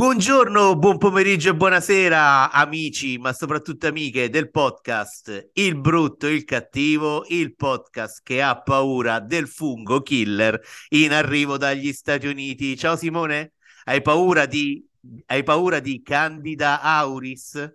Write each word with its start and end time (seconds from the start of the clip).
Buongiorno, 0.00 0.78
buon 0.78 0.96
pomeriggio 0.96 1.50
e 1.50 1.54
buonasera 1.54 2.52
amici, 2.52 3.18
ma 3.18 3.34
soprattutto 3.34 3.86
amiche 3.86 4.30
del 4.30 4.50
podcast 4.50 5.50
Il 5.52 5.78
brutto 5.78 6.26
e 6.26 6.32
il 6.32 6.44
cattivo, 6.44 7.26
il 7.28 7.54
podcast 7.54 8.22
che 8.22 8.40
ha 8.40 8.58
paura 8.62 9.20
del 9.20 9.46
fungo 9.46 10.00
killer 10.00 10.58
in 10.88 11.12
arrivo 11.12 11.58
dagli 11.58 11.92
Stati 11.92 12.26
Uniti. 12.28 12.78
Ciao 12.78 12.96
Simone, 12.96 13.52
hai 13.84 14.00
paura 14.00 14.46
di, 14.46 14.82
hai 15.26 15.42
paura 15.42 15.80
di 15.80 16.00
Candida 16.00 16.80
auris? 16.80 17.70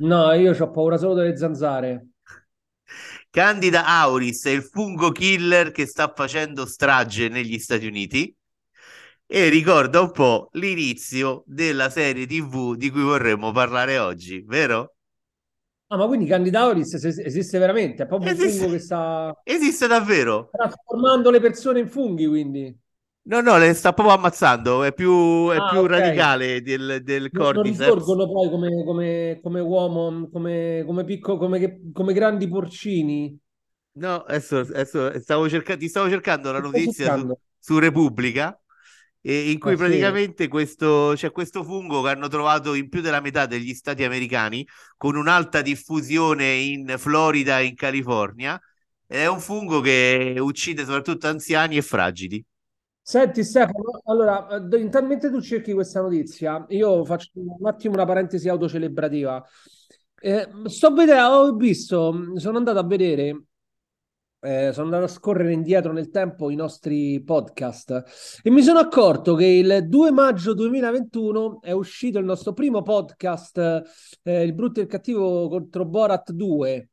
No, 0.00 0.30
io 0.34 0.54
ho 0.54 0.70
paura 0.70 0.98
solo 0.98 1.14
delle 1.14 1.38
zanzare. 1.38 2.08
Candida 3.30 3.86
auris 3.86 4.44
è 4.44 4.50
il 4.50 4.62
fungo 4.62 5.10
killer 5.10 5.70
che 5.70 5.86
sta 5.86 6.12
facendo 6.14 6.66
strage 6.66 7.30
negli 7.30 7.58
Stati 7.58 7.86
Uniti 7.86 8.36
e 9.34 9.48
ricorda 9.48 10.02
un 10.02 10.10
po' 10.10 10.50
l'inizio 10.52 11.42
della 11.46 11.88
serie 11.88 12.26
TV 12.26 12.76
di 12.76 12.90
cui 12.90 13.00
vorremmo 13.00 13.50
parlare 13.50 13.96
oggi, 13.96 14.44
vero? 14.46 14.96
Ah, 15.86 15.96
ma 15.96 16.06
quindi 16.06 16.26
Candida 16.26 16.60
auris 16.60 17.02
esiste 17.02 17.58
veramente? 17.58 18.02
È 18.02 18.06
proprio 18.06 18.30
esiste, 18.30 18.52
un 18.52 18.58
fungo 18.58 18.72
che 18.72 18.78
sta... 18.78 19.40
Esiste 19.42 19.86
davvero? 19.86 20.50
Trasformando 20.52 21.30
le 21.30 21.40
persone 21.40 21.80
in 21.80 21.88
funghi, 21.88 22.26
quindi? 22.26 22.78
No, 23.22 23.40
no, 23.40 23.56
le 23.56 23.72
sta 23.72 23.94
proprio 23.94 24.16
ammazzando, 24.16 24.82
è 24.82 24.92
più, 24.92 25.48
è 25.48 25.56
ah, 25.56 25.68
più 25.70 25.78
okay. 25.78 25.98
radicale 25.98 26.60
del, 26.60 27.00
del 27.02 27.30
cordyceps. 27.30 27.78
Non 27.78 27.88
risorgono 27.88 28.30
poi 28.30 28.50
come, 28.50 28.84
come, 28.84 29.40
come 29.42 29.60
uomo, 29.60 30.28
come, 30.30 30.84
come, 30.84 31.04
picco, 31.04 31.38
come, 31.38 31.80
come 31.90 32.12
grandi 32.12 32.46
porcini? 32.48 33.34
No, 33.92 34.16
adesso, 34.26 34.58
adesso 34.58 35.18
stavo 35.20 35.48
cercando, 35.48 35.80
ti 35.80 35.88
stavo 35.88 36.10
cercando 36.10 36.52
la 36.52 36.60
notizia 36.60 37.16
su, 37.16 37.32
su 37.58 37.78
Repubblica 37.78 38.61
in 39.22 39.58
cui 39.58 39.74
ah, 39.74 39.76
praticamente 39.76 40.44
sì. 40.44 40.48
questo, 40.48 41.12
c'è 41.14 41.30
questo 41.30 41.62
fungo 41.62 42.02
che 42.02 42.10
hanno 42.10 42.28
trovato 42.28 42.74
in 42.74 42.88
più 42.88 43.00
della 43.00 43.20
metà 43.20 43.46
degli 43.46 43.72
stati 43.74 44.02
americani 44.02 44.66
con 44.96 45.16
un'alta 45.16 45.62
diffusione 45.62 46.52
in 46.54 46.94
Florida 46.98 47.60
e 47.60 47.66
in 47.66 47.74
California. 47.74 48.60
È 49.06 49.26
un 49.26 49.40
fungo 49.40 49.80
che 49.80 50.36
uccide 50.38 50.84
soprattutto 50.84 51.28
anziani 51.28 51.76
e 51.76 51.82
fragili. 51.82 52.44
Senti 53.04 53.42
Stefano, 53.42 54.00
allora, 54.04 54.46
eh, 54.48 54.78
intanto 54.78 55.28
tu 55.28 55.40
cerchi 55.40 55.72
questa 55.72 56.00
notizia, 56.00 56.64
io 56.68 57.04
faccio 57.04 57.30
un 57.34 57.66
attimo 57.66 57.94
una 57.94 58.04
parentesi 58.04 58.48
autocelebrativa. 58.48 59.44
Eh, 60.20 60.48
sto 60.66 60.94
vedendo, 60.94 61.26
ho 61.26 61.56
visto, 61.56 62.36
sono 62.36 62.58
andato 62.58 62.78
a 62.78 62.86
vedere 62.86 63.42
eh, 64.44 64.72
sono 64.72 64.86
andato 64.86 65.04
a 65.04 65.08
scorrere 65.08 65.52
indietro 65.52 65.92
nel 65.92 66.10
tempo 66.10 66.50
i 66.50 66.56
nostri 66.56 67.22
podcast 67.22 68.40
e 68.42 68.50
mi 68.50 68.60
sono 68.62 68.80
accorto 68.80 69.36
che 69.36 69.46
il 69.46 69.86
2 69.86 70.10
maggio 70.10 70.52
2021 70.52 71.60
è 71.60 71.70
uscito 71.70 72.18
il 72.18 72.24
nostro 72.24 72.52
primo 72.52 72.82
podcast, 72.82 73.82
eh, 74.24 74.42
Il 74.42 74.52
brutto 74.52 74.80
e 74.80 74.82
il 74.82 74.88
cattivo 74.88 75.48
contro 75.48 75.84
Borat 75.84 76.32
2. 76.32 76.88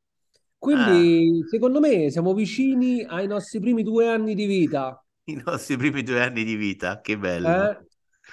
Quindi, 0.56 1.40
ah. 1.42 1.48
secondo 1.48 1.80
me, 1.80 2.10
siamo 2.10 2.34
vicini 2.34 3.02
ai 3.02 3.26
nostri 3.26 3.58
primi 3.58 3.82
due 3.82 4.08
anni 4.08 4.34
di 4.34 4.46
vita. 4.46 5.02
I 5.24 5.42
nostri 5.44 5.76
primi 5.76 6.02
due 6.02 6.22
anni 6.22 6.44
di 6.44 6.54
vita, 6.54 7.00
che 7.00 7.18
bello. 7.18 7.48
Eh? 7.48 7.78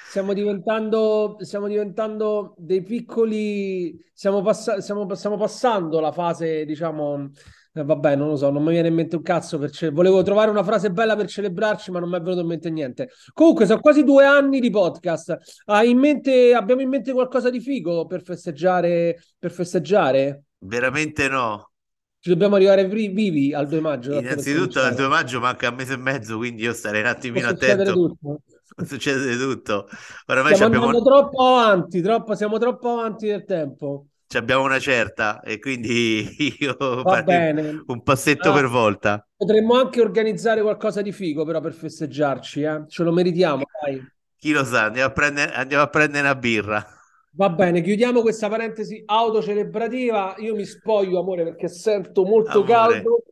Stiamo 0.10 0.34
diventando, 0.34 1.38
stiamo 1.40 1.68
diventando 1.68 2.54
dei 2.58 2.84
piccoli, 2.84 3.98
stiamo, 4.14 4.42
pass- 4.42 4.78
stiamo, 4.78 5.12
stiamo 5.16 5.38
passando 5.38 6.00
la 6.00 6.12
fase, 6.12 6.66
diciamo, 6.66 7.32
eh, 7.78 7.84
vabbè, 7.84 8.16
non 8.16 8.30
lo 8.30 8.36
so, 8.36 8.50
non 8.50 8.64
mi 8.64 8.72
viene 8.72 8.88
in 8.88 8.96
mente 8.96 9.16
un 9.16 9.22
cazzo. 9.22 9.70
Ce... 9.70 9.90
Volevo 9.90 10.24
trovare 10.24 10.50
una 10.50 10.64
frase 10.64 10.92
bella 10.92 11.16
per 11.16 11.28
celebrarci, 11.28 11.92
ma 11.92 12.00
non 12.00 12.10
mi 12.10 12.18
è 12.18 12.22
venuto 12.22 12.42
in 12.42 12.48
mente 12.48 12.70
niente. 12.72 13.10
Comunque, 13.34 13.66
sono 13.66 13.80
quasi 13.80 14.04
due 14.04 14.26
anni 14.26 14.60
di 14.60 14.70
podcast. 14.70 15.38
Hai 15.66 15.92
in 15.92 16.00
mente, 16.00 16.54
abbiamo 16.54 16.82
in 16.82 16.90
mente 16.90 17.14
qualcosa 17.14 17.50
di 17.50 17.60
figo 17.60 18.06
per 18.08 18.24
festeggiare? 18.24 19.24
Per 19.38 19.52
festeggiare? 19.52 20.44
Veramente 20.60 21.28
no. 21.28 21.72
Ci 22.20 22.30
dobbiamo 22.30 22.56
arrivare 22.56 22.88
vivi 22.88 23.54
al 23.54 23.68
2 23.68 23.80
maggio. 23.80 24.18
Innanzitutto 24.18 24.82
al 24.82 24.96
2 24.96 25.08
maggio 25.08 25.40
manca 25.40 25.70
un 25.70 25.76
mese 25.76 25.94
e 25.94 25.98
mezzo, 25.98 26.38
quindi 26.38 26.64
io 26.64 26.74
starei 26.74 27.02
un 27.02 27.08
attimino 27.08 27.48
attento. 27.48 27.94
Tutto. 27.94 28.42
Succede 28.84 29.38
tutto. 29.38 29.88
Oramai 30.26 30.56
stiamo 30.56 30.76
abbiamo... 30.76 31.02
troppo 31.02 31.44
avanti, 31.44 32.02
troppo, 32.02 32.36
siamo 32.36 32.58
troppo 32.58 32.90
avanti 32.90 33.28
del 33.28 33.44
tempo 33.46 34.08
abbiamo 34.36 34.64
una 34.64 34.80
certa 34.80 35.42
e 35.42 35.60
quindi 35.60 36.28
io 36.60 36.76
Va 36.78 37.24
bene. 37.24 37.84
un 37.86 38.04
passetto 38.04 38.50
ah, 38.50 38.54
per 38.54 38.68
volta. 38.68 39.26
Potremmo 39.38 39.76
anche 39.76 40.02
organizzare 40.02 40.62
qualcosa 40.62 41.02
di 41.02 41.14
figo 41.14 41.46
però 41.46 41.62
per 41.62 41.74
festeggiarci, 41.74 42.62
eh? 42.62 42.84
ce 42.88 43.04
lo 43.04 43.14
meritiamo. 43.14 43.64
Dai. 43.82 44.06
Chi 44.36 44.52
lo 44.52 44.66
sa, 44.66 44.86
andiamo 44.86 45.10
a, 45.10 45.14
prendere, 45.14 45.54
andiamo 45.54 45.84
a 45.84 45.88
prendere 45.88 46.26
una 46.26 46.36
birra. 46.36 46.86
Va 47.32 47.50
bene, 47.50 47.82
chiudiamo 47.82 48.22
questa 48.22 48.50
parentesi 48.50 49.02
autocelebrativa. 49.06 50.36
Io 50.40 50.56
mi 50.56 50.66
spoglio, 50.66 51.20
amore, 51.20 51.44
perché 51.44 51.68
sento 51.68 52.26
molto 52.26 52.64
amore. 52.64 52.72
caldo. 52.72 53.24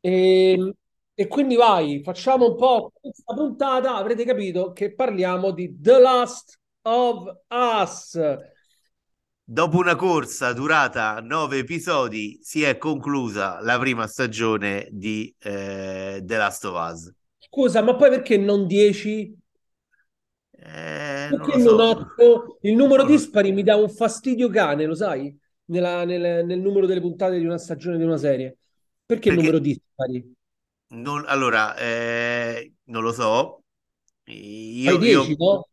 E, 0.00 0.52
ehm, 0.52 0.72
e 1.14 1.26
quindi 1.26 1.56
vai, 1.56 2.02
facciamo 2.04 2.50
un 2.50 2.56
po' 2.56 2.92
questa 3.00 3.34
puntata. 3.34 3.96
Avrete 3.96 4.24
capito 4.24 4.72
che 4.72 4.94
parliamo 4.94 5.50
di 5.50 5.76
The 5.80 5.98
Last 5.98 6.58
of 6.82 7.24
Us 7.48 8.18
Dopo 9.50 9.78
una 9.78 9.96
corsa 9.96 10.52
durata 10.52 11.20
nove 11.22 11.60
episodi, 11.60 12.38
si 12.42 12.64
è 12.64 12.76
conclusa 12.76 13.60
la 13.62 13.78
prima 13.78 14.06
stagione 14.06 14.88
di 14.90 15.34
eh, 15.38 16.20
The 16.22 16.36
Last 16.36 16.66
of 16.66 16.92
Us. 16.92 17.10
Scusa, 17.38 17.80
ma 17.80 17.96
poi 17.96 18.10
perché 18.10 18.36
non 18.36 18.66
dieci? 18.66 19.34
Eh, 20.50 21.28
perché 21.30 21.56
non, 21.56 21.76
non 21.76 21.80
otto? 21.80 22.58
Il 22.60 22.74
numero 22.74 23.04
non 23.04 23.10
dispari 23.10 23.52
mi 23.52 23.62
dà 23.62 23.76
un 23.76 23.88
fastidio 23.88 24.50
cane, 24.50 24.84
lo 24.84 24.94
sai? 24.94 25.34
Nella, 25.70 26.04
nel, 26.04 26.44
nel, 26.44 26.60
numero 26.60 26.84
delle 26.84 27.00
puntate 27.00 27.38
di 27.38 27.46
una 27.46 27.56
stagione 27.56 27.96
di 27.96 28.04
una 28.04 28.18
serie. 28.18 28.58
Perché, 29.06 29.30
perché 29.30 29.30
il 29.30 29.36
numero 29.36 29.58
dispari? 29.58 30.30
Non, 30.88 31.24
allora, 31.26 31.74
eh, 31.74 32.74
non 32.84 33.02
lo 33.02 33.12
so. 33.14 33.62
Io, 34.24 34.90
Fai 34.90 34.98
10, 34.98 35.30
io... 35.30 35.36
no? 35.38 35.68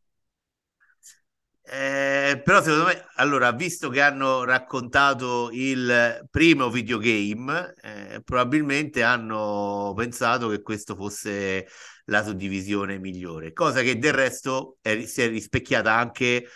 Eh, 1.68 2.42
però 2.44 2.62
secondo 2.62 2.86
me, 2.86 3.06
allora, 3.16 3.52
visto 3.52 3.90
che 3.90 4.00
hanno 4.02 4.44
raccontato 4.44 5.50
il 5.52 6.28
primo 6.30 6.70
videogame, 6.70 7.74
eh, 7.82 8.22
probabilmente 8.24 9.02
hanno 9.02 9.92
pensato 9.96 10.48
che 10.50 10.62
questo 10.62 10.96
fosse 10.96 11.68
la 12.06 12.24
suddivisione 12.24 13.00
migliore, 13.00 13.52
cosa 13.52 13.82
che 13.82 13.98
del 13.98 14.14
resto 14.14 14.78
è, 14.82 15.06
si 15.06 15.24
è 15.24 15.28
rispecchiata 15.28 15.92
anche 15.92 16.48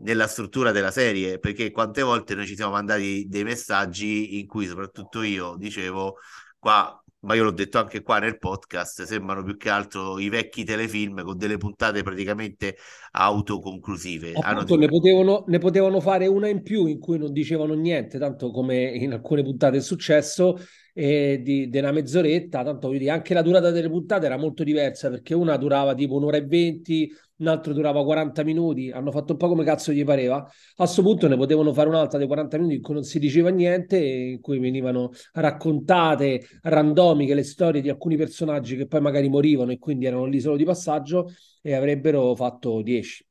nella 0.00 0.26
struttura 0.26 0.70
della 0.70 0.90
serie, 0.90 1.38
perché 1.38 1.70
quante 1.70 2.02
volte 2.02 2.34
noi 2.34 2.46
ci 2.46 2.54
siamo 2.54 2.72
mandati 2.72 3.26
dei 3.26 3.44
messaggi 3.44 4.38
in 4.38 4.46
cui 4.46 4.66
soprattutto 4.66 5.22
io 5.22 5.56
dicevo 5.56 6.18
qua 6.58 7.02
ma 7.20 7.34
io 7.34 7.44
l'ho 7.44 7.50
detto 7.50 7.78
anche 7.78 8.02
qua 8.02 8.18
nel 8.18 8.38
podcast, 8.38 9.02
sembrano 9.02 9.42
più 9.42 9.56
che 9.56 9.70
altro 9.70 10.18
i 10.18 10.28
vecchi 10.28 10.64
telefilm 10.64 11.22
con 11.22 11.36
delle 11.36 11.56
puntate 11.56 12.02
praticamente 12.02 12.76
autoconclusive. 13.12 14.32
Appunto, 14.40 14.76
ne, 14.76 14.86
potevano, 14.86 15.44
ne, 15.48 15.58
potevano, 15.58 16.00
fare 16.00 16.26
una 16.26 16.48
in 16.48 16.62
più 16.62 16.86
in 16.86 17.00
cui 17.00 17.18
non 17.18 17.32
dicevano 17.32 17.74
niente, 17.74 18.18
tanto 18.18 18.50
come 18.50 18.82
in 18.82 19.12
alcune 19.12 19.42
puntate 19.42 19.78
è 19.78 19.80
successo, 19.80 20.58
eh, 21.00 21.40
di, 21.44 21.70
una 21.74 21.92
mezz'oretta, 21.92 22.64
tanto 22.64 22.88
vedi, 22.88 23.08
anche 23.08 23.32
la 23.32 23.42
durata 23.42 23.70
delle 23.70 23.88
puntate 23.88 24.26
era 24.26 24.36
molto 24.36 24.64
diversa 24.64 25.08
perché 25.08 25.32
una 25.32 25.56
durava 25.56 25.94
tipo 25.94 26.16
un'ora 26.16 26.38
e 26.38 26.44
venti, 26.44 27.08
un 27.36 27.46
altro 27.46 27.72
durava 27.72 28.02
40 28.02 28.42
minuti, 28.42 28.90
hanno 28.90 29.12
fatto 29.12 29.30
un 29.32 29.38
po' 29.38 29.46
come 29.46 29.62
cazzo 29.62 29.92
gli 29.92 30.02
pareva. 30.04 30.38
A 30.38 30.50
questo 30.74 31.02
punto 31.02 31.28
ne 31.28 31.36
potevano 31.36 31.72
fare 31.72 31.88
un'altra 31.88 32.18
di 32.18 32.26
40 32.26 32.56
minuti 32.56 32.74
in 32.74 32.82
cui 32.82 32.94
non 32.94 33.04
si 33.04 33.20
diceva 33.20 33.48
niente, 33.50 33.96
in 33.96 34.40
cui 34.40 34.58
venivano 34.58 35.10
raccontate 35.34 36.44
randomiche 36.62 37.34
le 37.34 37.44
storie 37.44 37.80
di 37.80 37.90
alcuni 37.90 38.16
personaggi 38.16 38.74
che 38.74 38.88
poi 38.88 39.00
magari 39.00 39.28
morivano 39.28 39.70
e 39.70 39.78
quindi 39.78 40.06
erano 40.06 40.24
lì 40.24 40.40
solo 40.40 40.56
di 40.56 40.64
passaggio 40.64 41.30
e 41.62 41.74
avrebbero 41.74 42.34
fatto 42.34 42.82
10. 42.82 43.24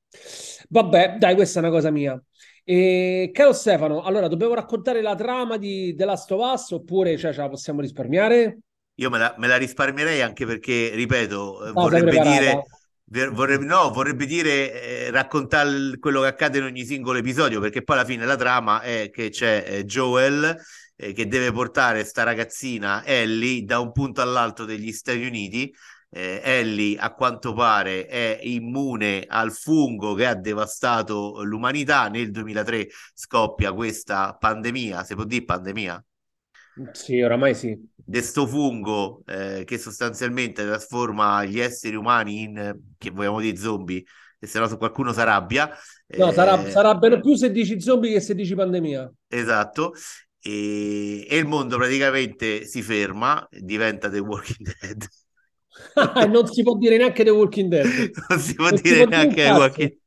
Vabbè, 0.69 1.17
dai, 1.19 1.35
questa 1.35 1.59
è 1.59 1.63
una 1.63 1.71
cosa 1.71 1.91
mia. 1.91 2.21
E, 2.69 3.31
caro 3.33 3.53
Stefano, 3.53 4.01
allora 4.01 4.27
dobbiamo 4.27 4.53
raccontare 4.53 5.01
la 5.01 5.15
trama 5.15 5.55
di 5.55 5.95
The 5.95 6.03
Last 6.03 6.29
of 6.33 6.53
Us 6.53 6.71
oppure 6.71 7.15
cioè, 7.15 7.31
ce 7.31 7.39
la 7.39 7.47
possiamo 7.47 7.79
risparmiare? 7.79 8.57
Io 8.95 9.09
me 9.09 9.17
la, 9.17 9.33
me 9.37 9.47
la 9.47 9.55
risparmierei 9.55 10.21
anche 10.21 10.45
perché, 10.45 10.91
ripeto, 10.93 11.61
no, 11.67 11.71
vorrebbe 11.71 12.19
dire 12.19 12.63
Vorrebbe, 13.09 13.63
no, 13.63 13.89
vorrebbe 13.91 14.25
dire 14.25 15.05
eh, 15.05 15.11
raccontare 15.11 15.97
quello 15.97 16.19
che 16.19 16.27
accade 16.27 16.57
in 16.57 16.65
ogni 16.65 16.83
singolo 16.83 17.19
episodio, 17.19 17.61
perché 17.61 17.81
poi 17.81 17.95
alla 17.95 18.05
fine 18.05 18.25
la 18.25 18.35
trama 18.35 18.81
è 18.81 19.09
che 19.13 19.29
c'è 19.29 19.63
eh, 19.65 19.85
Joel 19.85 20.53
eh, 20.97 21.13
che 21.13 21.25
deve 21.25 21.53
portare 21.53 22.03
sta 22.03 22.23
ragazzina 22.23 23.05
Ellie 23.05 23.63
da 23.63 23.79
un 23.79 23.93
punto 23.93 24.21
all'altro 24.21 24.65
degli 24.65 24.91
Stati 24.91 25.25
Uniti. 25.25 25.73
Eh, 26.09 26.41
Ellie, 26.43 26.97
a 26.97 27.13
quanto 27.13 27.53
pare, 27.53 28.05
è 28.07 28.39
immune 28.43 29.25
al 29.27 29.51
fungo 29.51 30.13
che 30.13 30.25
ha 30.25 30.35
devastato 30.35 31.43
l'umanità. 31.43 32.07
Nel 32.09 32.31
2003 32.31 32.87
scoppia 33.13 33.73
questa 33.73 34.35
pandemia, 34.35 35.03
si 35.03 35.15
può 35.15 35.23
dire 35.25 35.43
pandemia? 35.45 36.03
Sì, 36.93 37.21
oramai 37.21 37.53
sì. 37.55 37.75
Di 38.09 38.21
sto 38.21 38.47
fungo 38.47 39.23
eh, 39.25 39.63
che 39.65 39.77
sostanzialmente 39.77 40.63
trasforma 40.63 41.43
gli 41.43 41.59
esseri 41.59 41.95
umani 41.95 42.43
in, 42.43 42.79
che 42.97 43.09
vogliamo 43.09 43.41
dire, 43.41 43.57
zombie, 43.57 44.03
e 44.39 44.47
se 44.47 44.59
no 44.59 44.77
qualcuno 44.77 45.11
si 45.11 45.19
arrabbia. 45.19 45.69
No, 46.15 46.31
sarà, 46.31 46.67
Eh, 46.67 46.71
sarà 46.71 46.95
bene 46.95 47.21
più 47.21 47.35
se 47.35 47.49
dici 47.51 47.79
zombie 47.79 48.11
che 48.11 48.19
se 48.19 48.35
dici 48.35 48.55
pandemia. 48.55 49.09
esatto. 49.27 49.93
E, 50.39 51.25
e 51.29 51.37
il 51.37 51.45
mondo 51.45 51.77
praticamente 51.77 52.65
si 52.65 52.81
ferma, 52.81 53.45
diventa 53.51 54.09
The 54.09 54.19
Walking 54.19 54.73
Dead. 54.79 55.07
Non 56.29 56.47
si 56.47 56.63
può 56.63 56.75
dire 56.75 56.97
neanche 56.97 57.23
The 57.23 57.29
Walking 57.29 57.69
Dead. 57.69 57.85
non 58.29 58.39
si 58.39 58.53
può 58.53 58.69
Non 58.69 58.77
si 58.77 58.81
dire 58.83 58.95
può 58.97 59.05
dire 59.05 59.05
neanche 59.05 59.43
cazzo. 59.43 59.59
Walking 59.59 59.97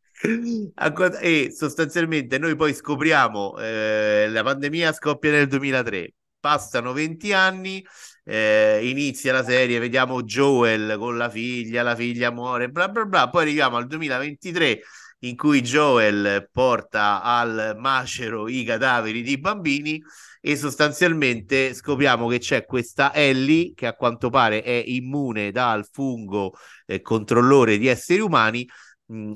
Ancora- 0.75 1.19
E 1.19 1.51
sostanzialmente 1.51 2.39
noi 2.39 2.55
poi 2.55 2.75
scopriamo 2.75 3.59
eh, 3.59 4.27
la 4.29 4.43
pandemia 4.43 4.93
scoppia 4.93 5.31
nel 5.31 5.47
2003, 5.47 6.13
passano 6.39 6.93
20 6.93 7.33
anni, 7.33 7.83
eh, 8.25 8.81
inizia 8.83 9.33
la 9.33 9.43
serie, 9.43 9.79
vediamo 9.79 10.23
Joel 10.23 10.97
con 10.99 11.17
la 11.17 11.31
figlia, 11.31 11.83
la 11.83 11.97
figlia 11.97 12.31
muore, 12.31 12.69
bla 12.69 12.89
bla 12.89 13.05
bla, 13.07 13.31
poi 13.31 13.43
arriviamo 13.43 13.77
al 13.79 13.87
2023 13.87 14.81
in 15.21 15.37
cui 15.37 15.61
Joel 15.63 16.49
porta 16.53 17.23
al 17.23 17.77
macero 17.79 18.49
i 18.49 18.65
cadaveri 18.65 19.23
di 19.23 19.39
bambini 19.39 20.01
e 20.41 20.57
sostanzialmente 20.57 21.75
scopriamo 21.75 22.27
che 22.29 22.39
c'è 22.39 22.65
questa 22.65 23.15
Ellie 23.15 23.73
che 23.75 23.87
a 23.87 23.95
quanto 23.95 24.31
pare 24.31 24.63
è 24.63 24.83
immune 24.87 25.51
dal 25.51 25.87
fungo 25.91 26.55
eh, 26.87 27.03
controllore 27.03 27.77
di 27.77 27.89
esseri 27.89 28.21
umani 28.21 28.67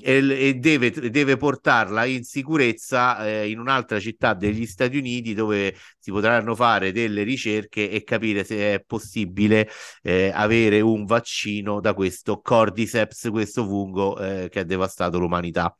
e, 0.00 0.49
e 0.49 0.55
deve, 0.55 0.91
deve 0.91 1.37
portarla 1.37 2.05
in 2.05 2.23
sicurezza 2.25 3.26
eh, 3.26 3.50
in 3.50 3.59
un'altra 3.59 3.99
città 3.99 4.35
degli 4.35 4.67
Stati 4.67 4.97
Uniti 4.97 5.35
dove 5.35 5.75
si 5.99 6.11
potranno 6.11 6.55
fare 6.55 6.93
delle 6.93 7.23
ricerche 7.23 7.91
e 7.91 8.05
capire 8.05 8.44
se 8.44 8.75
è 8.75 8.85
possibile 8.87 9.69
eh, 10.03 10.31
avere 10.32 10.81
un 10.81 11.05
vaccino 11.05 11.81
da 11.81 11.94
questo 11.94 12.41
Cordyceps, 12.41 13.29
questo 13.31 13.65
fungo 13.65 14.19
eh, 14.19 14.49
che 14.49 14.61
ha 14.61 14.65
devastato 14.65 15.19
l'umanità. 15.19 15.77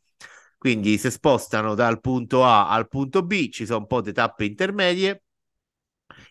Quindi 0.59 0.97
si 0.99 1.11
spostano 1.11 1.75
dal 1.75 2.01
punto 2.01 2.45
A 2.45 2.71
al 2.71 2.89
punto 2.89 3.23
B, 3.23 3.51
ci 3.51 3.67
sono 3.67 3.81
un 3.81 3.87
po' 3.87 4.01
di 4.01 4.13
tappe 4.13 4.47
intermedie. 4.47 5.24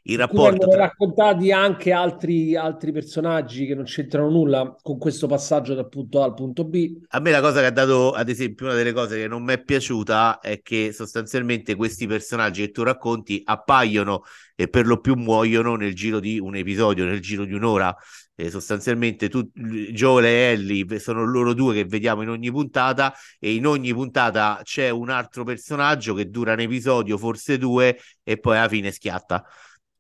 Il 0.05 0.17
rapporto 0.17 0.49
vengono 0.49 0.71
tra... 0.71 0.81
raccontati 0.81 1.51
anche 1.53 1.93
altri, 1.93 2.57
altri 2.57 2.91
personaggi 2.91 3.65
che 3.65 3.73
non 3.73 3.85
c'entrano 3.85 4.29
nulla 4.29 4.75
con 4.81 4.97
questo 4.97 5.27
passaggio 5.27 5.73
dal 5.73 5.87
punto 5.87 6.21
A 6.21 6.25
al 6.25 6.33
punto 6.33 6.65
B. 6.65 7.03
A 7.09 7.19
me 7.21 7.31
la 7.31 7.39
cosa 7.39 7.61
che 7.61 7.67
ha 7.67 7.71
dato, 7.71 8.11
ad 8.11 8.27
esempio, 8.27 8.65
una 8.65 8.75
delle 8.75 8.91
cose 8.91 9.17
che 9.17 9.27
non 9.27 9.43
mi 9.43 9.53
è 9.53 9.63
piaciuta 9.63 10.39
è 10.39 10.61
che 10.61 10.91
sostanzialmente 10.91 11.75
questi 11.75 12.05
personaggi 12.05 12.65
che 12.65 12.71
tu 12.71 12.83
racconti 12.83 13.41
appaiono 13.45 14.23
e 14.55 14.67
per 14.67 14.85
lo 14.85 14.99
più 14.99 15.15
muoiono 15.15 15.75
nel 15.75 15.95
giro 15.95 16.19
di 16.19 16.37
un 16.37 16.55
episodio, 16.55 17.05
nel 17.05 17.21
giro 17.21 17.45
di 17.45 17.53
un'ora. 17.53 17.95
E 18.35 18.49
sostanzialmente 18.49 19.29
tu, 19.29 19.47
Joel 19.53 20.25
e 20.25 20.51
Ellie 20.51 20.99
sono 20.99 21.23
loro 21.23 21.53
due 21.53 21.75
che 21.75 21.85
vediamo 21.85 22.23
in 22.23 22.29
ogni 22.29 22.51
puntata 22.51 23.13
e 23.39 23.53
in 23.53 23.65
ogni 23.65 23.93
puntata 23.93 24.59
c'è 24.63 24.89
un 24.89 25.11
altro 25.11 25.43
personaggio 25.43 26.13
che 26.13 26.29
dura 26.29 26.53
un 26.53 26.59
episodio, 26.59 27.17
forse 27.17 27.57
due, 27.57 27.97
e 28.21 28.39
poi 28.39 28.57
alla 28.57 28.67
fine 28.67 28.91
schiatta. 28.91 29.45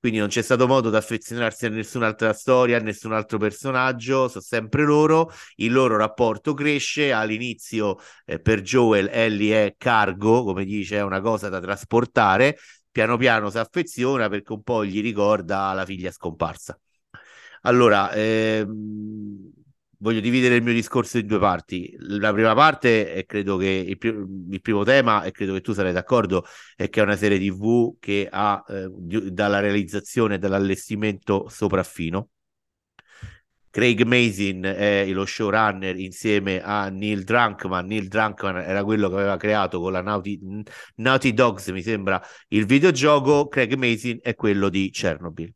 Quindi 0.03 0.19
non 0.19 0.27
c'è 0.27 0.41
stato 0.41 0.67
modo 0.67 0.89
di 0.89 0.97
affezionarsi 0.97 1.65
a 1.65 1.69
nessun'altra 1.69 2.33
storia, 2.33 2.75
a 2.77 2.81
nessun 2.81 3.13
altro 3.13 3.37
personaggio, 3.37 4.27
sono 4.27 4.43
sempre 4.43 4.83
loro, 4.83 5.31
il 5.55 5.71
loro 5.71 5.95
rapporto 5.95 6.53
cresce, 6.53 7.13
all'inizio 7.13 7.97
eh, 8.25 8.37
per 8.41 8.59
Joel 8.61 9.07
Ellie 9.09 9.65
è 9.65 9.75
cargo, 9.77 10.43
come 10.43 10.65
dice, 10.65 10.97
è 10.97 11.01
una 11.03 11.21
cosa 11.21 11.47
da 11.47 11.61
trasportare, 11.61 12.57
piano 12.91 13.15
piano 13.15 13.49
si 13.49 13.57
affeziona 13.59 14.27
perché 14.27 14.51
un 14.51 14.61
po' 14.61 14.83
gli 14.83 15.01
ricorda 15.01 15.71
la 15.71 15.85
figlia 15.85 16.11
scomparsa. 16.11 16.77
Allora, 17.61 18.11
ehm, 18.11 19.51
voglio 20.03 20.19
dividere 20.19 20.55
il 20.55 20.63
mio 20.63 20.73
discorso 20.73 21.17
in 21.17 21.25
due 21.25 21.39
parti. 21.39 21.95
La 21.99 22.33
prima 22.33 22.53
parte 22.53 23.13
è 23.13 23.25
credo 23.25 23.55
che 23.55 23.69
il, 23.69 23.97
pri- 23.97 24.25
il 24.49 24.61
primo 24.61 24.83
tema, 24.83 25.23
e 25.23 25.31
credo 25.31 25.53
che 25.53 25.61
tu 25.61 25.71
sarai 25.71 25.93
d'accordo, 25.93 26.45
è 26.75 26.89
che 26.89 26.99
è 26.99 27.03
una 27.03 27.15
serie 27.15 27.39
TV 27.39 27.95
che 27.99 28.27
ha 28.29 28.61
eh, 28.67 28.89
di- 28.91 29.31
dalla 29.33 29.59
realizzazione 29.59 30.35
e 30.35 30.37
dall'allestimento 30.39 31.47
sopraffino. 31.49 32.27
Craig 33.69 34.03
Mazin 34.03 34.61
è 34.63 35.07
lo 35.11 35.25
showrunner 35.25 35.97
insieme 35.97 36.61
a 36.61 36.89
Neil 36.89 37.23
Drunkman. 37.23 37.87
Neil 37.87 38.07
Drunkman 38.07 38.57
era 38.57 38.83
quello 38.83 39.07
che 39.09 39.15
aveva 39.15 39.37
creato 39.37 39.79
con 39.79 39.93
la 39.93 40.01
Naughty, 40.01 40.39
Naughty 40.97 41.33
Dogs, 41.33 41.69
mi 41.69 41.81
sembra, 41.81 42.21
il 42.49 42.65
videogioco. 42.65 43.47
Craig 43.47 43.73
Mazin 43.75 44.19
è 44.21 44.35
quello 44.35 44.69
di 44.69 44.91
Chernobyl. 44.91 45.51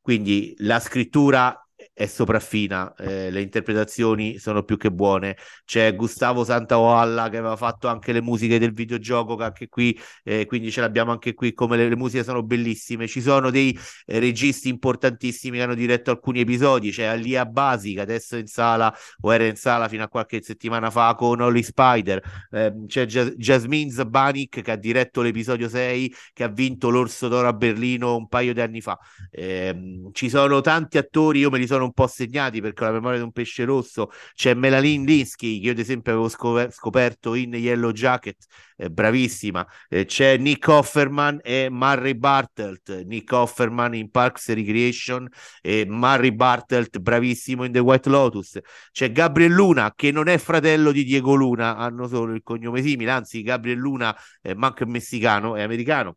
Quindi 0.00 0.54
la 0.58 0.80
scrittura 0.80 1.54
è 2.00 2.06
sopraffina, 2.06 2.94
eh, 2.94 3.30
le 3.30 3.42
interpretazioni 3.42 4.38
sono 4.38 4.62
più 4.62 4.78
che 4.78 4.90
buone. 4.90 5.36
C'è 5.66 5.94
Gustavo 5.94 6.44
Santaoalla 6.44 7.28
che 7.28 7.36
aveva 7.36 7.56
fatto 7.56 7.88
anche 7.88 8.12
le 8.12 8.22
musiche 8.22 8.58
del 8.58 8.72
videogioco, 8.72 9.36
che 9.36 9.44
anche 9.44 9.68
qui, 9.68 9.98
eh, 10.24 10.46
quindi 10.46 10.70
ce 10.70 10.80
l'abbiamo 10.80 11.10
anche 11.12 11.34
qui, 11.34 11.52
come 11.52 11.76
le, 11.76 11.90
le 11.90 11.96
musiche 11.96 12.24
sono 12.24 12.42
bellissime. 12.42 13.06
Ci 13.06 13.20
sono 13.20 13.50
dei 13.50 13.78
eh, 14.06 14.18
registi 14.18 14.70
importantissimi 14.70 15.58
che 15.58 15.62
hanno 15.62 15.74
diretto 15.74 16.10
alcuni 16.10 16.40
episodi, 16.40 16.90
c'è 16.90 17.04
Alia 17.04 17.44
Basi 17.44 17.92
che 17.92 18.00
adesso 18.00 18.36
è 18.36 18.38
in 18.38 18.46
sala 18.46 18.94
o 19.20 19.34
era 19.34 19.44
in 19.44 19.56
sala 19.56 19.86
fino 19.86 20.02
a 20.02 20.08
qualche 20.08 20.42
settimana 20.42 20.90
fa 20.90 21.14
con 21.14 21.38
Holly 21.42 21.62
Spider, 21.62 22.22
ehm, 22.50 22.86
c'è 22.86 23.04
Jas- 23.04 23.34
Jasmine 23.36 23.90
Zabanik 23.90 24.62
che 24.62 24.70
ha 24.70 24.76
diretto 24.76 25.20
l'episodio 25.20 25.68
6 25.68 26.14
che 26.32 26.44
ha 26.44 26.48
vinto 26.48 26.88
l'Orso 26.88 27.28
d'Oro 27.28 27.48
a 27.48 27.52
Berlino 27.52 28.16
un 28.16 28.26
paio 28.26 28.54
di 28.54 28.60
anni 28.62 28.80
fa. 28.80 28.98
Ehm, 29.30 30.10
ci 30.12 30.30
sono 30.30 30.62
tanti 30.62 30.96
attori, 30.96 31.40
io 31.40 31.50
me 31.50 31.58
li 31.58 31.66
sono 31.66 31.89
un 31.90 31.92
po' 31.92 32.06
segnati 32.06 32.60
perché 32.60 32.84
la 32.84 32.92
memoria 32.92 33.18
di 33.18 33.24
un 33.24 33.32
pesce 33.32 33.64
rosso. 33.64 34.10
C'è 34.34 34.54
Melaline 34.54 35.04
Linsky, 35.04 35.58
che 35.60 35.66
io 35.66 35.72
ad 35.72 35.78
esempio 35.78 36.12
avevo 36.12 36.28
scoperto 36.70 37.34
in 37.34 37.52
Yellow 37.54 37.92
Jacket, 37.92 38.44
eh, 38.76 38.90
bravissima. 38.90 39.66
Eh, 39.88 40.04
c'è 40.04 40.36
Nick 40.36 40.66
Offerman 40.68 41.40
e 41.42 41.68
Murray 41.70 42.14
Bartelt. 42.14 43.04
Nick 43.04 43.32
Offerman 43.32 43.94
in 43.94 44.10
Parks 44.10 44.48
Recreation 44.52 45.28
e 45.60 45.84
Murray 45.86 46.32
Bartelt, 46.32 46.98
bravissimo 46.98 47.64
in 47.64 47.72
The 47.72 47.80
White 47.80 48.08
Lotus. 48.08 48.58
C'è 48.92 49.12
Gabriel 49.12 49.52
Luna, 49.52 49.92
che 49.94 50.10
non 50.12 50.28
è 50.28 50.38
fratello 50.38 50.92
di 50.92 51.04
Diego 51.04 51.34
Luna, 51.34 51.76
hanno 51.76 52.06
solo 52.06 52.32
il 52.34 52.42
cognome 52.42 52.82
simile, 52.82 53.10
anzi 53.10 53.42
Gabriel 53.42 53.78
Luna 53.78 54.16
è 54.40 54.54
manco 54.54 54.86
messicano, 54.86 55.56
è 55.56 55.62
americano 55.62 56.16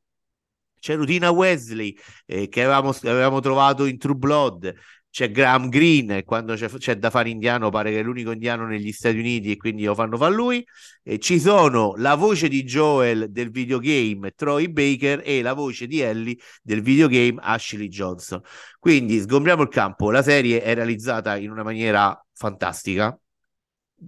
c'è 0.83 0.97
Rutina 0.97 1.31
Wesley 1.31 1.95
eh, 2.25 2.49
che 2.49 2.61
avevamo, 2.61 2.89
avevamo, 2.89 3.39
trovato 3.39 3.85
in 3.85 3.97
True 3.97 4.15
Blood, 4.15 4.73
c'è 5.13 5.29
Graham 5.29 5.69
Greene, 5.69 6.23
quando 6.23 6.55
c'è, 6.55 6.67
c'è, 6.67 6.97
da 6.97 7.11
fare 7.11 7.29
indiano 7.29 7.69
pare 7.69 7.91
che 7.91 7.99
è 7.99 8.01
l'unico 8.01 8.31
indiano 8.31 8.65
negli 8.65 8.91
Stati 8.91 9.19
Uniti 9.19 9.51
e 9.51 9.57
quindi 9.57 9.83
lo 9.83 9.93
fanno 9.93 10.17
fare 10.17 10.33
lui, 10.33 10.65
e 11.03 11.19
ci 11.19 11.39
sono 11.39 11.93
la 11.97 12.15
voce 12.15 12.47
di 12.47 12.63
Joel 12.63 13.29
del 13.29 13.51
videogame 13.51 14.31
Troy 14.31 14.69
Baker 14.69 15.21
e 15.23 15.43
la 15.43 15.53
voce 15.53 15.85
di 15.85 15.99
Ellie 15.99 16.35
del 16.63 16.81
videogame 16.81 17.35
Ashley 17.39 17.89
Johnson. 17.89 18.41
Quindi 18.79 19.19
sgombriamo 19.19 19.61
il 19.61 19.67
campo, 19.67 20.09
la 20.09 20.23
serie 20.23 20.63
è 20.63 20.73
realizzata 20.73 21.37
in 21.37 21.51
una 21.51 21.61
maniera 21.61 22.19
fantastica, 22.33 23.15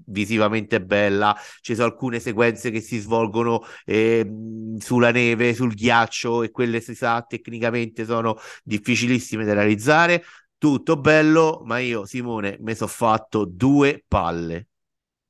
visivamente 0.07 0.81
bella, 0.81 1.37
ci 1.61 1.75
sono 1.75 1.85
alcune 1.85 2.19
sequenze 2.19 2.71
che 2.71 2.81
si 2.81 2.97
svolgono 2.97 3.63
eh, 3.85 4.27
sulla 4.79 5.11
neve, 5.11 5.53
sul 5.53 5.75
ghiaccio 5.75 6.41
e 6.41 6.49
quelle 6.49 6.81
si 6.81 6.95
sa 6.95 7.21
tecnicamente 7.21 8.05
sono 8.05 8.37
difficilissime 8.63 9.45
da 9.45 9.53
realizzare. 9.53 10.23
Tutto 10.57 10.97
bello, 10.97 11.61
ma 11.65 11.79
io 11.79 12.05
Simone 12.05 12.57
mi 12.61 12.73
sono 12.75 12.89
fatto 12.89 13.45
due 13.45 14.03
palle. 14.07 14.69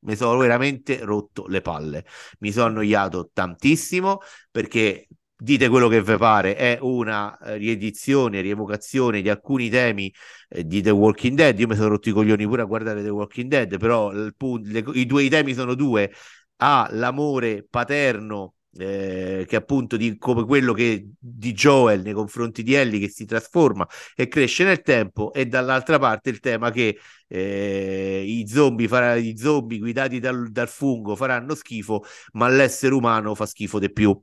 Mi 0.05 0.15
sono 0.15 0.37
veramente 0.37 1.03
rotto 1.03 1.47
le 1.47 1.61
palle. 1.61 2.05
Mi 2.39 2.51
sono 2.51 2.67
annoiato 2.67 3.31
tantissimo 3.33 4.19
perché 4.51 5.07
dite 5.35 5.67
quello 5.67 5.87
che 5.89 6.01
vi 6.01 6.15
pare, 6.17 6.55
è 6.55 6.77
una 6.81 7.37
riedizione, 7.41 8.39
rievocazione 8.41 9.21
di 9.21 9.29
alcuni 9.29 9.69
temi 9.69 10.13
eh, 10.49 10.65
di 10.65 10.81
The 10.81 10.91
Walking 10.91 11.35
Dead. 11.35 11.59
Io 11.59 11.67
mi 11.67 11.75
sono 11.75 11.89
rotto 11.89 12.09
i 12.09 12.11
coglioni 12.13 12.45
pure 12.45 12.61
a 12.61 12.65
guardare 12.65 13.03
The 13.03 13.09
Walking 13.09 13.49
Dead, 13.49 13.77
però 13.77 14.11
il, 14.11 14.33
le, 14.63 14.83
i 14.93 15.05
due 15.05 15.23
i 15.23 15.29
temi 15.29 15.53
sono 15.53 15.73
due. 15.75 16.11
Ha 16.57 16.87
l'amore 16.91 17.65
paterno 17.69 18.54
eh, 18.77 19.45
che 19.47 19.55
appunto 19.55 19.97
di, 19.97 20.17
come 20.17 20.45
quello 20.45 20.73
che 20.73 21.07
di 21.17 21.53
Joel 21.53 22.01
nei 22.01 22.13
confronti 22.13 22.63
di 22.63 22.73
Ellie 22.73 22.99
che 22.99 23.09
si 23.09 23.25
trasforma 23.25 23.87
e 24.15 24.27
cresce 24.27 24.63
nel 24.63 24.81
tempo 24.81 25.31
e 25.33 25.45
dall'altra 25.45 25.97
parte 25.99 26.29
il 26.29 26.39
tema 26.39 26.71
che 26.71 26.97
eh, 27.27 28.23
i 28.25 28.47
zombie, 28.47 28.87
farà, 28.87 29.15
i 29.15 29.37
zombie 29.37 29.79
guidati 29.79 30.19
dal, 30.19 30.49
dal 30.51 30.67
fungo 30.67 31.15
faranno 31.15 31.55
schifo 31.55 32.03
ma 32.33 32.47
l'essere 32.49 32.93
umano 32.93 33.35
fa 33.35 33.45
schifo 33.45 33.79
di 33.79 33.91
più. 33.91 34.19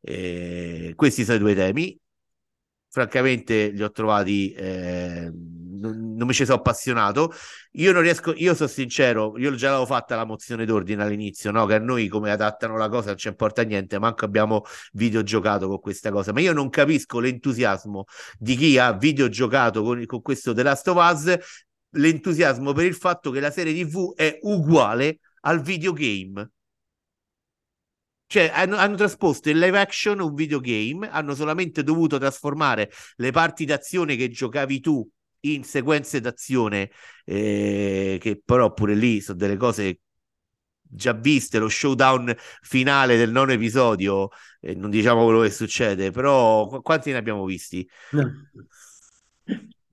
Eh, 0.00 0.92
questi 0.96 1.24
sono 1.24 1.36
i 1.36 1.40
due 1.40 1.54
temi. 1.54 1.98
Francamente 2.88 3.70
li 3.70 3.82
ho 3.82 3.90
trovati 3.90 4.52
eh, 4.52 5.30
non, 5.92 6.26
mi 6.26 6.32
ci 6.32 6.44
sono 6.44 6.58
appassionato. 6.58 7.32
Io 7.72 7.92
non 7.92 8.02
riesco, 8.02 8.32
io 8.34 8.54
sono 8.54 8.68
sincero, 8.68 9.36
io 9.38 9.54
già 9.54 9.68
l'avevo 9.68 9.86
fatta 9.86 10.16
la 10.16 10.24
mozione 10.24 10.64
d'ordine 10.64 11.02
all'inizio, 11.02 11.50
no? 11.50 11.66
Che 11.66 11.74
a 11.74 11.78
noi 11.78 12.08
come 12.08 12.30
adattano 12.30 12.76
la 12.76 12.88
cosa 12.88 13.08
non 13.08 13.16
ci 13.16 13.28
importa 13.28 13.62
niente, 13.62 13.98
manco 13.98 14.24
abbiamo 14.24 14.62
videogiocato 14.92 15.68
con 15.68 15.80
questa 15.80 16.10
cosa, 16.10 16.32
ma 16.32 16.40
io 16.40 16.52
non 16.52 16.70
capisco 16.70 17.20
l'entusiasmo 17.20 18.04
di 18.38 18.56
chi 18.56 18.78
ha 18.78 18.92
videogiocato 18.92 19.82
con, 19.82 20.04
con 20.06 20.22
questo 20.22 20.52
The 20.52 20.62
Last 20.62 20.88
of 20.88 20.96
Us, 20.96 21.38
l'entusiasmo 21.90 22.72
per 22.72 22.84
il 22.84 22.94
fatto 22.94 23.30
che 23.30 23.40
la 23.40 23.50
serie 23.50 23.74
TV 23.74 24.14
è 24.14 24.38
uguale 24.42 25.18
al 25.40 25.60
videogame. 25.60 26.50
Cioè, 28.26 28.50
hanno, 28.52 28.76
hanno, 28.76 28.96
trasposto 28.96 29.48
in 29.50 29.58
live 29.60 29.78
action 29.78 30.18
un 30.20 30.34
videogame, 30.34 31.08
hanno 31.08 31.34
solamente 31.34 31.82
dovuto 31.82 32.18
trasformare 32.18 32.90
le 33.16 33.30
parti 33.30 33.64
d'azione 33.64 34.16
che 34.16 34.28
giocavi 34.28 34.80
tu 34.80 35.08
in 35.52 35.64
sequenze 35.64 36.20
d'azione, 36.20 36.90
eh, 37.24 38.18
che 38.20 38.40
però 38.44 38.72
pure 38.72 38.94
lì 38.94 39.20
sono 39.20 39.38
delle 39.38 39.56
cose 39.56 40.00
già 40.80 41.12
viste, 41.12 41.58
lo 41.58 41.68
showdown 41.68 42.34
finale 42.62 43.16
del 43.16 43.30
nono 43.32 43.52
episodio, 43.52 44.28
eh, 44.60 44.74
non 44.74 44.90
diciamo 44.90 45.24
quello 45.24 45.40
che 45.42 45.50
succede, 45.50 46.10
però 46.10 46.66
qu- 46.68 46.82
quanti 46.82 47.10
ne 47.10 47.18
abbiamo 47.18 47.44
visti? 47.44 47.88
No. 48.12 48.24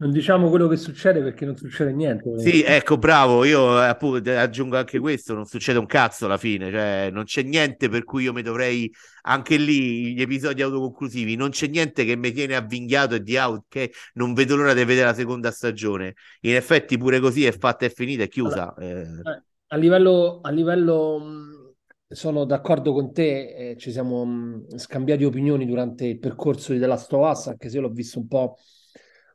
Non 0.02 0.10
diciamo 0.10 0.50
quello 0.50 0.68
che 0.68 0.78
succede 0.78 1.22
perché 1.22 1.46
non 1.46 1.56
succede 1.56 1.94
niente. 1.94 2.40
Sì, 2.40 2.64
ecco, 2.64 2.98
bravo. 2.98 3.44
Io 3.46 3.78
appunto, 3.78 4.32
aggiungo 4.32 4.76
anche 4.76 4.98
questo: 4.98 5.36
non 5.36 5.46
succede 5.46 5.78
un 5.78 5.86
cazzo 5.86 6.26
alla 6.26 6.40
fine, 6.40 6.72
cioè 6.72 7.10
non 7.12 7.26
c'è 7.26 7.44
niente 7.44 7.88
per 7.88 8.04
cui 8.04 8.24
io 8.24 8.34
mi 8.34 8.42
dovrei 8.42 8.92
anche 9.22 9.58
lì 9.58 10.16
gli 10.16 10.22
episodi 10.22 10.64
autoconclusivi. 10.64 11.36
Non 11.36 11.52
c'è 11.52 11.68
niente 11.68 12.04
che 12.04 12.16
mi 12.16 12.32
tiene 12.32 12.56
avvinghiato 12.56 13.14
e 13.14 13.22
di 13.22 13.38
out 13.38 13.66
che 13.70 13.92
non 14.14 14.34
vedo 14.34 14.56
l'ora 14.56 14.74
di 14.74 14.84
vedere 14.86 15.06
la 15.06 15.14
seconda 15.14 15.52
stagione. 15.52 16.16
In 16.42 16.56
effetti, 16.56 16.98
pure 16.98 17.20
così 17.20 17.46
è 17.46 17.52
fatta, 17.52 17.86
è 17.86 17.92
finita, 17.92 18.24
è 18.24 18.28
chiusa. 18.28 18.74
Allora, 18.76 19.36
eh. 19.36 19.44
A 19.68 19.76
livello, 19.78 20.40
a 20.42 20.50
livello 20.50 21.76
sono 22.08 22.46
d'accordo 22.46 22.92
con 22.92 23.14
te, 23.14 23.70
eh, 23.72 23.78
ci 23.78 23.92
siamo 23.92 24.26
mh, 24.26 24.78
scambiati 24.78 25.26
opinioni 25.26 25.68
durante 25.68 26.08
il 26.08 26.18
percorso 26.18 26.74
di 26.74 26.80
The 26.80 26.88
Last 26.88 27.14
of 27.14 27.30
Us, 27.30 27.48
anche 27.48 27.70
se 27.70 27.76
io 27.76 27.84
l'ho 27.84 27.90
visto 27.90 28.18
un 28.18 28.28
po' 28.28 28.58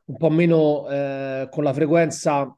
un 0.07 0.17
po' 0.17 0.29
meno 0.29 0.87
eh, 0.89 1.47
con 1.51 1.63
la 1.63 1.73
frequenza 1.73 2.55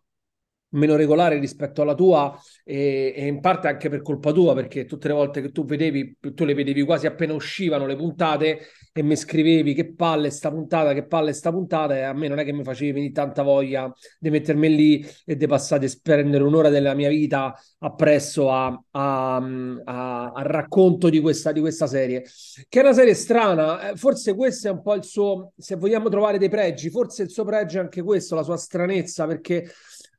meno 0.71 0.95
regolare 0.95 1.39
rispetto 1.39 1.81
alla 1.81 1.95
tua 1.95 2.37
e, 2.63 3.13
e, 3.15 3.25
in 3.27 3.39
parte 3.39 3.67
anche 3.67 3.89
per 3.89 4.01
colpa 4.01 4.31
tua 4.31 4.53
perché 4.53 4.85
tutte 4.85 5.07
le 5.07 5.13
volte 5.13 5.41
che 5.41 5.51
tu 5.51 5.65
vedevi 5.65 6.17
tu 6.33 6.45
le 6.45 6.53
vedevi 6.53 6.83
quasi 6.83 7.07
appena 7.07 7.33
uscivano 7.33 7.85
le 7.85 7.95
puntate 7.95 8.59
e 8.91 9.01
mi 9.01 9.15
scrivevi 9.15 9.73
che 9.73 9.93
palle 9.93 10.29
sta 10.29 10.49
puntata 10.51 10.93
che 10.93 11.05
palle 11.05 11.33
sta 11.33 11.51
puntata 11.51 11.95
e 11.95 12.01
a 12.01 12.13
me 12.13 12.27
non 12.27 12.39
è 12.39 12.43
che 12.43 12.51
mi 12.51 12.63
facevi 12.63 13.11
tanta 13.11 13.41
voglia 13.41 13.91
di 14.19 14.29
mettermi 14.29 14.75
lì 14.75 15.05
e 15.25 15.35
di 15.35 15.47
passare 15.47 15.85
a 15.85 15.89
spendere 15.89 16.43
un'ora 16.43 16.69
della 16.69 16.93
mia 16.93 17.09
vita 17.09 17.55
appresso 17.79 18.51
a, 18.51 18.67
a, 18.91 19.35
a, 19.35 20.31
a 20.31 20.41
racconto 20.43 21.09
di 21.09 21.19
questa, 21.19 21.51
di 21.51 21.61
questa 21.61 21.87
serie 21.87 22.23
che 22.67 22.79
è 22.79 22.83
una 22.83 22.93
serie 22.93 23.13
strana. 23.13 23.89
Eh, 23.89 23.95
forse 23.95 24.35
questo 24.35 24.67
è 24.67 24.71
un 24.71 24.81
po' 24.81 24.93
il 24.95 25.03
suo 25.03 25.53
se 25.57 25.75
vogliamo 25.75 26.09
trovare 26.09 26.37
dei 26.37 26.49
pregi 26.49 26.89
forse 26.89 27.23
il 27.23 27.29
suo 27.29 27.43
pregio 27.43 27.77
è 27.77 27.81
anche 27.81 28.01
questo 28.01 28.35
la 28.35 28.43
sua 28.43 28.57
stranezza 28.57 29.25
perché 29.25 29.69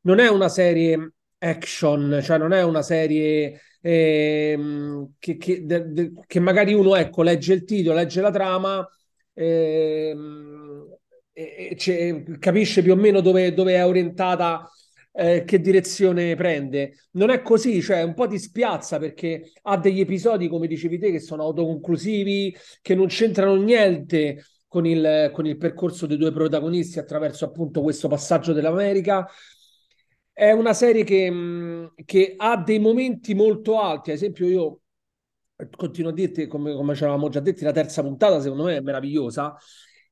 non 0.02 0.19
è 0.19 0.28
una 0.28 0.49
serie 0.49 1.12
action, 1.38 2.21
cioè 2.23 2.38
non 2.38 2.52
è 2.52 2.62
una 2.62 2.83
serie 2.83 3.61
eh, 3.80 4.59
che, 5.19 5.37
che, 5.37 5.64
de, 5.64 5.92
de, 5.92 6.12
che, 6.26 6.40
magari 6.40 6.75
uno 6.75 6.97
ecco, 6.97 7.23
legge 7.23 7.54
il 7.54 7.64
titolo, 7.64 7.97
legge 7.97 8.21
la 8.21 8.30
trama 8.30 8.87
eh, 9.33 10.14
e, 11.33 11.76
e 11.78 12.38
capisce 12.38 12.83
più 12.83 12.92
o 12.92 12.97
meno 12.97 13.21
dove, 13.21 13.54
dove 13.54 13.75
è 13.75 13.87
orientata, 13.87 14.71
eh, 15.12 15.45
che 15.45 15.61
direzione 15.61 16.35
prende. 16.37 16.95
Non 17.12 17.30
è 17.30 17.42
così, 17.42 17.80
cioè 17.83 18.02
un 18.02 18.14
po' 18.14 18.26
ti 18.26 18.38
spiazza 18.38 18.99
perché 18.99 19.52
ha 19.62 19.76
degli 19.76 20.00
episodi, 20.00 20.49
come 20.49 20.66
dicevi 20.66 20.99
te, 20.99 21.11
che 21.11 21.21
sono 21.21 21.42
autoconclusivi, 21.45 22.57
che 22.80 22.95
non 22.95 23.07
c'entrano 23.07 23.54
niente 23.57 24.45
con 24.66 24.87
il, 24.87 25.30
con 25.33 25.47
il 25.47 25.57
percorso 25.57 26.07
dei 26.07 26.16
due 26.16 26.33
protagonisti 26.33 26.99
attraverso 26.99 27.45
appunto 27.45 27.83
questo 27.83 28.09
passaggio 28.09 28.52
dell'America 28.52 29.26
è 30.40 30.52
una 30.52 30.73
serie 30.73 31.04
che, 31.04 31.30
mm, 31.30 31.87
che, 32.06 32.32
ha 32.35 32.56
dei 32.56 32.78
momenti 32.78 33.35
molto 33.35 33.78
alti. 33.78 34.09
Ad 34.09 34.16
esempio, 34.16 34.47
io 34.47 34.80
continuo 35.76 36.12
a 36.12 36.14
dirti, 36.14 36.47
come, 36.47 36.75
come 36.75 36.94
ci 36.94 37.02
avevamo 37.02 37.28
già 37.28 37.40
detto, 37.40 37.62
la 37.62 37.73
terza 37.73 38.00
puntata 38.00 38.40
secondo 38.40 38.64
me 38.64 38.76
è 38.78 38.80
meravigliosa, 38.80 39.54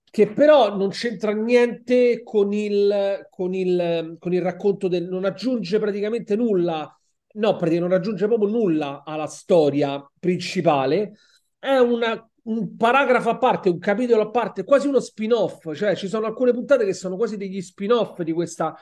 che 0.04 0.30
però 0.30 0.76
non 0.76 0.90
c'entra 0.90 1.32
niente 1.32 2.22
con 2.22 2.52
il, 2.52 3.26
con 3.30 3.54
il, 3.54 4.16
con 4.18 4.34
il 4.34 4.42
racconto 4.42 4.86
del... 4.86 5.08
non 5.08 5.24
aggiunge 5.24 5.78
praticamente 5.78 6.36
nulla, 6.36 6.94
no, 7.34 7.56
praticamente 7.56 7.88
non 7.88 7.92
aggiunge 7.92 8.26
proprio 8.26 8.50
nulla 8.50 9.04
alla 9.06 9.28
storia 9.28 10.06
principale. 10.20 11.12
È 11.58 11.78
una, 11.78 12.30
un 12.42 12.76
paragrafo 12.76 13.30
a 13.30 13.38
parte, 13.38 13.70
un 13.70 13.78
capitolo 13.78 14.20
a 14.24 14.30
parte, 14.30 14.62
quasi 14.62 14.88
uno 14.88 15.00
spin-off, 15.00 15.72
cioè 15.74 15.96
ci 15.96 16.06
sono 16.06 16.26
alcune 16.26 16.52
puntate 16.52 16.84
che 16.84 16.92
sono 16.92 17.16
quasi 17.16 17.38
degli 17.38 17.62
spin-off 17.62 18.20
di 18.20 18.32
questa 18.32 18.76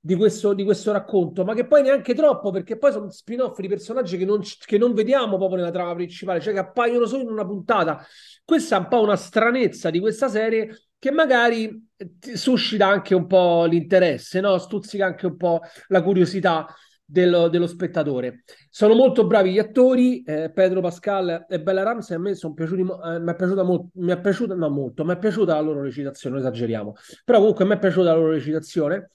di 0.00 0.14
questo, 0.14 0.54
di 0.54 0.64
questo, 0.64 0.92
racconto, 0.92 1.44
ma 1.44 1.54
che 1.54 1.66
poi 1.66 1.82
neanche 1.82 2.14
troppo, 2.14 2.50
perché 2.50 2.78
poi 2.78 2.92
sono 2.92 3.10
spin-off 3.10 3.58
di 3.58 3.68
personaggi 3.68 4.16
che 4.16 4.24
non, 4.24 4.40
che 4.64 4.78
non, 4.78 4.94
vediamo 4.94 5.36
proprio 5.36 5.58
nella 5.58 5.70
trama 5.70 5.94
principale, 5.94 6.40
cioè 6.40 6.52
che 6.52 6.60
appaiono 6.60 7.06
solo 7.06 7.22
in 7.22 7.30
una 7.30 7.44
puntata. 7.44 8.04
Questa 8.44 8.76
è 8.76 8.78
un 8.78 8.88
po' 8.88 9.00
una 9.00 9.16
stranezza 9.16 9.90
di 9.90 9.98
questa 10.00 10.28
serie 10.28 10.88
che 10.98 11.10
magari 11.10 11.88
suscita 12.34 12.86
anche 12.86 13.14
un 13.14 13.26
po' 13.26 13.64
l'interesse, 13.64 14.40
no? 14.40 14.58
stuzzica 14.58 15.06
anche 15.06 15.26
un 15.26 15.36
po' 15.36 15.60
la 15.88 16.02
curiosità 16.02 16.66
dello, 17.04 17.48
dello 17.48 17.66
spettatore. 17.66 18.44
Sono 18.70 18.94
molto 18.94 19.26
bravi 19.26 19.52
gli 19.52 19.58
attori, 19.58 20.22
eh, 20.22 20.50
Pedro 20.52 20.80
Pascal 20.80 21.46
e 21.48 21.60
Bella 21.60 21.82
Ramsey, 21.82 22.16
a 22.16 22.20
me 22.20 22.34
sono 22.34 22.52
piaciuti, 22.52 22.82
eh, 22.82 23.18
mi 23.18 23.30
è 23.30 23.34
piaciuta 23.34 23.62
molto, 23.62 23.88
mi 23.94 24.12
è 24.12 24.20
piaciuta, 24.20 24.54
no 24.54 24.68
molto, 24.68 25.04
mi 25.04 25.12
è 25.12 25.18
piaciuta 25.18 25.54
la 25.54 25.60
loro 25.60 25.82
recitazione, 25.82 26.38
esageriamo, 26.38 26.94
però 27.24 27.38
comunque 27.38 27.64
mi 27.64 27.74
è 27.74 27.78
piaciuta 27.78 28.10
la 28.10 28.14
loro 28.14 28.32
recitazione. 28.32 29.10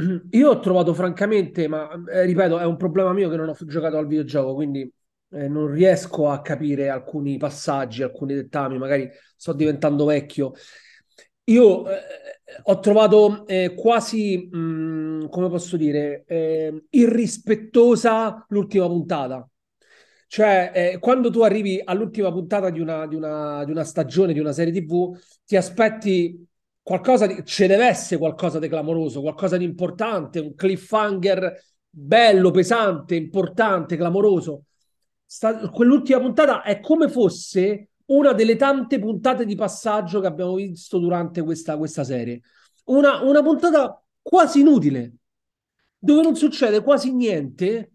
Io 0.30 0.48
ho 0.50 0.60
trovato 0.60 0.94
francamente, 0.94 1.68
ma 1.68 1.88
eh, 2.10 2.24
ripeto, 2.24 2.58
è 2.58 2.64
un 2.64 2.76
problema 2.76 3.12
mio 3.12 3.28
che 3.28 3.36
non 3.36 3.48
ho 3.48 3.56
giocato 3.66 3.96
al 3.98 4.06
videogioco, 4.06 4.54
quindi 4.54 4.90
eh, 5.30 5.48
non 5.48 5.70
riesco 5.70 6.28
a 6.28 6.40
capire 6.40 6.88
alcuni 6.88 7.36
passaggi, 7.36 8.02
alcuni 8.02 8.34
dettami, 8.34 8.78
magari 8.78 9.08
sto 9.36 9.52
diventando 9.52 10.06
vecchio. 10.06 10.52
Io 11.44 11.88
eh, 11.88 12.00
ho 12.64 12.78
trovato 12.78 13.46
eh, 13.46 13.74
quasi, 13.74 14.48
mh, 14.50 14.58
mm, 14.58 15.26
come 15.28 15.48
posso 15.48 15.76
dire, 15.76 16.24
eh, 16.26 16.84
irrispettosa 16.90 18.46
l'ultima 18.48 18.86
puntata. 18.86 19.46
Cioè, 20.26 20.70
eh, 20.72 20.98
quando 21.00 21.28
tu 21.30 21.42
arrivi 21.42 21.80
all'ultima 21.82 22.30
puntata 22.30 22.70
di 22.70 22.78
una, 22.78 23.06
di, 23.06 23.16
una, 23.16 23.64
di 23.64 23.72
una 23.72 23.82
stagione, 23.82 24.32
di 24.32 24.38
una 24.38 24.52
serie 24.52 24.72
TV, 24.72 25.16
ti 25.44 25.56
aspetti 25.56 26.46
qualcosa 26.90 27.26
di, 27.26 27.44
ce 27.44 27.68
deve 27.68 27.86
essere 27.86 28.18
qualcosa 28.18 28.58
di 28.58 28.66
clamoroso, 28.66 29.20
qualcosa 29.20 29.56
di 29.56 29.64
importante, 29.64 30.40
un 30.40 30.56
cliffhanger 30.56 31.62
bello, 31.88 32.50
pesante, 32.50 33.14
importante, 33.14 33.96
clamoroso. 33.96 34.64
Sta, 35.24 35.70
quell'ultima 35.70 36.18
puntata 36.18 36.62
è 36.62 36.80
come 36.80 37.08
fosse 37.08 37.90
una 38.06 38.32
delle 38.32 38.56
tante 38.56 38.98
puntate 38.98 39.44
di 39.44 39.54
passaggio 39.54 40.18
che 40.18 40.26
abbiamo 40.26 40.56
visto 40.56 40.98
durante 40.98 41.42
questa, 41.42 41.76
questa 41.76 42.02
serie. 42.02 42.40
Una, 42.86 43.22
una 43.22 43.40
puntata 43.40 44.02
quasi 44.20 44.58
inutile, 44.58 45.12
dove 45.96 46.22
non 46.22 46.34
succede 46.34 46.82
quasi 46.82 47.14
niente. 47.14 47.92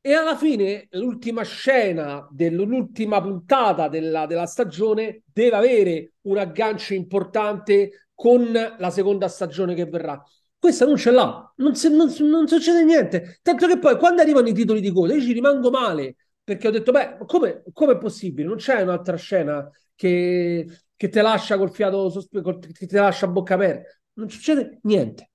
E 0.00 0.14
alla 0.14 0.36
fine 0.36 0.88
l'ultima 0.92 1.42
scena 1.42 2.26
dell'ultima 2.30 3.20
puntata 3.20 3.88
della, 3.88 4.24
della 4.24 4.46
stagione 4.46 5.22
deve 5.30 5.54
avere 5.54 6.12
un 6.22 6.38
aggancio 6.38 6.94
importante 6.94 8.01
con 8.14 8.52
la 8.52 8.90
seconda 8.90 9.28
stagione 9.28 9.74
che 9.74 9.86
verrà. 9.86 10.22
Questa 10.58 10.84
non 10.86 10.96
ce 10.96 11.10
l'ha, 11.10 11.52
non, 11.56 11.74
se, 11.74 11.88
non, 11.88 12.12
non, 12.20 12.46
succede 12.46 12.84
niente. 12.84 13.40
Tanto 13.42 13.66
che 13.66 13.78
poi 13.78 13.96
quando 13.98 14.22
arrivano 14.22 14.48
i 14.48 14.52
titoli 14.52 14.80
di 14.80 14.92
coda, 14.92 15.14
io 15.14 15.20
ci 15.20 15.32
rimango 15.32 15.70
male 15.70 16.16
perché 16.44 16.68
ho 16.68 16.70
detto: 16.70 16.92
Beh, 16.92 17.18
come, 17.26 17.64
come 17.72 17.92
è 17.94 17.98
possibile? 17.98 18.46
Non 18.46 18.56
c'è 18.56 18.80
un'altra 18.82 19.16
scena 19.16 19.68
che, 19.94 20.66
che 20.96 21.08
te 21.08 21.22
lascia 21.22 21.58
col 21.58 21.72
fiato 21.72 22.08
sospeso, 22.10 22.58
che 22.58 22.86
ti 22.86 22.94
lascia 22.94 23.26
a 23.26 23.30
bocca 23.30 23.54
aperta. 23.54 23.88
Non 24.14 24.30
succede 24.30 24.78
niente. 24.82 25.30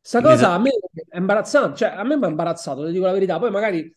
Sta 0.00 0.20
cosa 0.20 0.52
a 0.52 0.58
me 0.58 0.70
è 1.08 1.16
imbarazzante, 1.16 1.78
cioè 1.78 1.88
a 1.88 2.04
me 2.04 2.16
mi 2.16 2.24
ha 2.24 2.28
imbarazzato, 2.28 2.84
ti 2.84 2.92
dico 2.92 3.06
la 3.06 3.12
verità. 3.12 3.38
Poi 3.38 3.50
magari 3.50 3.92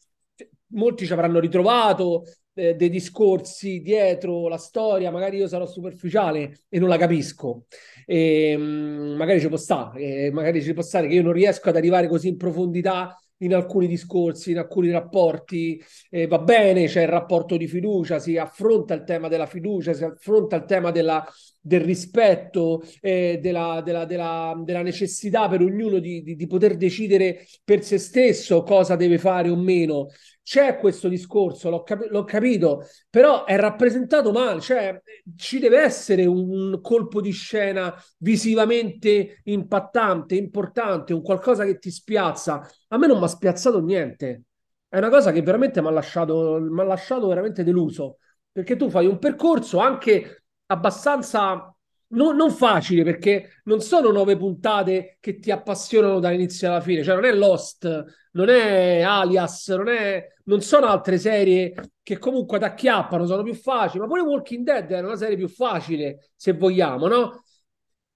molti 0.67 1.05
ci 1.05 1.13
avranno 1.13 1.39
ritrovato, 1.39 2.23
eh, 2.57 2.75
dei 2.75 2.89
discorsi 2.89 3.81
dietro 3.81 4.47
la 4.47 4.57
storia, 4.57 5.11
magari 5.11 5.37
io 5.37 5.47
sarò 5.47 5.67
superficiale 5.67 6.61
e 6.67 6.79
non 6.79 6.89
la 6.89 6.97
capisco. 6.97 7.65
E, 8.05 8.57
mh, 8.57 9.15
magari 9.15 9.39
ci 9.39 9.47
può 9.47 9.57
stare, 9.57 10.31
magari 10.31 10.61
ci 10.61 10.73
può 10.73 10.81
stare 10.81 11.07
che 11.07 11.13
io 11.13 11.21
non 11.21 11.33
riesco 11.33 11.69
ad 11.69 11.75
arrivare 11.75 12.07
così 12.07 12.29
in 12.29 12.37
profondità 12.37 13.15
in 13.39 13.53
alcuni 13.53 13.87
discorsi, 13.87 14.51
in 14.51 14.57
alcuni 14.57 14.89
rapporti, 14.89 15.79
eh, 16.09 16.25
va 16.25 16.39
bene, 16.39 16.87
c'è 16.87 17.03
il 17.03 17.07
rapporto 17.07 17.55
di 17.55 17.67
fiducia, 17.67 18.17
si 18.17 18.37
affronta 18.37 18.93
il 18.93 19.03
tema 19.03 19.27
della 19.27 19.45
fiducia, 19.45 19.93
si 19.93 20.03
affronta 20.03 20.55
il 20.55 20.65
tema 20.65 20.89
della, 20.89 21.23
del 21.61 21.81
rispetto, 21.81 22.81
eh, 22.99 23.37
della, 23.39 23.81
della, 23.83 24.05
della, 24.05 24.59
della, 24.63 24.81
necessità 24.81 25.47
per 25.47 25.61
ognuno 25.61 25.99
di, 25.99 26.23
di, 26.23 26.35
di 26.35 26.47
poter 26.47 26.77
decidere 26.77 27.45
per 27.63 27.83
se 27.83 27.99
stesso 27.99 28.63
cosa 28.63 28.95
deve 28.95 29.19
fare 29.19 29.49
o 29.49 29.55
meno 29.55 30.07
c'è 30.47 30.77
questo 30.77 31.09
discorso, 31.09 31.69
l'ho, 31.69 31.83
cap- 31.83 32.07
l'ho, 32.09 32.23
capito, 32.23 32.85
però 33.09 33.43
è 33.43 33.57
rappresentato 33.57 34.31
male, 34.31 34.61
cioè 34.61 34.97
ci 35.35 35.59
deve 35.59 35.81
essere 35.81 36.25
un 36.25 36.79
colpo 36.79 37.19
di 37.19 37.31
scena 37.31 37.93
visivamente 38.19 39.41
impattante, 39.43 40.35
importante, 40.35 41.11
un 41.11 41.21
qualcosa 41.21 41.65
che 41.65 41.79
ti 41.79 41.91
spiazza. 41.91 42.65
A 42.87 42.97
me 42.97 43.07
non 43.07 43.17
mi 43.17 43.25
ha 43.25 43.27
spiazzato 43.27 43.81
niente. 43.81 44.43
È 44.87 44.97
una 44.99 45.09
cosa 45.09 45.33
che 45.33 45.41
veramente 45.41 45.81
mi 45.81 45.87
ha 45.87 45.91
lasciato, 45.91 46.57
lasciato 46.59 47.27
veramente 47.27 47.65
deluso, 47.65 48.19
perché 48.49 48.77
tu 48.77 48.89
fai 48.89 49.05
un 49.05 49.19
percorso 49.19 49.79
anche 49.79 50.43
abbastanza 50.67 51.75
non, 52.09 52.35
non, 52.35 52.51
facile 52.51 53.03
perché 53.03 53.61
non 53.63 53.81
sono 53.81 54.11
nove 54.11 54.37
puntate 54.37 55.17
che 55.19 55.39
ti 55.39 55.51
appassionano 55.51 56.19
dall'inizio 56.19 56.69
alla 56.69 56.81
fine, 56.81 57.03
cioè 57.03 57.15
non 57.15 57.25
è 57.25 57.33
Lost, 57.33 58.05
non 58.31 58.49
è 58.49 59.01
Alias, 59.01 59.67
non, 59.69 59.89
è, 59.89 60.25
non 60.45 60.61
sono 60.61 60.87
altre 60.87 61.17
serie 61.17 61.73
che 62.01 62.17
comunque 62.17 62.59
ti 62.59 62.65
acchiappano, 62.65 63.25
sono 63.25 63.43
più 63.43 63.53
facili, 63.53 63.99
ma 63.99 64.07
pure 64.07 64.21
Walking 64.21 64.63
Dead 64.63 64.89
è 64.89 64.99
una 65.01 65.17
serie 65.17 65.35
più 65.35 65.49
facile 65.49 66.31
se 66.35 66.53
vogliamo, 66.53 67.07
no? 67.07 67.43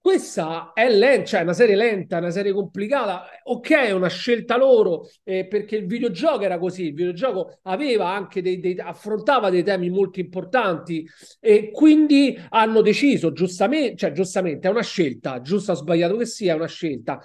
Questa 0.02 0.72
è 0.74 0.90
lenta, 0.90 1.24
cioè 1.26 1.42
una 1.42 1.52
serie 1.52 1.76
lenta, 1.76 2.18
una 2.18 2.32
serie 2.32 2.52
complicata. 2.52 3.24
Ok, 3.44 3.70
è 3.70 3.92
una 3.92 4.08
scelta 4.08 4.56
loro, 4.56 5.08
eh, 5.22 5.46
perché 5.46 5.76
il 5.76 5.86
videogioco 5.86 6.42
era 6.42 6.58
così. 6.58 6.86
Il 6.86 6.94
videogioco 6.94 7.60
aveva 7.62 8.08
anche 8.08 8.42
dei, 8.42 8.58
dei, 8.58 8.76
affrontava 8.80 9.48
dei 9.48 9.62
temi 9.62 9.90
molto 9.90 10.18
importanti 10.18 11.08
e 11.38 11.70
quindi 11.70 12.36
hanno 12.48 12.80
deciso 12.82 13.32
giustamente, 13.32 13.94
cioè 13.94 14.10
giustamente, 14.10 14.66
è 14.66 14.72
una 14.72 14.82
scelta, 14.82 15.40
giusto 15.40 15.70
o 15.70 15.74
sbagliato 15.76 16.16
che 16.16 16.26
sia, 16.26 16.54
è 16.54 16.56
una 16.56 16.66
scelta. 16.66 17.20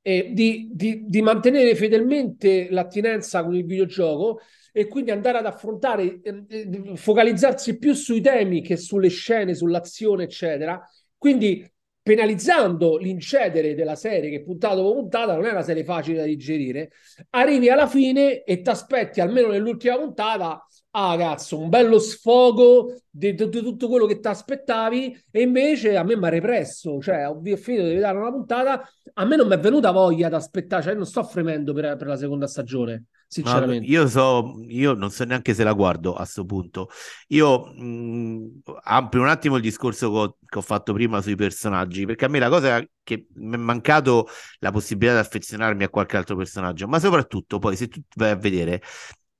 Eh, 0.00 0.30
di, 0.32 0.68
di, 0.72 1.02
di 1.08 1.22
mantenere 1.22 1.74
fedelmente 1.74 2.68
l'attinenza 2.70 3.42
con 3.42 3.56
il 3.56 3.66
videogioco 3.66 4.40
e 4.72 4.86
quindi 4.86 5.10
andare 5.10 5.38
ad 5.38 5.46
affrontare, 5.46 6.20
eh, 6.22 6.44
eh 6.48 6.96
focalizzarsi 6.96 7.76
più 7.76 7.92
sui 7.92 8.20
temi 8.20 8.62
che 8.62 8.76
sulle 8.76 9.08
scene, 9.08 9.52
sull'azione, 9.52 10.22
eccetera. 10.22 10.80
Quindi 11.18 11.68
penalizzando 12.02 12.96
l'incedere 12.96 13.74
della 13.74 13.94
serie 13.94 14.30
che 14.30 14.42
puntata 14.42 14.76
dopo 14.76 14.94
puntata 14.94 15.34
non 15.34 15.44
è 15.44 15.50
una 15.50 15.62
serie 15.62 15.84
facile 15.84 16.18
da 16.18 16.24
digerire, 16.24 16.90
arrivi 17.30 17.68
alla 17.68 17.86
fine 17.86 18.42
e 18.42 18.62
ti 18.62 18.70
aspetti 18.70 19.20
almeno 19.20 19.48
nell'ultima 19.48 19.98
puntata 19.98 20.64
ah 20.92 21.16
cazzo, 21.16 21.58
un 21.58 21.68
bello 21.68 21.98
sfogo 21.98 22.94
di, 23.08 23.34
di, 23.34 23.48
di 23.48 23.60
tutto 23.60 23.88
quello 23.88 24.06
che 24.06 24.18
ti 24.18 24.26
aspettavi 24.26 25.24
e 25.30 25.42
invece 25.42 25.96
a 25.96 26.02
me 26.02 26.16
mi 26.16 26.26
ha 26.26 26.30
represso, 26.30 27.00
cioè 27.00 27.28
ho 27.28 27.40
finito 27.56 27.84
di 27.84 27.94
vedere 27.94 28.18
una 28.18 28.32
puntata, 28.32 28.88
a 29.14 29.24
me 29.24 29.36
non 29.36 29.46
mi 29.46 29.54
è 29.54 29.58
venuta 29.58 29.92
voglia 29.92 30.28
di 30.28 30.34
aspettare, 30.34 30.82
cioè 30.82 30.94
non 30.94 31.06
sto 31.06 31.22
fremendo 31.22 31.72
per, 31.72 31.96
per 31.96 32.06
la 32.08 32.16
seconda 32.16 32.46
stagione 32.46 33.04
sinceramente. 33.30 33.86
io 33.88 34.08
so, 34.08 34.56
io 34.66 34.94
non 34.94 35.10
so 35.10 35.24
neanche 35.24 35.54
se 35.54 35.62
la 35.62 35.72
guardo 35.72 36.14
a 36.14 36.16
questo 36.18 36.44
punto. 36.44 36.90
Io 37.28 37.66
mh, 37.66 38.62
ampio 38.82 39.20
un 39.20 39.28
attimo 39.28 39.56
il 39.56 39.62
discorso 39.62 40.10
che 40.10 40.18
ho, 40.18 40.36
che 40.44 40.58
ho, 40.58 40.62
fatto 40.62 40.92
prima 40.92 41.20
sui 41.22 41.36
personaggi, 41.36 42.06
perché 42.06 42.24
a 42.24 42.28
me 42.28 42.40
la 42.40 42.48
cosa 42.48 42.84
che 43.02 43.26
mi 43.34 43.54
è 43.54 43.58
mancato 43.58 44.26
la 44.58 44.72
possibilità 44.72 45.14
di 45.14 45.20
affezionarmi 45.20 45.84
a 45.84 45.88
qualche 45.88 46.16
altro 46.16 46.36
personaggio, 46.36 46.88
ma 46.88 46.98
soprattutto 46.98 47.58
poi 47.58 47.76
se 47.76 47.88
tu 47.88 48.00
vai 48.16 48.30
a 48.30 48.36
vedere 48.36 48.82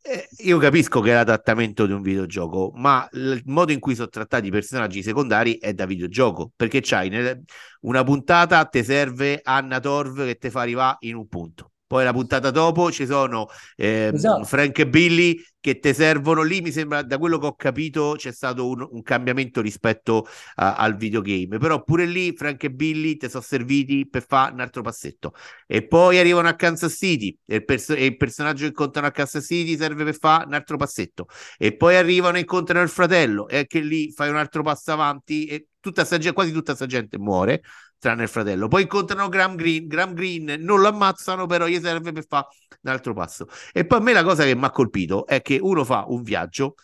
eh, 0.02 0.28
io 0.44 0.58
capisco 0.58 1.00
che 1.00 1.10
è 1.10 1.14
l'adattamento 1.14 1.86
di 1.86 1.92
un 1.92 2.00
videogioco, 2.00 2.72
ma 2.74 3.06
il 3.12 3.42
modo 3.46 3.72
in 3.72 3.80
cui 3.80 3.94
sono 3.94 4.08
trattati 4.08 4.46
i 4.46 4.50
personaggi 4.50 5.02
secondari 5.02 5.58
è 5.58 5.74
da 5.74 5.84
videogioco, 5.84 6.52
perché 6.56 6.80
c'hai 6.80 7.08
nel, 7.10 7.42
una 7.82 8.02
puntata, 8.02 8.64
ti 8.64 8.82
serve 8.82 9.40
Anna 9.42 9.78
Torv 9.78 10.24
che 10.24 10.36
ti 10.38 10.48
fa 10.50 10.60
arrivare 10.62 10.96
in 11.00 11.16
un 11.16 11.28
punto 11.28 11.69
poi 11.90 12.04
la 12.04 12.12
puntata 12.12 12.52
dopo 12.52 12.92
ci 12.92 13.04
sono 13.04 13.48
eh, 13.74 14.12
esatto. 14.14 14.44
Frank 14.44 14.78
e 14.78 14.86
Billy 14.86 15.42
che 15.58 15.80
ti 15.80 15.92
servono 15.92 16.42
lì. 16.42 16.60
Mi 16.60 16.70
sembra, 16.70 17.02
da 17.02 17.18
quello 17.18 17.36
che 17.40 17.46
ho 17.46 17.56
capito, 17.56 18.14
c'è 18.16 18.30
stato 18.30 18.68
un, 18.68 18.86
un 18.88 19.02
cambiamento 19.02 19.60
rispetto 19.60 20.24
a, 20.54 20.76
al 20.76 20.94
videogame. 20.94 21.58
Però 21.58 21.82
pure 21.82 22.06
lì 22.06 22.32
Frank 22.36 22.62
e 22.62 22.70
Billy 22.70 23.16
ti 23.16 23.28
sono 23.28 23.42
serviti 23.42 24.08
per 24.08 24.24
fare 24.24 24.52
un 24.52 24.60
altro 24.60 24.82
passetto. 24.82 25.32
E 25.66 25.84
poi 25.84 26.20
arrivano 26.20 26.46
a 26.46 26.54
Kansas 26.54 26.92
City 26.92 27.36
e 27.44 27.56
il, 27.56 27.64
perso- 27.64 27.94
e 27.94 28.04
il 28.04 28.16
personaggio 28.16 28.60
che 28.60 28.68
incontrano 28.68 29.08
a 29.08 29.10
Kansas 29.10 29.44
City 29.44 29.76
serve 29.76 30.04
per 30.04 30.16
fare 30.16 30.46
un 30.46 30.54
altro 30.54 30.76
passetto. 30.76 31.26
E 31.58 31.76
poi 31.76 31.96
arrivano 31.96 32.36
e 32.36 32.40
incontrano 32.40 32.84
il 32.84 32.88
fratello 32.88 33.48
e 33.48 33.58
anche 33.58 33.80
lì 33.80 34.12
fai 34.12 34.28
un 34.28 34.36
altro 34.36 34.62
passo 34.62 34.92
avanti 34.92 35.46
e 35.46 35.66
tutta 35.80 36.04
sta, 36.04 36.18
quasi 36.32 36.52
tutta 36.52 36.76
questa 36.76 36.86
gente 36.86 37.18
muore 37.18 37.62
tranne 38.00 38.24
il 38.24 38.28
fratello. 38.28 38.66
Poi 38.66 38.82
incontrano 38.82 39.28
Graham 39.28 39.54
Green, 39.54 39.86
Graham 39.86 40.14
Green 40.14 40.56
non 40.60 40.80
lo 40.80 40.88
ammazzano, 40.88 41.46
però 41.46 41.66
gli 41.66 41.78
serve 41.80 42.12
per 42.12 42.26
fare 42.26 42.46
un 42.82 42.90
altro 42.90 43.14
passo. 43.14 43.46
E 43.72 43.86
poi 43.86 43.98
a 43.98 44.02
me 44.02 44.12
la 44.12 44.24
cosa 44.24 44.44
che 44.44 44.56
mi 44.56 44.64
ha 44.64 44.70
colpito 44.70 45.26
è 45.26 45.42
che 45.42 45.58
uno 45.60 45.84
fa 45.84 46.04
un 46.08 46.22
viaggio, 46.22 46.74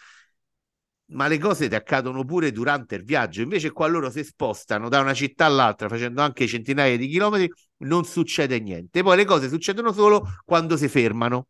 ma 1.08 1.28
le 1.28 1.38
cose 1.38 1.68
ti 1.68 1.74
accadono 1.74 2.24
pure 2.24 2.52
durante 2.52 2.96
il 2.96 3.04
viaggio. 3.04 3.42
Invece 3.42 3.70
qua 3.72 3.86
loro 3.86 4.10
si 4.10 4.24
spostano 4.24 4.88
da 4.88 5.00
una 5.00 5.14
città 5.14 5.44
all'altra 5.46 5.88
facendo 5.88 6.22
anche 6.22 6.46
centinaia 6.46 6.96
di 6.96 7.08
chilometri, 7.08 7.50
non 7.78 8.04
succede 8.04 8.58
niente. 8.60 9.02
Poi 9.02 9.16
le 9.16 9.24
cose 9.24 9.48
succedono 9.48 9.92
solo 9.92 10.26
quando 10.44 10.76
si 10.76 10.88
fermano. 10.88 11.48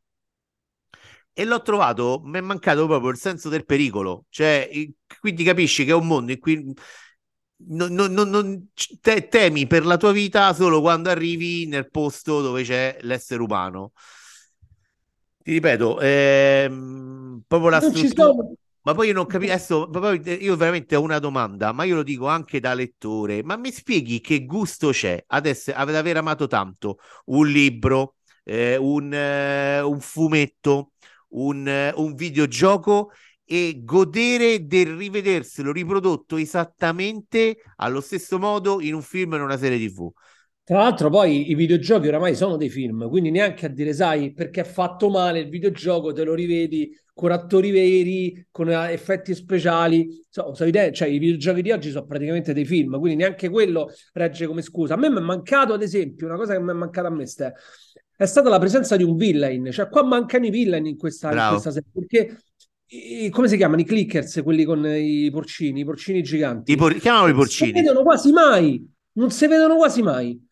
E 1.39 1.45
l'ho 1.45 1.61
trovato, 1.61 2.21
mi 2.25 2.39
è 2.39 2.41
mancato 2.41 2.87
proprio 2.87 3.11
il 3.11 3.19
senso 3.19 3.49
del 3.51 3.65
pericolo. 3.67 4.25
Cioè, 4.31 4.71
quindi 5.21 5.45
capisci 5.45 5.85
che 5.85 5.91
è 5.91 5.95
un 5.95 6.07
mondo 6.07 6.33
in 6.33 6.39
cui 6.39 6.73
non, 7.69 7.93
non, 7.93 8.13
non, 8.13 8.69
te, 9.01 9.29
temi 9.29 9.67
per 9.67 9.87
la 9.87 9.97
tua 9.97 10.13
vita 10.13 10.53
solo 10.53 10.81
quando 10.81 11.11
arrivi 11.11 11.67
nel 11.67 11.91
posto 11.91 12.41
dove 12.41 12.63
c'è 12.63 12.99
l'essere 13.01 13.43
umano. 13.43 13.93
Ti 15.43 15.53
ripeto, 15.53 16.01
ehm, 16.01 17.43
proprio 17.47 17.71
la 17.71 17.81
struttura. 17.81 18.33
Ma 18.87 18.95
poi 18.95 19.09
io 19.09 19.15
non 19.15 19.27
capisco, 19.27 19.53
adesso 19.53 19.91
io 20.31 20.55
veramente 20.55 20.95
ho 20.95 21.03
una 21.03 21.19
domanda, 21.19 21.73
ma 21.73 21.83
io 21.83 21.97
lo 21.97 22.03
dico 22.05 22.29
anche 22.29 22.61
da 22.61 22.73
lettore, 22.73 23.43
ma 23.43 23.57
mi 23.57 23.73
spieghi 23.73 24.21
che 24.21 24.45
gusto 24.45 24.91
c'è 24.91 25.25
adesso 25.27 25.73
ad 25.75 25.93
aver 25.93 26.19
amato 26.19 26.47
tanto 26.47 26.99
un 27.27 27.49
libro, 27.49 28.15
eh, 28.45 28.77
un, 28.77 29.13
eh, 29.13 29.81
un, 29.81 29.99
fumetto, 29.99 30.93
un, 31.31 31.67
eh, 31.67 31.93
un 31.97 32.15
videogioco 32.15 33.11
e 33.47 33.81
godere 33.85 34.67
del 34.67 34.97
rivederselo 34.97 35.73
riprodotto 35.73 36.37
esattamente 36.37 37.59
allo 37.77 38.01
stesso 38.01 38.39
modo 38.39 38.81
in 38.81 38.95
un 38.95 39.03
film 39.03 39.35
e 39.35 39.37
in 39.37 39.43
una 39.43 39.57
serie 39.57 39.79
TV. 39.79 40.11
Tra 40.65 40.79
l'altro, 40.79 41.11
poi 41.11 41.49
i 41.51 41.55
videogiochi 41.55 42.09
oramai 42.09 42.35
sono 42.35 42.57
dei 42.57 42.69
film, 42.69 43.09
quindi 43.09 43.31
neanche 43.31 43.67
a 43.67 43.69
dire, 43.69 43.93
sai, 43.93 44.33
perché 44.33 44.63
è 44.63 44.65
fatto 44.65 45.09
male 45.09 45.39
il 45.39 45.49
videogioco, 45.49 46.13
te 46.13 46.25
lo 46.25 46.35
rivedi 46.35 46.91
con 47.15 47.31
attori 47.31 47.71
veri, 47.71 48.47
con 48.51 48.69
eh, 48.69 48.91
effetti 48.91 49.33
speciali. 49.35 50.27
So, 50.29 50.55
so 50.55 50.65
idee, 50.65 50.93
cioè, 50.93 51.09
i 51.09 51.19
videogiochi 51.19 51.63
di 51.63 51.71
oggi 51.71 51.91
sono 51.91 52.05
praticamente 52.05 52.53
dei 52.53 52.67
film, 52.67 52.99
quindi 52.99 53.17
neanche 53.17 53.49
quello 53.49 53.91
regge 54.13 54.47
come 54.47 54.61
scusa. 54.61 54.95
A 54.95 54.97
me 54.99 55.09
mi 55.09 55.19
è 55.19 55.21
mancato, 55.21 55.73
ad 55.73 55.83
esempio, 55.83 56.27
una 56.27 56.37
cosa 56.37 56.55
che 56.55 56.61
mi 56.61 56.71
è 56.71 56.75
mancata 56.75 57.09
a 57.09 57.11
me, 57.11 57.27
Ste, 57.27 57.55
è 58.17 58.27
stata 58.27 58.49
la 58.49 58.59
presenza 58.59 58.97
di 58.97 59.03
un 59.03 59.17
villain. 59.17 59.71
Cioè, 59.71 59.89
qua 59.89 60.03
mancano 60.03 60.47
i 60.47 60.51
villain 60.51 60.85
in 60.85 60.99
questa, 60.99 61.31
in 61.33 61.49
questa 61.51 61.71
serie, 61.71 61.89
perché 61.93 62.39
i, 62.89 63.31
come 63.31 63.49
si 63.49 63.57
chiamano 63.57 63.81
i 63.81 63.85
clickers, 63.85 64.41
quelli 64.43 64.65
con 64.65 64.85
i 64.87 65.31
porcini, 65.31 65.81
i 65.81 65.85
porcini 65.85 66.23
giganti? 66.23 66.73
I 66.73 66.77
por- 66.77 66.97
chiamano 66.97 67.29
i 67.29 67.35
porcini. 67.35 67.73
Non 67.73 67.81
si 67.81 67.87
vedono 67.87 68.05
quasi 68.05 68.33
mai, 68.33 68.93
non 69.13 69.31
si 69.31 69.47
vedono 69.47 69.77
quasi 69.77 70.03
mai. 70.03 70.45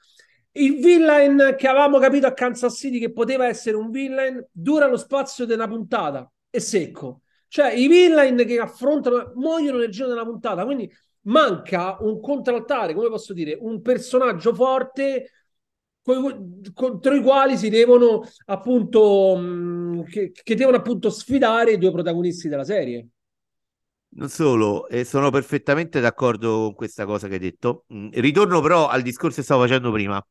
Il 0.56 0.76
villain 0.76 1.54
che 1.58 1.66
avevamo 1.66 1.98
capito 1.98 2.26
a 2.26 2.32
Kansas 2.32 2.76
City 2.76 2.98
che 2.98 3.12
poteva 3.12 3.46
essere 3.46 3.76
un 3.76 3.90
villain 3.90 4.44
dura 4.50 4.86
lo 4.86 4.96
spazio 4.96 5.46
una 5.52 5.68
puntata, 5.68 6.30
è 6.48 6.58
secco. 6.58 7.22
Cioè 7.48 7.72
i 7.72 7.86
villain 7.88 8.36
che 8.36 8.58
affrontano 8.58 9.32
muoiono 9.36 9.78
nel 9.78 9.90
giro 9.90 10.08
della 10.08 10.24
puntata, 10.24 10.64
quindi 10.64 10.90
manca 11.22 11.96
un 12.00 12.20
contraltare, 12.20 12.94
come 12.94 13.08
posso 13.08 13.32
dire, 13.32 13.56
un 13.60 13.80
personaggio 13.80 14.54
forte 14.54 15.30
contro 16.74 17.14
i 17.14 17.22
quali 17.22 17.56
si 17.56 17.70
devono 17.70 18.22
appunto 18.46 19.36
mm, 19.38 20.02
che, 20.02 20.32
che, 20.32 20.54
devono 20.54 20.76
appunto 20.76 21.08
sfidare 21.08 21.72
i 21.72 21.78
due 21.78 21.90
protagonisti 21.90 22.48
della 22.48 22.64
serie. 22.64 23.08
Non 24.16 24.28
solo, 24.28 24.86
e 24.88 25.04
sono 25.04 25.30
perfettamente 25.30 26.00
d'accordo 26.00 26.60
con 26.66 26.74
questa 26.74 27.04
cosa 27.04 27.26
che 27.26 27.34
hai 27.34 27.40
detto. 27.40 27.86
Mm, 27.92 28.10
ritorno 28.12 28.60
però 28.60 28.86
al 28.86 29.02
discorso 29.02 29.38
che 29.38 29.42
stavo 29.42 29.62
facendo 29.62 29.90
prima. 29.90 30.24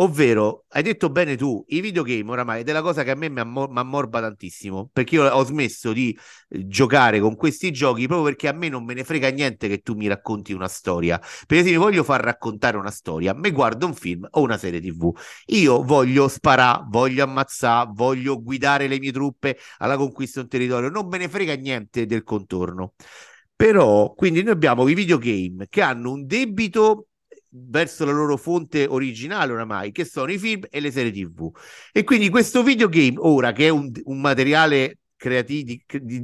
Ovvero, 0.00 0.64
hai 0.68 0.84
detto 0.84 1.10
bene 1.10 1.34
tu, 1.36 1.64
i 1.70 1.80
videogame 1.80 2.30
oramai 2.30 2.60
è 2.60 2.62
della 2.62 2.82
cosa 2.82 3.02
che 3.02 3.10
a 3.10 3.16
me 3.16 3.28
mi 3.28 3.40
ammorba 3.40 4.20
tantissimo, 4.20 4.88
perché 4.92 5.16
io 5.16 5.24
ho 5.28 5.44
smesso 5.44 5.92
di 5.92 6.16
eh, 6.50 6.68
giocare 6.68 7.18
con 7.18 7.34
questi 7.34 7.72
giochi 7.72 8.06
proprio 8.06 8.26
perché 8.28 8.46
a 8.46 8.52
me 8.52 8.68
non 8.68 8.84
me 8.84 8.94
ne 8.94 9.02
frega 9.02 9.28
niente 9.30 9.66
che 9.66 9.78
tu 9.78 9.94
mi 9.94 10.06
racconti 10.06 10.52
una 10.52 10.68
storia. 10.68 11.20
Perché 11.48 11.64
se 11.64 11.70
mi 11.70 11.76
voglio 11.78 12.04
far 12.04 12.20
raccontare 12.22 12.76
una 12.76 12.92
storia, 12.92 13.34
mi 13.34 13.50
guardo 13.50 13.86
un 13.86 13.94
film 13.94 14.24
o 14.30 14.40
una 14.40 14.56
serie 14.56 14.80
TV. 14.80 15.12
Io 15.46 15.82
voglio 15.82 16.28
sparare, 16.28 16.84
voglio 16.88 17.24
ammazzare, 17.24 17.90
voglio 17.92 18.40
guidare 18.40 18.86
le 18.86 19.00
mie 19.00 19.10
truppe 19.10 19.58
alla 19.78 19.96
conquista 19.96 20.38
di 20.38 20.44
un 20.44 20.50
territorio, 20.50 20.90
non 20.90 21.08
me 21.08 21.18
ne 21.18 21.28
frega 21.28 21.54
niente 21.54 22.06
del 22.06 22.22
contorno. 22.22 22.92
Però, 23.56 24.14
quindi 24.14 24.42
noi 24.44 24.52
abbiamo 24.52 24.86
i 24.86 24.94
videogame 24.94 25.66
che 25.68 25.82
hanno 25.82 26.12
un 26.12 26.26
debito 26.26 27.07
verso 27.66 28.04
la 28.04 28.12
loro 28.12 28.36
fonte 28.36 28.86
originale 28.86 29.52
oramai, 29.52 29.92
che 29.92 30.04
sono 30.04 30.30
i 30.32 30.38
film 30.38 30.62
e 30.70 30.80
le 30.80 30.90
serie 30.90 31.12
TV. 31.12 31.50
E 31.92 32.04
quindi 32.04 32.28
questo 32.28 32.62
videogame, 32.62 33.14
ora 33.18 33.52
che 33.52 33.66
è 33.66 33.68
un, 33.70 33.90
un 34.04 34.20
materiale 34.20 34.98
creativo 35.16 35.74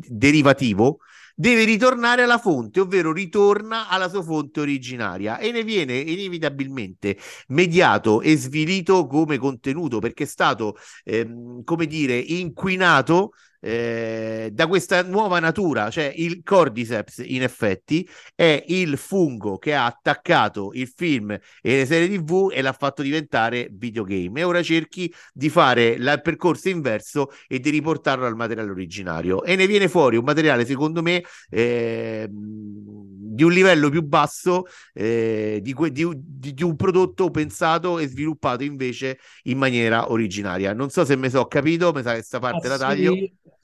derivativo, 0.08 0.98
deve 1.34 1.64
ritornare 1.64 2.22
alla 2.22 2.38
fonte, 2.38 2.80
ovvero 2.80 3.12
ritorna 3.12 3.88
alla 3.88 4.08
sua 4.08 4.22
fonte 4.22 4.60
originaria 4.60 5.38
e 5.38 5.50
ne 5.50 5.64
viene 5.64 5.96
inevitabilmente 5.96 7.18
mediato 7.48 8.20
e 8.20 8.36
svilito 8.36 9.06
come 9.06 9.36
contenuto 9.38 9.98
perché 9.98 10.24
è 10.24 10.26
stato, 10.26 10.76
ehm, 11.02 11.64
come 11.64 11.86
dire, 11.86 12.16
inquinato 12.16 13.32
eh, 13.66 14.50
da 14.52 14.66
questa 14.66 15.02
nuova 15.02 15.38
natura, 15.38 15.88
cioè 15.88 16.12
il 16.14 16.42
Cordyceps 16.42 17.22
in 17.24 17.42
effetti 17.42 18.06
è 18.34 18.62
il 18.68 18.98
fungo 18.98 19.56
che 19.56 19.74
ha 19.74 19.86
attaccato 19.86 20.72
il 20.74 20.86
film 20.86 21.30
e 21.30 21.40
le 21.62 21.86
serie 21.86 22.14
TV 22.14 22.50
e 22.52 22.60
l'ha 22.60 22.74
fatto 22.74 23.00
diventare 23.00 23.70
videogame 23.72 24.40
e 24.40 24.44
ora 24.44 24.62
cerchi 24.62 25.10
di 25.32 25.48
fare 25.48 25.88
il 25.88 26.20
percorso 26.22 26.68
inverso 26.68 27.30
e 27.48 27.58
di 27.58 27.70
riportarlo 27.70 28.26
al 28.26 28.36
materiale 28.36 28.70
originario 28.70 29.42
e 29.42 29.56
ne 29.56 29.66
viene 29.66 29.88
fuori 29.88 30.18
un 30.18 30.24
materiale 30.24 30.66
secondo 30.66 31.00
me 31.00 31.24
eh, 31.48 32.28
di 32.30 33.42
un 33.42 33.50
livello 33.50 33.88
più 33.88 34.02
basso 34.02 34.64
eh, 34.92 35.60
di, 35.62 35.72
que- 35.72 35.90
di, 35.90 36.06
di, 36.14 36.62
un 36.62 36.76
prodotto 36.76 37.30
pensato 37.30 37.98
e 37.98 38.08
sviluppato 38.08 38.62
invece 38.62 39.18
in 39.44 39.58
maniera 39.58 40.12
originaria. 40.12 40.72
Non 40.72 40.90
so 40.90 41.04
se 41.04 41.16
mi 41.16 41.30
sono 41.30 41.46
capito, 41.46 41.92
mi 41.92 42.02
sa 42.02 42.10
che 42.10 42.18
questa 42.18 42.38
parte 42.38 42.68
la 42.68 42.78
taglio. 42.78 43.14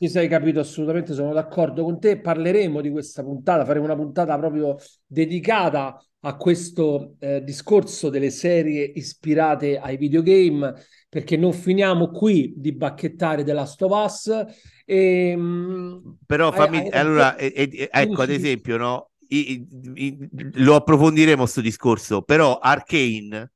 Ti 0.01 0.09
sei 0.09 0.29
capito 0.29 0.61
assolutamente, 0.61 1.13
sono 1.13 1.35
d'accordo 1.35 1.85
con 1.85 2.01
te. 2.01 2.19
Parleremo 2.19 2.81
di 2.81 2.89
questa 2.89 3.23
puntata, 3.23 3.67
faremo 3.67 3.85
una 3.85 3.97
puntata 3.97 4.39
proprio 4.39 4.77
dedicata 5.05 6.03
a 6.21 6.37
questo 6.37 7.17
eh, 7.19 7.45
discorso 7.45 8.09
delle 8.09 8.31
serie 8.31 8.83
ispirate 8.83 9.79
ai 9.79 9.99
videogame, 9.99 10.73
perché 11.07 11.37
non 11.37 11.53
finiamo 11.53 12.09
qui 12.13 12.55
di 12.57 12.73
bacchettare 12.73 13.45
The 13.45 13.53
Last 13.53 13.83
of 13.83 14.05
Us. 14.05 14.45
E, 14.87 15.33
ehm, 15.33 16.17
Però 16.25 16.51
fammi, 16.51 16.79
hai, 16.79 16.89
allora, 16.93 17.37
hai, 17.37 17.53
eh, 17.53 17.89
ecco 17.93 18.23
ad 18.23 18.31
esempio, 18.31 18.79
no? 18.79 19.11
I, 19.29 19.69
i, 19.97 20.29
lo 20.55 20.77
approfondiremo 20.77 21.43
questo 21.43 21.61
discorso, 21.61 22.23
però 22.23 22.59
Arcane 22.59 23.53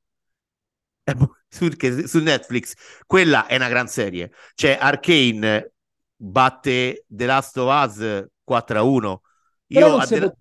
eh, 1.04 1.14
su, 1.48 1.70
su 2.04 2.18
Netflix, 2.18 2.74
quella 3.06 3.46
è 3.46 3.56
una 3.56 3.70
gran 3.70 3.88
serie. 3.88 4.30
Cioè, 4.54 4.76
Arcane 4.78 5.70
batte 6.16 7.04
The 7.08 7.26
Last 7.26 7.56
of 7.58 7.68
Us 7.68 8.26
4 8.44 8.78
a 8.78 8.82
1. 8.82 9.22
Io 9.68 9.96
a 9.96 10.06
The, 10.06 10.34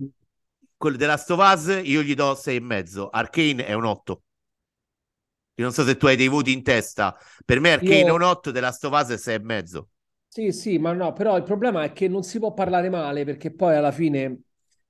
quello 0.78 0.98
The 0.98 1.06
Last 1.06 1.30
of 1.32 1.40
Us 1.40 1.82
io 1.84 2.02
gli 2.02 2.14
do 2.14 2.36
6 2.36 2.56
e 2.56 2.60
mezzo. 2.60 3.10
Arcane 3.10 3.66
è 3.66 3.74
un 3.74 3.86
8. 3.86 4.22
Io 5.56 5.64
non 5.64 5.74
so 5.74 5.84
se 5.84 5.98
tu 5.98 6.08
hai 6.08 6.16
dei 6.16 6.28
voti 6.28 6.52
in 6.52 6.64
testa. 6.64 7.16
Per 7.46 7.60
me 7.60 7.72
Arcane 7.72 8.00
io... 8.00 8.08
è 8.08 8.12
un 8.12 8.22
8, 8.22 8.52
The 8.52 8.60
Last 8.60 8.84
of 8.86 9.00
Us 9.00 9.10
è 9.10 9.18
6 9.18 9.36
e 9.36 9.40
mezzo. 9.40 9.90
Sì, 10.28 10.52
sì, 10.52 10.80
ma 10.80 10.94
no, 10.94 11.14
però 11.14 11.38
il 11.38 11.44
problema 11.44 11.84
è 11.84 11.92
che 11.92 12.08
non 12.08 12.24
si 12.24 12.40
può 12.40 12.54
parlare 12.54 12.90
male 12.90 13.24
perché 13.24 13.54
poi 13.54 13.76
alla 13.76 13.92
fine 13.92 14.42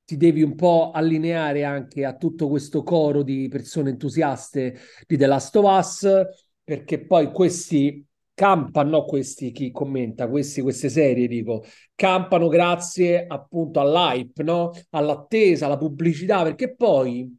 ti 0.06 0.16
devi 0.16 0.42
un 0.42 0.56
po' 0.56 0.92
allineare 0.92 1.64
anche 1.64 2.06
a 2.06 2.16
tutto 2.16 2.48
questo 2.48 2.84
coro 2.84 3.24
di 3.24 3.48
persone 3.50 3.90
entusiaste 3.90 4.80
di 5.06 5.18
The 5.18 5.26
Last 5.26 5.56
of 5.58 5.66
Us 5.66 6.08
perché 6.64 7.06
poi 7.06 7.32
questi 7.32 8.06
campano 8.34 9.06
questi, 9.06 9.52
chi 9.52 9.72
commenta 9.72 10.28
questi, 10.28 10.62
queste 10.62 10.90
serie, 10.90 11.28
dico, 11.28 11.64
campano 11.96 12.48
grazie 12.48 13.26
appunto 13.28 13.80
all'hype, 13.80 14.44
no? 14.44 14.72
all'attesa, 14.92 15.66
alla 15.68 15.78
pubblicità, 15.78 16.44
perché 16.44 16.76
poi, 16.76 17.36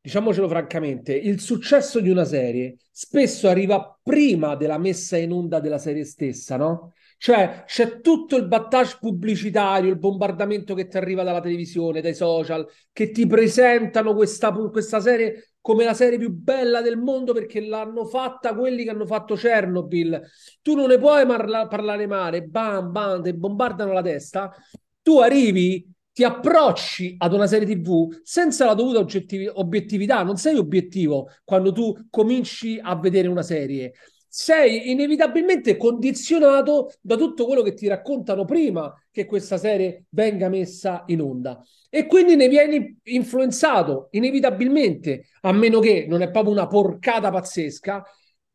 diciamocelo 0.00 0.48
francamente, 0.48 1.14
il 1.14 1.40
successo 1.40 2.00
di 2.00 2.10
una 2.10 2.24
serie 2.24 2.76
spesso 2.90 3.48
arriva 3.48 3.98
prima 4.02 4.54
della 4.54 4.78
messa 4.78 5.16
in 5.16 5.32
onda 5.32 5.60
della 5.60 5.78
serie 5.78 6.04
stessa, 6.04 6.56
no? 6.56 6.92
Cioè 7.18 7.64
c'è 7.66 8.00
tutto 8.00 8.36
il 8.36 8.46
battage 8.46 8.98
pubblicitario, 9.00 9.90
il 9.90 9.98
bombardamento 9.98 10.74
che 10.74 10.86
ti 10.86 10.96
arriva 10.96 11.22
dalla 11.22 11.40
televisione, 11.40 12.00
dai 12.00 12.14
social, 12.14 12.66
che 12.92 13.10
ti 13.10 13.26
presentano 13.26 14.14
questa, 14.14 14.52
questa 14.52 15.00
serie 15.00 15.52
come 15.60 15.84
la 15.84 15.94
serie 15.94 16.18
più 16.18 16.30
bella 16.30 16.80
del 16.82 16.96
mondo 16.98 17.32
perché 17.32 17.60
l'hanno 17.60 18.04
fatta 18.04 18.54
quelli 18.54 18.84
che 18.84 18.90
hanno 18.90 19.06
fatto 19.06 19.34
Chernobyl. 19.34 20.20
Tu 20.62 20.74
non 20.74 20.88
ne 20.88 20.98
puoi 20.98 21.24
marla- 21.26 21.66
parlare 21.66 22.06
male, 22.06 22.42
bam, 22.42 22.92
bam, 22.92 23.22
ti 23.22 23.32
bombardano 23.32 23.92
la 23.92 24.02
testa. 24.02 24.54
Tu 25.02 25.18
arrivi, 25.18 25.88
ti 26.12 26.24
approcci 26.24 27.14
ad 27.18 27.32
una 27.32 27.46
serie 27.46 27.66
TV 27.66 28.20
senza 28.22 28.64
la 28.64 28.74
dovuta 28.74 28.98
oggettiv- 28.98 29.52
obiettività, 29.54 30.22
non 30.22 30.36
sei 30.36 30.56
obiettivo 30.56 31.28
quando 31.44 31.72
tu 31.72 31.94
cominci 32.10 32.78
a 32.80 32.96
vedere 32.96 33.28
una 33.28 33.42
serie 33.42 33.92
sei 34.38 34.90
inevitabilmente 34.90 35.78
condizionato 35.78 36.92
da 37.00 37.16
tutto 37.16 37.46
quello 37.46 37.62
che 37.62 37.72
ti 37.72 37.86
raccontano 37.88 38.44
prima 38.44 38.92
che 39.10 39.24
questa 39.24 39.56
serie 39.56 40.04
venga 40.10 40.50
messa 40.50 41.04
in 41.06 41.22
onda 41.22 41.58
e 41.88 42.04
quindi 42.04 42.36
ne 42.36 42.46
vieni 42.46 42.98
influenzato 43.04 44.08
inevitabilmente, 44.10 45.28
a 45.40 45.52
meno 45.52 45.80
che 45.80 46.04
non 46.06 46.20
è 46.20 46.30
proprio 46.30 46.52
una 46.52 46.66
porcata 46.66 47.30
pazzesca. 47.30 48.04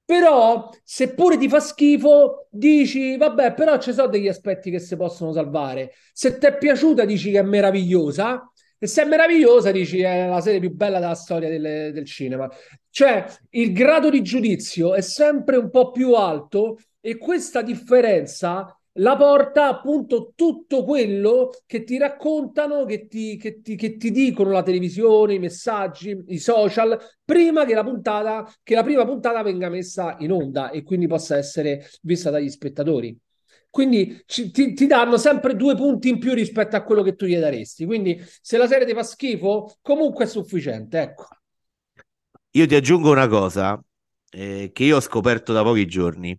Però, 0.05 0.69
seppure 0.83 1.37
ti 1.37 1.49
fa 1.49 1.59
schifo, 1.59 2.47
dici, 2.51 3.17
vabbè, 3.17 3.55
però 3.55 3.79
ci 3.79 3.91
sono 3.91 4.07
degli 4.07 4.27
aspetti 4.27 4.69
che 4.69 4.77
si 4.79 4.95
possono 4.95 5.31
salvare. 5.31 5.93
Se 6.13 6.37
ti 6.37 6.45
è 6.45 6.57
piaciuta, 6.57 7.05
dici 7.05 7.31
che 7.31 7.39
è 7.39 7.43
meravigliosa. 7.43 8.50
E 8.83 8.87
se 8.87 9.03
è 9.03 9.05
meravigliosa, 9.05 9.69
dici 9.69 10.01
è 10.01 10.25
la 10.27 10.41
serie 10.41 10.59
più 10.59 10.73
bella 10.73 10.97
della 10.97 11.13
storia 11.13 11.47
del, 11.49 11.93
del 11.93 12.03
cinema. 12.03 12.49
Cioè, 12.89 13.25
il 13.51 13.73
grado 13.73 14.09
di 14.09 14.23
giudizio 14.23 14.95
è 14.95 15.01
sempre 15.01 15.57
un 15.57 15.69
po' 15.69 15.91
più 15.91 16.15
alto 16.15 16.79
e 16.99 17.17
questa 17.17 17.61
differenza 17.61 18.75
la 18.93 19.15
porta 19.15 19.67
appunto 19.67 20.33
tutto 20.35 20.83
quello 20.83 21.51
che 21.67 21.83
ti 21.83 21.99
raccontano, 21.99 22.85
che 22.85 23.05
ti, 23.05 23.37
che, 23.37 23.61
ti, 23.61 23.75
che 23.75 23.97
ti, 23.97 24.09
dicono 24.09 24.49
la 24.49 24.63
televisione, 24.63 25.35
i 25.35 25.39
messaggi, 25.39 26.19
i 26.29 26.39
social, 26.39 26.99
prima 27.23 27.65
che 27.65 27.75
la 27.75 27.83
puntata, 27.83 28.51
che 28.63 28.73
la 28.73 28.83
prima 28.83 29.05
puntata 29.05 29.43
venga 29.43 29.69
messa 29.69 30.15
in 30.21 30.31
onda 30.31 30.71
e 30.71 30.81
quindi 30.81 31.05
possa 31.05 31.37
essere 31.37 31.87
vista 32.01 32.31
dagli 32.31 32.49
spettatori. 32.49 33.15
Quindi 33.71 34.21
ci, 34.25 34.51
ti, 34.51 34.73
ti, 34.73 34.85
danno 34.85 35.17
sempre 35.17 35.55
due 35.55 35.75
punti 35.75 36.09
in 36.09 36.19
più 36.19 36.33
rispetto 36.33 36.75
a 36.75 36.83
quello 36.83 37.01
che 37.01 37.15
tu 37.15 37.25
gli 37.25 37.37
daresti. 37.37 37.85
Quindi 37.85 38.21
se 38.41 38.57
la 38.57 38.67
serie 38.67 38.85
ti 38.85 38.93
fa 38.93 39.01
schifo, 39.01 39.77
comunque 39.81 40.25
è 40.25 40.27
sufficiente. 40.27 40.99
Ecco. 40.99 41.27
Io 42.51 42.67
ti 42.67 42.75
aggiungo 42.75 43.09
una 43.09 43.29
cosa 43.29 43.81
eh, 44.29 44.71
che 44.73 44.83
io 44.83 44.97
ho 44.97 44.99
scoperto 44.99 45.53
da 45.53 45.63
pochi 45.63 45.87
giorni 45.87 46.37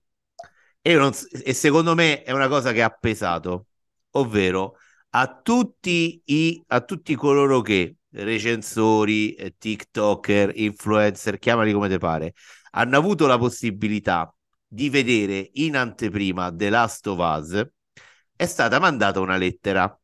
e, 0.83 0.95
non, 0.95 1.11
e 1.43 1.55
secondo 1.55 1.95
me 1.95 2.23
è 2.23 2.33
una 2.33 2.49
cosa 2.49 2.73
che 2.73 2.83
ha 2.83 2.91
pesato, 2.91 3.69
ovvero 4.11 4.77
a 5.11 5.41
tutti, 5.43 6.21
i, 6.27 6.63
a 6.67 6.83
tutti 6.83 7.15
coloro 7.15 7.63
che 7.63 7.97
recensori, 8.11 9.33
eh, 9.35 9.55
TikToker, 9.57 10.53
influencer, 10.55 11.39
chiamali 11.39 11.73
come 11.73 11.89
te 11.89 11.97
pare, 11.97 12.35
hanno 12.73 12.97
avuto 12.99 13.27
la 13.27 13.39
possibilità 13.39 14.35
di 14.73 14.89
vedere 14.89 15.51
in 15.55 15.77
anteprima 15.77 16.51
The 16.51 16.71
Last 16.71 17.07
of 17.07 17.19
Us, 17.19 17.69
è 18.35 18.47
stata 18.47 18.79
mandata 18.79 19.21
una 19.21 19.37
lettera. 19.37 19.95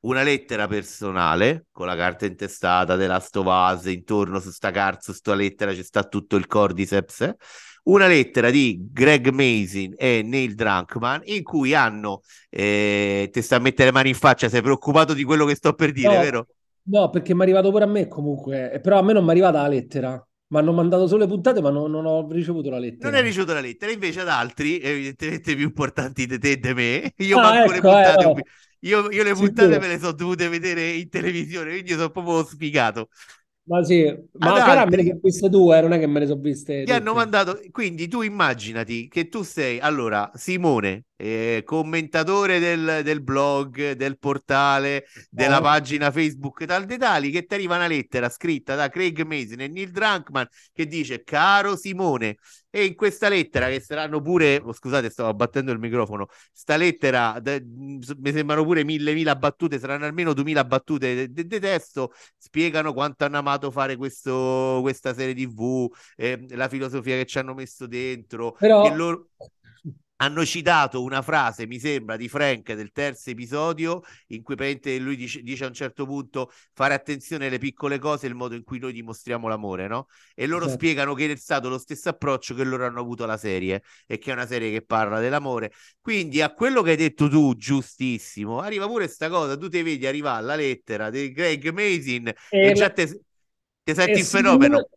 Una 0.00 0.22
lettera 0.22 0.66
personale 0.66 1.66
con 1.70 1.86
la 1.86 1.94
carta 1.94 2.26
intestata 2.26 2.96
The 2.96 3.06
Last 3.06 3.36
of 3.36 3.46
Us, 3.46 3.84
intorno 3.86 4.40
su 4.40 4.50
sta 4.50 4.72
carta, 4.72 5.00
su 5.02 5.12
sta 5.12 5.34
lettera 5.34 5.72
ci 5.72 5.84
sta 5.84 6.02
tutto 6.02 6.34
il 6.34 6.48
cordyceps. 6.48 7.34
Una 7.84 8.08
lettera 8.08 8.50
di 8.50 8.88
Greg 8.90 9.28
Mason 9.28 9.94
e 9.96 10.22
Neil 10.24 10.54
Drunkman 10.56 11.20
in 11.24 11.44
cui 11.44 11.74
hanno, 11.74 12.22
eh, 12.50 13.28
ti 13.32 13.40
sta 13.40 13.56
a 13.56 13.60
mettere 13.60 13.90
le 13.90 13.94
mani 13.94 14.08
in 14.08 14.14
faccia, 14.16 14.48
sei 14.48 14.62
preoccupato 14.62 15.14
di 15.14 15.22
quello 15.22 15.46
che 15.46 15.54
sto 15.54 15.74
per 15.74 15.92
dire, 15.92 16.14
no, 16.14 16.20
vero? 16.20 16.46
No, 16.82 17.08
perché 17.08 17.34
mi 17.34 17.40
è 17.40 17.42
arrivato 17.44 17.70
pure 17.70 17.84
a 17.84 17.88
me 17.88 18.08
comunque, 18.08 18.80
però 18.82 18.98
a 18.98 19.02
me 19.02 19.12
non 19.12 19.22
mi 19.22 19.28
è 19.28 19.32
arrivata 19.32 19.62
la 19.62 19.68
lettera. 19.68 20.27
Mi 20.48 20.58
hanno 20.58 20.72
mandato 20.72 21.06
solo 21.06 21.24
le 21.24 21.28
puntate, 21.30 21.60
ma 21.60 21.70
non, 21.70 21.90
non, 21.90 22.06
ho 22.06 22.26
ricevuto 22.30 22.70
la 22.70 22.78
lettera. 22.78 23.10
Non 23.10 23.18
hai 23.18 23.26
ricevuto 23.26 23.52
la 23.52 23.60
lettera, 23.60 23.92
invece 23.92 24.20
ad 24.20 24.28
altri, 24.28 24.80
evidentemente 24.80 25.54
più 25.54 25.64
importanti 25.64 26.26
di 26.26 26.38
te 26.38 26.52
e 26.52 26.58
di 26.58 26.72
me, 26.72 27.12
io 27.18 27.38
ah, 27.38 27.42
manco 27.42 27.72
ecco, 27.72 27.72
le 27.72 27.80
puntate. 27.80 28.24
Eh, 28.24 28.44
io, 28.80 29.10
io, 29.10 29.22
le 29.24 29.34
puntate 29.34 29.72
Sicuro. 29.72 29.80
me 29.80 29.88
le 29.88 29.98
sono 29.98 30.12
dovute 30.12 30.48
vedere 30.48 30.88
in 30.92 31.08
televisione, 31.08 31.70
quindi 31.70 31.90
sono 31.92 32.10
proprio 32.10 32.44
sfigato. 32.44 33.08
Ma 33.64 33.84
sì, 33.84 34.04
ma 34.38 34.54
ad 34.54 34.58
cara 34.60 34.86
me 34.86 34.96
ne 34.96 35.02
altri 35.02 35.06
sono 35.08 35.20
viste 35.22 35.48
due, 35.50 35.80
non 35.82 35.92
è 35.92 35.98
che 35.98 36.06
me 36.06 36.20
ne 36.20 36.26
sono 36.26 36.40
viste 36.40 36.84
ti 36.84 36.92
hanno 36.92 37.12
mandato, 37.12 37.60
quindi 37.70 38.08
tu 38.08 38.22
immaginati 38.22 39.08
che 39.08 39.28
tu 39.28 39.42
sei, 39.42 39.78
allora, 39.78 40.30
Simone, 40.34 41.04
eh, 41.18 41.62
commentatore 41.64 42.58
del, 42.60 43.00
del 43.02 43.22
blog, 43.22 43.92
del 43.92 44.18
portale, 44.18 45.06
della 45.28 45.58
Eh, 45.58 45.62
pagina 45.62 46.10
Facebook 46.12 46.64
tal 46.64 46.84
dei 46.86 46.98
tali, 46.98 47.30
che 47.30 47.44
ti 47.44 47.54
arriva 47.54 47.76
una 47.76 47.88
lettera 47.88 48.28
scritta 48.28 48.74
da 48.76 48.88
Craig 48.88 49.20
Mason 49.22 49.60
e 49.60 49.68
Neil 49.68 49.90
Druckmann 49.90 50.44
che 50.72 50.86
dice, 50.86 51.24
caro 51.24 51.76
Simone, 51.76 52.36
e 52.70 52.84
in 52.84 52.94
questa 52.94 53.28
lettera 53.28 53.68
che 53.68 53.80
saranno 53.80 54.20
pure, 54.20 54.60
oh, 54.62 54.72
scusate, 54.72 55.10
stavo 55.10 55.28
abbattendo 55.28 55.72
il 55.72 55.78
microfono, 55.78 56.26
sta 56.52 56.76
lettera, 56.76 57.38
de- 57.40 57.62
mi 57.64 58.32
sembrano 58.32 58.64
pure 58.64 58.84
mille, 58.84 59.12
mila 59.14 59.34
battute, 59.36 59.78
saranno 59.78 60.04
almeno 60.04 60.32
duemila 60.34 60.64
battute 60.64 61.28
di 61.32 61.46
testo, 61.60 62.12
spiegano 62.36 62.92
quanto 62.92 63.24
hanno 63.24 63.38
amato 63.38 63.70
fare 63.70 63.96
questo, 63.96 64.78
questa 64.82 65.14
serie 65.14 65.34
TV, 65.34 65.90
eh, 66.16 66.44
la 66.50 66.68
filosofia 66.68 67.16
che 67.16 67.26
ci 67.26 67.38
hanno 67.38 67.54
messo 67.54 67.86
dentro, 67.86 68.56
che 68.78 68.88
però 68.88 68.94
loro 68.94 69.30
hanno 70.20 70.44
citato 70.44 71.02
una 71.02 71.22
frase, 71.22 71.66
mi 71.66 71.78
sembra, 71.78 72.16
di 72.16 72.28
Frank 72.28 72.72
del 72.72 72.90
terzo 72.92 73.30
episodio, 73.30 74.02
in 74.28 74.42
cui 74.42 74.56
lui 74.98 75.16
dice, 75.16 75.42
dice, 75.42 75.64
a 75.64 75.68
un 75.68 75.74
certo 75.74 76.06
punto 76.06 76.50
fare 76.72 76.94
attenzione 76.94 77.46
alle 77.46 77.58
piccole 77.58 77.98
cose 77.98 78.26
e 78.26 78.28
il 78.28 78.34
modo 78.34 78.54
in 78.54 78.64
cui 78.64 78.78
noi 78.78 78.92
dimostriamo 78.92 79.46
l'amore, 79.46 79.86
no? 79.86 80.08
E 80.34 80.46
loro 80.46 80.64
esatto. 80.64 80.78
spiegano 80.78 81.14
che 81.14 81.30
è 81.30 81.36
stato 81.36 81.68
lo 81.68 81.78
stesso 81.78 82.08
approccio 82.08 82.54
che 82.54 82.64
loro 82.64 82.84
hanno 82.84 83.00
avuto 83.00 83.24
alla 83.24 83.36
serie 83.36 83.82
e 84.06 84.18
che 84.18 84.30
è 84.30 84.32
una 84.32 84.46
serie 84.46 84.72
che 84.72 84.82
parla 84.82 85.20
dell'amore. 85.20 85.72
Quindi 86.00 86.42
a 86.42 86.52
quello 86.52 86.82
che 86.82 86.90
hai 86.90 86.96
detto 86.96 87.28
tu, 87.28 87.54
giustissimo, 87.54 88.58
arriva 88.58 88.86
pure 88.86 89.04
questa 89.04 89.28
cosa, 89.28 89.56
tu 89.56 89.68
ti 89.68 89.82
vedi 89.82 90.06
arrivare 90.06 90.44
la 90.44 90.56
lettera 90.56 91.10
di 91.10 91.30
Greg 91.30 91.70
Mason 91.70 92.26
e, 92.26 92.34
e 92.50 92.72
già 92.72 92.90
te, 92.90 93.20
te 93.84 93.94
senti 93.94 94.18
il 94.18 94.24
fenomeno. 94.24 94.88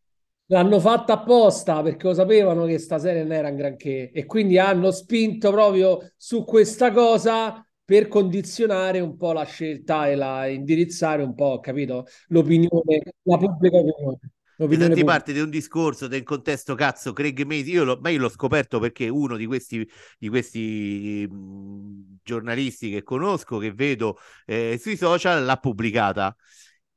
L'hanno 0.52 0.82
fatta 0.82 1.14
apposta 1.14 1.82
perché 1.82 2.08
lo 2.08 2.14
sapevano 2.14 2.66
che 2.66 2.78
sta 2.78 3.00
serie 3.00 3.24
non 3.24 3.32
era 3.32 3.48
un 3.48 3.56
granché 3.56 4.12
e 4.12 4.26
quindi 4.26 4.60
hanno 4.60 4.92
spinto 4.92 5.50
proprio 5.50 6.12
su 6.18 6.44
questa 6.44 6.92
cosa 6.92 7.66
per 7.86 8.10
condizionare 8.10 9.00
un 9.00 9.16
po' 9.16 9.32
la 9.32 9.46
scelta 9.46 10.10
e 10.10 10.16
la 10.16 10.48
indirizzare 10.48 11.24
un 11.24 11.36
po', 11.36 11.62
capito? 11.62 12.06
L'opinione, 12.28 13.02
la 13.24 13.38
pubblica 13.38 13.78
opinione. 13.78 14.20
L'opinione 14.58 14.94
senti 14.94 15.06
parte 15.06 15.32
di 15.32 15.40
un 15.40 15.50
discorso 15.50 16.08
del 16.08 16.24
contesto 16.24 16.76
cazzo 16.76 17.14
Craig 17.14 17.44
Mason 17.44 17.68
io 17.68 18.00
io 18.10 18.20
l'ho 18.20 18.30
scoperto 18.30 18.80
perché 18.80 19.08
uno 19.08 19.38
di 19.38 19.46
questi, 19.46 19.90
di 20.20 20.28
questi 20.28 21.26
mh, 21.28 22.18
giornalisti 22.24 22.92
che 22.92 23.04
conosco 23.04 23.58
che 23.58 23.72
vedo 23.72 24.18
eh, 24.46 24.78
sui 24.80 24.98
social 24.98 25.46
l'ha 25.46 25.58
pubblicata 25.58 26.36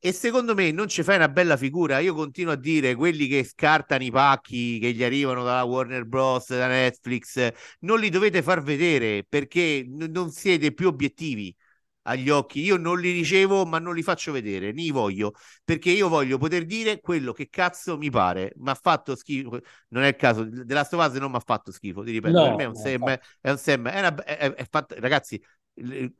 e 0.07 0.12
secondo 0.12 0.55
me 0.55 0.71
non 0.71 0.87
ci 0.87 1.03
fai 1.03 1.17
una 1.17 1.31
bella 1.31 1.57
figura. 1.57 1.99
Io 1.99 2.12
continuo 2.14 2.53
a 2.53 2.57
dire 2.57 2.95
quelli 2.95 3.27
che 3.27 3.43
scartano 3.43 4.03
i 4.05 4.11
pacchi 4.11 4.79
che 4.79 4.93
gli 4.93 5.03
arrivano 5.03 5.43
dalla 5.43 5.62
Warner 5.64 6.05
Bros., 6.05 6.49
da 6.49 6.67
Netflix, 6.67 7.51
non 7.81 7.99
li 8.01 8.11
dovete 8.11 8.43
far 8.43 8.62
vedere 8.62 9.25
perché 9.27 9.83
n- 9.87 10.11
non 10.11 10.31
siete 10.31 10.75
più 10.75 10.88
obiettivi 10.88 11.55
agli 12.03 12.29
occhi. 12.29 12.61
Io 12.61 12.77
non 12.77 13.01
li 13.01 13.12
ricevo, 13.12 13.64
ma 13.64 13.79
non 13.79 13.95
li 13.95 14.03
faccio 14.03 14.31
vedere, 14.31 14.73
ni 14.73 14.90
voglio, 14.90 15.33
perché 15.64 15.88
io 15.90 16.09
voglio 16.11 16.37
poter 16.37 16.67
dire 16.67 17.01
quello 17.01 17.33
che 17.33 17.49
cazzo 17.49 17.97
mi 17.97 18.11
pare. 18.11 18.53
Mi 18.57 18.69
ha 18.71 18.75
fatto 18.75 19.17
schifo, 19.17 19.59
non 19.88 20.03
è 20.03 20.09
il 20.09 20.17
caso, 20.17 20.45
della 20.45 20.85
Stovase 20.85 21.19
non 21.19 21.31
mi 21.31 21.37
ha 21.38 21.40
fatto 21.40 21.73
schifo, 21.73 22.03
ti 22.03 22.11
ripeto, 22.11 22.37
no, 22.37 22.43
per 22.43 22.55
me 22.55 22.64
è 22.64 22.67
un 22.67 22.75
sem, 22.75 23.09
è 23.40 23.51
un 23.51 23.57
sem, 23.59 23.88
è 23.88 23.99
una, 24.01 24.14
è, 24.23 24.53
è 24.53 24.67
fatto, 24.69 24.95
ragazzi, 24.99 25.43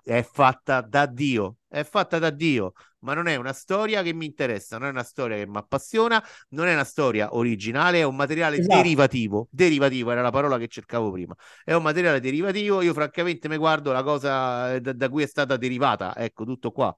è 0.03 0.23
fatta 0.23 0.81
da 0.81 1.07
Dio, 1.07 1.59
è 1.69 1.85
fatta 1.85 2.19
da 2.19 2.31
Dio, 2.31 2.73
ma 3.01 3.15
non 3.15 3.29
è 3.29 3.37
una 3.37 3.53
storia 3.53 4.03
che 4.03 4.13
mi 4.13 4.27
interessa, 4.27 4.79
non 4.79 4.89
è 4.89 4.91
una 4.91 5.03
storia 5.03 5.37
che 5.37 5.47
mi 5.47 5.57
appassiona, 5.57 6.23
non 6.51 6.67
è 6.67 6.73
una 6.73 6.85
storia 6.85 7.35
originale, 7.37 8.01
è 8.01 8.03
un 8.03 8.17
materiale 8.17 8.57
esatto. 8.57 8.77
derivativo. 8.77 9.49
Derivativo 9.51 10.11
era 10.11 10.23
la 10.23 10.31
parola 10.31 10.59
che 10.59 10.67
cercavo 10.69 11.11
prima. 11.13 11.35
È 11.63 11.73
un 11.73 11.83
materiale 11.83 12.21
derivativo. 12.21 12.81
Io, 12.81 12.93
francamente, 12.93 13.49
mi 13.49 13.57
guardo 13.57 13.93
la 13.93 14.03
cosa 14.03 14.79
da, 14.81 14.93
da 14.93 15.09
cui 15.09 15.23
è 15.23 15.27
stata 15.27 15.57
derivata. 15.57 16.17
Ecco, 16.17 16.45
tutto 16.45 16.73
qua. 16.73 16.97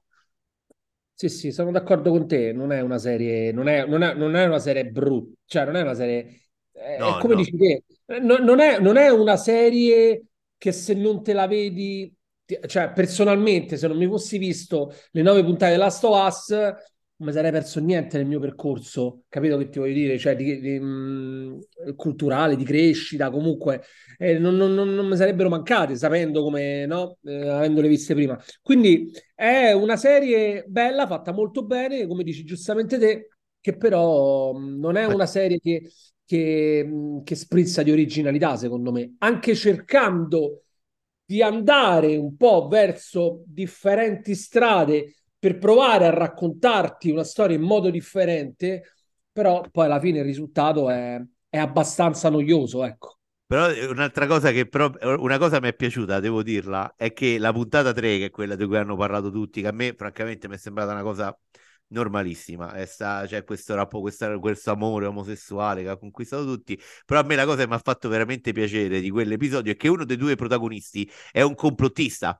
Sì, 1.13 1.29
sì, 1.29 1.51
sono 1.51 1.71
d'accordo 1.71 2.09
con 2.11 2.27
te. 2.27 2.53
Non 2.53 2.71
è 2.71 2.79
una 2.79 2.97
serie, 2.97 3.51
non 3.51 3.67
è, 3.67 3.85
non 3.85 4.01
è, 4.01 4.13
non 4.15 4.35
è 4.35 4.45
una 4.45 4.59
serie 4.59 4.85
brutta, 4.85 5.35
cioè 5.45 5.65
non 5.65 5.75
è 5.75 5.81
una 5.81 5.95
serie. 5.95 6.41
È, 6.71 6.97
no, 6.99 7.17
come 7.17 7.33
no. 7.33 7.39
dici 7.39 7.57
te, 7.57 7.83
no, 8.21 8.37
non, 8.37 8.59
è, 8.59 8.79
non 8.79 8.97
è 8.97 9.09
una 9.09 9.35
serie 9.35 10.23
che 10.57 10.71
se 10.71 10.93
non 10.93 11.23
te 11.23 11.33
la 11.33 11.47
vedi 11.47 12.13
cioè 12.65 12.91
personalmente 12.91 13.77
se 13.77 13.87
non 13.87 13.97
mi 13.97 14.07
fossi 14.07 14.37
visto 14.37 14.93
le 15.11 15.21
nove 15.21 15.43
puntate 15.43 15.73
di 15.73 15.77
Last 15.77 16.03
of 16.03 16.27
Us 16.27 16.49
non 17.19 17.29
mi 17.29 17.33
sarei 17.33 17.51
perso 17.51 17.79
niente 17.79 18.17
nel 18.17 18.27
mio 18.27 18.39
percorso. 18.39 19.23
Capito 19.27 19.57
che 19.57 19.69
ti 19.69 19.79
voglio 19.79 19.93
dire? 19.93 20.19
Cioè 20.19 20.35
di, 20.35 20.59
di, 20.59 20.79
mh, 20.79 21.95
culturale 21.95 22.55
di 22.55 22.63
crescita 22.63 23.31
comunque 23.31 23.81
eh, 24.19 24.37
non, 24.37 24.55
non, 24.55 24.73
non, 24.73 24.93
non, 24.93 25.07
mi 25.07 25.15
sarebbero 25.15 25.49
mancate 25.49 25.95
sapendo 25.95 26.43
come 26.43 26.85
no 26.85 27.17
eh, 27.23 27.47
avendole 27.49 27.87
viste 27.87 28.13
prima. 28.13 28.39
Quindi 28.61 29.11
è 29.33 29.71
una 29.71 29.97
serie 29.97 30.63
bella 30.67 31.07
fatta 31.07 31.31
molto 31.31 31.65
bene 31.65 32.05
come 32.07 32.23
dici 32.23 32.43
giustamente 32.43 32.99
te 32.99 33.29
che 33.59 33.75
però 33.75 34.53
mh, 34.53 34.79
non 34.79 34.95
è 34.95 35.05
una 35.05 35.25
serie 35.25 35.59
che, 35.59 35.89
che, 36.23 36.87
che 37.23 37.35
sprizza 37.35 37.81
di 37.81 37.91
originalità 37.91 38.55
secondo 38.57 38.91
me. 38.91 39.15
Anche 39.19 39.55
cercando 39.55 40.65
di 41.27 41.41
andare 41.41 42.15
un 42.15 42.37
po' 42.37 42.69
verso 42.69 43.43
differenti 43.45 44.33
strade 44.33 45.13
per 45.37 45.57
provare 45.57 46.05
a 46.05 46.09
raccontarti 46.09 47.11
una 47.11 47.25
storia 47.25 47.57
in 47.57 47.63
modo 47.63 47.89
differente, 47.89 48.93
però 49.29 49.61
poi 49.69 49.85
alla 49.85 49.99
fine 49.99 50.19
il 50.19 50.23
risultato 50.23 50.89
è, 50.89 51.21
è 51.49 51.57
abbastanza 51.57 52.29
noioso, 52.29 52.85
ecco. 52.85 53.17
Però 53.45 53.67
un'altra 53.89 54.25
cosa 54.25 54.51
che 54.51 54.67
però, 54.67 54.89
una 55.19 55.37
cosa 55.37 55.59
mi 55.59 55.67
è 55.67 55.73
piaciuta, 55.73 56.21
devo 56.21 56.43
dirla, 56.43 56.95
è 56.95 57.11
che 57.11 57.37
la 57.37 57.51
puntata 57.51 57.91
3, 57.91 58.17
che 58.17 58.25
è 58.25 58.29
quella 58.29 58.55
di 58.55 58.65
cui 58.65 58.77
hanno 58.77 58.95
parlato 58.95 59.29
tutti, 59.29 59.61
che 59.61 59.67
a 59.67 59.71
me 59.71 59.93
francamente 59.97 60.47
mi 60.47 60.55
è 60.55 60.57
sembrata 60.57 60.93
una 60.93 61.03
cosa 61.03 61.37
normalissima. 61.89 62.73
C'è 62.73 63.43
questo, 63.43 63.75
rappo, 63.75 64.01
questo, 64.01 64.39
questo 64.39 64.71
amore 64.71 65.05
omosessuale 65.05 65.83
che 65.83 65.89
ha 65.89 65.97
conquistato 65.97 66.45
tutti. 66.45 66.79
Però 67.05 67.19
a 67.19 67.23
me 67.23 67.35
la 67.35 67.45
cosa 67.45 67.61
che 67.63 67.67
mi 67.67 67.75
ha 67.75 67.79
fatto 67.79 68.09
veramente 68.09 68.51
piacere 68.51 68.99
di 68.99 69.09
quell'episodio 69.09 69.71
è 69.71 69.75
che 69.75 69.87
uno 69.87 70.05
dei 70.05 70.17
due 70.17 70.35
protagonisti 70.35 71.09
è 71.31 71.41
un 71.41 71.55
complottista 71.55 72.39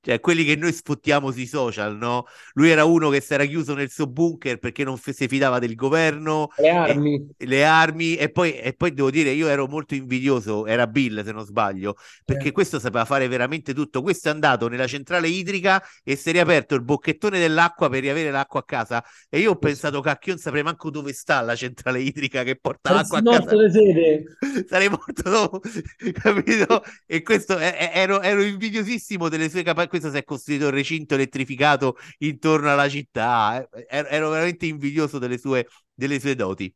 cioè 0.00 0.20
quelli 0.20 0.44
che 0.44 0.54
noi 0.54 0.72
sfottiamo 0.72 1.30
sui 1.32 1.46
social, 1.46 1.96
no? 1.96 2.26
Lui 2.52 2.70
era 2.70 2.84
uno 2.84 3.08
che 3.10 3.20
si 3.20 3.34
era 3.34 3.44
chiuso 3.44 3.74
nel 3.74 3.90
suo 3.90 4.06
bunker 4.06 4.58
perché 4.58 4.84
non 4.84 4.96
f- 4.96 5.10
si 5.10 5.26
fidava 5.26 5.58
del 5.58 5.74
governo, 5.74 6.50
le 6.56 6.70
armi, 6.70 7.28
e, 7.36 7.46
le 7.46 7.64
armi 7.64 8.14
e 8.14 8.30
poi, 8.30 8.56
e 8.56 8.74
poi 8.74 8.92
devo 8.92 9.10
dire, 9.10 9.30
io 9.30 9.48
ero 9.48 9.66
molto 9.66 9.94
invidioso, 9.94 10.66
era 10.66 10.86
Bill 10.86 11.24
se 11.24 11.32
non 11.32 11.44
sbaglio, 11.44 11.96
perché 12.24 12.48
eh. 12.48 12.52
questo 12.52 12.78
sapeva 12.78 13.04
fare 13.04 13.26
veramente 13.26 13.74
tutto. 13.74 14.00
Questo 14.02 14.28
è 14.28 14.30
andato 14.30 14.68
nella 14.68 14.86
centrale 14.86 15.28
idrica 15.28 15.82
e 16.04 16.14
si 16.14 16.28
è 16.28 16.32
riaperto 16.32 16.76
il 16.76 16.82
bocchettone 16.82 17.38
dell'acqua 17.38 17.88
per 17.88 18.00
riavere 18.00 18.30
l'acqua 18.30 18.60
a 18.60 18.64
casa 18.64 19.04
e 19.28 19.40
io 19.40 19.52
ho 19.52 19.56
pensato, 19.56 20.00
cacchio, 20.00 20.34
non 20.34 20.40
saprei 20.40 20.62
manco 20.62 20.90
dove 20.90 21.12
sta 21.12 21.40
la 21.40 21.56
centrale 21.56 22.00
idrica 22.00 22.44
che 22.44 22.56
porta 22.56 22.92
l'acqua 22.92 23.18
a 23.18 23.22
casa. 23.22 23.48
Sarei 24.68 24.88
morto 24.88 25.28
dopo, 25.28 25.60
capito? 26.12 26.82
E 27.04 27.22
questo 27.22 27.58
ero, 27.58 28.20
ero 28.20 28.42
invidiosissimo 28.42 29.28
delle 29.28 29.50
sue 29.50 29.62
capacità 29.62 29.87
questo 29.88 30.10
si 30.10 30.16
è 30.16 30.24
costruito 30.24 30.66
il 30.66 30.72
recinto 30.72 31.14
elettrificato 31.14 31.96
intorno 32.18 32.70
alla 32.70 32.88
città. 32.88 33.66
Eh, 33.70 33.86
ero 33.88 34.30
veramente 34.30 34.66
invidioso 34.66 35.18
delle 35.18 35.38
sue, 35.38 35.66
delle 35.92 36.20
sue 36.20 36.34
doti. 36.34 36.72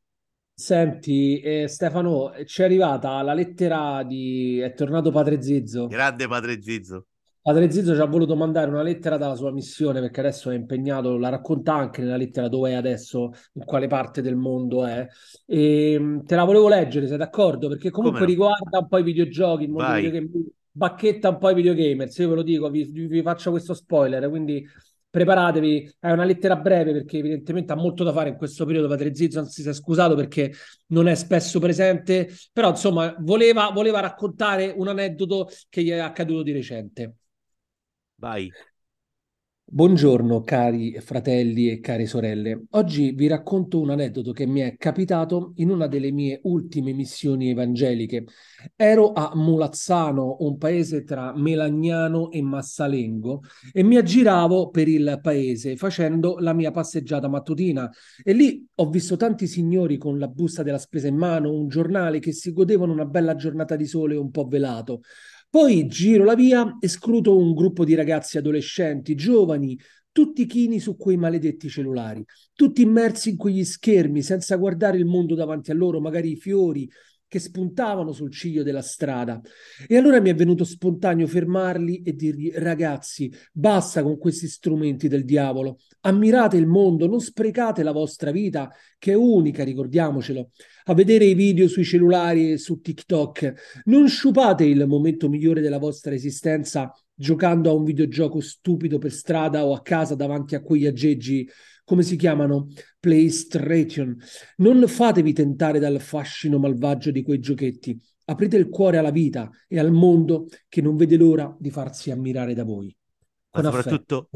Senti, 0.55 1.41
eh, 1.41 1.67
Stefano, 1.67 2.33
ci 2.45 2.61
è 2.61 2.65
arrivata 2.65 3.21
la 3.23 3.35
lettera 3.35 4.03
di... 4.03 4.59
è 4.59 4.75
tornato 4.75 5.11
Padre 5.11 5.43
Zizzo. 5.43 5.87
Grande 5.87 6.29
Padre 6.29 6.61
Zizzo. 6.63 7.07
Padre 7.43 7.69
Zizzo 7.73 7.95
ci 7.95 8.01
ha 8.01 8.07
voluto 8.07 8.37
mandare 8.37 8.71
una 8.71 8.83
lettera 8.83 9.17
dalla 9.17 9.35
sua 9.35 9.51
missione 9.51 9.99
perché 9.99 10.21
adesso 10.21 10.51
è 10.51 10.55
impegnato, 10.55 11.19
la 11.19 11.29
racconta 11.29 11.75
anche 11.75 12.01
nella 12.01 12.17
lettera 12.17 12.47
dove 12.47 12.71
è 12.71 12.75
adesso, 12.75 13.33
in 13.55 13.65
quale 13.65 13.89
parte 13.89 14.23
del 14.23 14.37
mondo 14.37 14.87
è. 14.87 15.05
E, 15.47 15.93
ehm, 15.95 16.25
te 16.25 16.37
la 16.37 16.45
volevo 16.45 16.69
leggere, 16.69 17.09
sei 17.09 17.17
d'accordo? 17.17 17.67
Perché 17.67 17.91
comunque 17.91 18.21
no? 18.21 18.27
riguarda 18.27 18.79
un 18.79 18.87
po' 18.87 18.99
i 18.99 19.03
videogiochi, 19.03 19.65
il 19.65 19.71
mondo 19.71 19.89
Vai. 19.89 20.03
videogame 20.03 20.31
bacchetta 20.73 21.29
un 21.29 21.39
po' 21.39 21.51
i 21.51 21.55
videogamers, 21.55 22.17
io 22.19 22.29
ve 22.31 22.35
lo 22.35 22.43
dico, 22.43 22.71
vi, 22.71 22.85
vi 22.85 23.23
faccio 23.23 23.51
questo 23.51 23.75
spoiler, 23.75 24.29
quindi 24.29 24.67
preparatevi, 25.09 25.97
è 26.01 26.11
una 26.11 26.25
lettera 26.25 26.57
breve 26.57 26.93
perché 26.93 27.19
evidentemente 27.19 27.73
ha 27.73 27.77
molto 27.77 28.03
da 28.03 28.13
fare 28.13 28.31
in 28.31 28.37
questo 28.37 28.65
periodo, 28.65 28.89
Padre 28.89 29.15
Zizzo 29.15 29.41
non 29.41 29.49
si 29.49 29.69
è 29.69 29.73
scusato 29.75 30.15
perché 30.15 30.53
non 30.87 31.07
è 31.07 31.15
spesso 31.15 31.61
presente, 31.61 32.31
però 32.51 32.71
insomma 32.71 33.15
voleva, 33.19 33.69
voleva 33.71 34.01
raccontare 34.01 34.73
un 34.75 34.89
aneddoto 34.89 35.51
che 35.69 35.83
gli 35.83 35.91
è 35.91 35.99
accaduto 35.99 36.43
di 36.43 36.53
recente. 36.53 37.15
Vai. 38.17 38.51
Buongiorno 39.75 40.43
cari 40.43 41.01
fratelli 41.01 41.71
e 41.71 41.81
care 41.81 42.05
sorelle. 42.05 42.65
Oggi 42.73 43.13
vi 43.13 43.27
racconto 43.27 43.81
un 43.81 43.89
aneddoto 43.89 44.33
che 44.33 44.45
mi 44.45 44.61
è 44.61 44.77
capitato 44.77 45.55
in 45.57 45.71
una 45.71 45.87
delle 45.87 46.13
mie 46.13 46.41
ultime 46.43 46.93
missioni 46.93 47.49
evangeliche. 47.49 48.27
Ero 48.77 49.15
a 49.15 49.33
Mulazzano, 49.35 50.37
un 50.41 50.59
paese 50.59 51.05
tra 51.05 51.33
Melagnano 51.35 52.31
e 52.31 52.43
Massalengo, 52.43 53.45
e 53.73 53.83
mi 53.83 53.97
aggiravo 53.97 54.69
per 54.69 54.89
il 54.89 55.19
paese 55.23 55.77
facendo 55.77 56.37
la 56.41 56.53
mia 56.53 56.71
passeggiata 56.71 57.29
mattutina. 57.29 57.91
E 58.23 58.35
lì 58.35 58.67
ho 58.75 58.91
visto 58.91 59.17
tanti 59.17 59.47
signori 59.47 59.97
con 59.97 60.19
la 60.19 60.29
busta 60.29 60.63
della 60.63 60.77
spesa 60.77 61.09
in 61.09 61.17
mano, 61.17 61.51
un 61.51 61.69
giornale 61.69 62.19
che 62.19 62.33
si 62.33 62.53
godevano 62.53 62.93
una 62.93 63.07
bella 63.07 63.37
giornata 63.37 63.75
di 63.75 63.87
sole 63.87 64.17
un 64.17 64.31
po' 64.31 64.47
velato. 64.47 65.01
Poi 65.53 65.87
giro 65.87 66.25
la 66.25 66.35
via 66.35 66.79
e 66.81 66.89
scruto 66.89 67.37
un 67.37 67.53
gruppo 67.53 67.85
di 67.85 67.95
ragazzi 67.95 68.39
adolescenti, 68.39 69.15
giovani, 69.15 69.79
tutti 70.11 70.47
chini 70.47 70.81
su 70.81 70.97
quei 70.97 71.19
maledetti 71.19 71.69
cellulari, 71.69 72.25
tutti 72.55 72.81
immersi 72.81 73.29
in 73.31 73.37
quegli 73.37 73.63
schermi, 73.63 74.23
senza 74.23 74.57
guardare 74.57 74.97
il 74.97 75.05
mondo 75.05 75.35
davanti 75.35 75.71
a 75.71 75.75
loro, 75.75 76.01
magari 76.01 76.31
i 76.33 76.37
fiori 76.37 76.89
che 77.33 77.39
spuntavano 77.39 78.13
sul 78.13 78.31
ciglio 78.31 78.63
della 78.63 78.83
strada. 78.83 79.41
E 79.89 79.97
allora 79.97 80.21
mi 80.21 80.29
è 80.29 80.35
venuto 80.35 80.65
spontaneo 80.65 81.27
fermarli 81.27 82.03
e 82.03 82.15
dirgli, 82.15 82.53
ragazzi, 82.55 83.33
basta 83.51 84.03
con 84.03 84.19
questi 84.19 84.47
strumenti 84.47 85.09
del 85.09 85.25
diavolo, 85.25 85.79
ammirate 86.01 86.59
il 86.59 86.67
mondo, 86.67 87.07
non 87.07 87.23
sprecate 87.23 87.83
la 87.83 87.93
vostra 87.93 88.31
vita, 88.33 88.71
che 88.99 89.13
è 89.13 89.15
unica, 89.15 89.65
ricordiamocelo 89.65 90.51
a 90.85 90.95
vedere 90.95 91.25
i 91.25 91.33
video 91.33 91.69
sui 91.69 91.85
cellulari 91.85 92.53
e 92.53 92.59
su 92.59 92.83
TikTok. 92.83 93.83
Non 93.85 94.09
sciupate 94.09 94.67
il 94.67 94.87
momento 94.87 95.31
migliore 95.31 95.63
della 95.63 95.79
vostra 95.79 96.13
esistenza 96.13 96.93
giocando 97.15 97.71
a 97.71 97.73
un 97.73 97.85
videogioco 97.85 98.41
stupido 98.41 98.99
per 98.99 99.13
strada 99.13 99.65
o 99.65 99.73
a 99.73 99.81
casa 99.81 100.15
davanti 100.15 100.55
a 100.55 100.61
quegli 100.61 100.87
aggeggi, 100.87 101.49
come 101.85 102.03
si 102.03 102.17
chiamano? 102.17 102.69
PlayStation. 102.99 104.17
Non 104.57 104.87
fatevi 104.87 105.33
tentare 105.33 105.79
dal 105.79 106.01
fascino 106.01 106.59
malvagio 106.59 107.11
di 107.11 107.23
quei 107.23 107.39
giochetti. 107.39 108.01
Aprite 108.25 108.57
il 108.57 108.69
cuore 108.69 108.99
alla 108.99 109.11
vita 109.11 109.51
e 109.67 109.79
al 109.79 109.91
mondo 109.91 110.47
che 110.69 110.81
non 110.81 110.97
vede 110.97 111.17
l'ora 111.17 111.55
di 111.59 111.71
farsi 111.71 112.11
ammirare 112.11 112.55
da 112.55 112.65
voi. 112.65 112.95
Con 113.51 113.65
ma 113.65 113.71
soprattutto, 113.71 114.29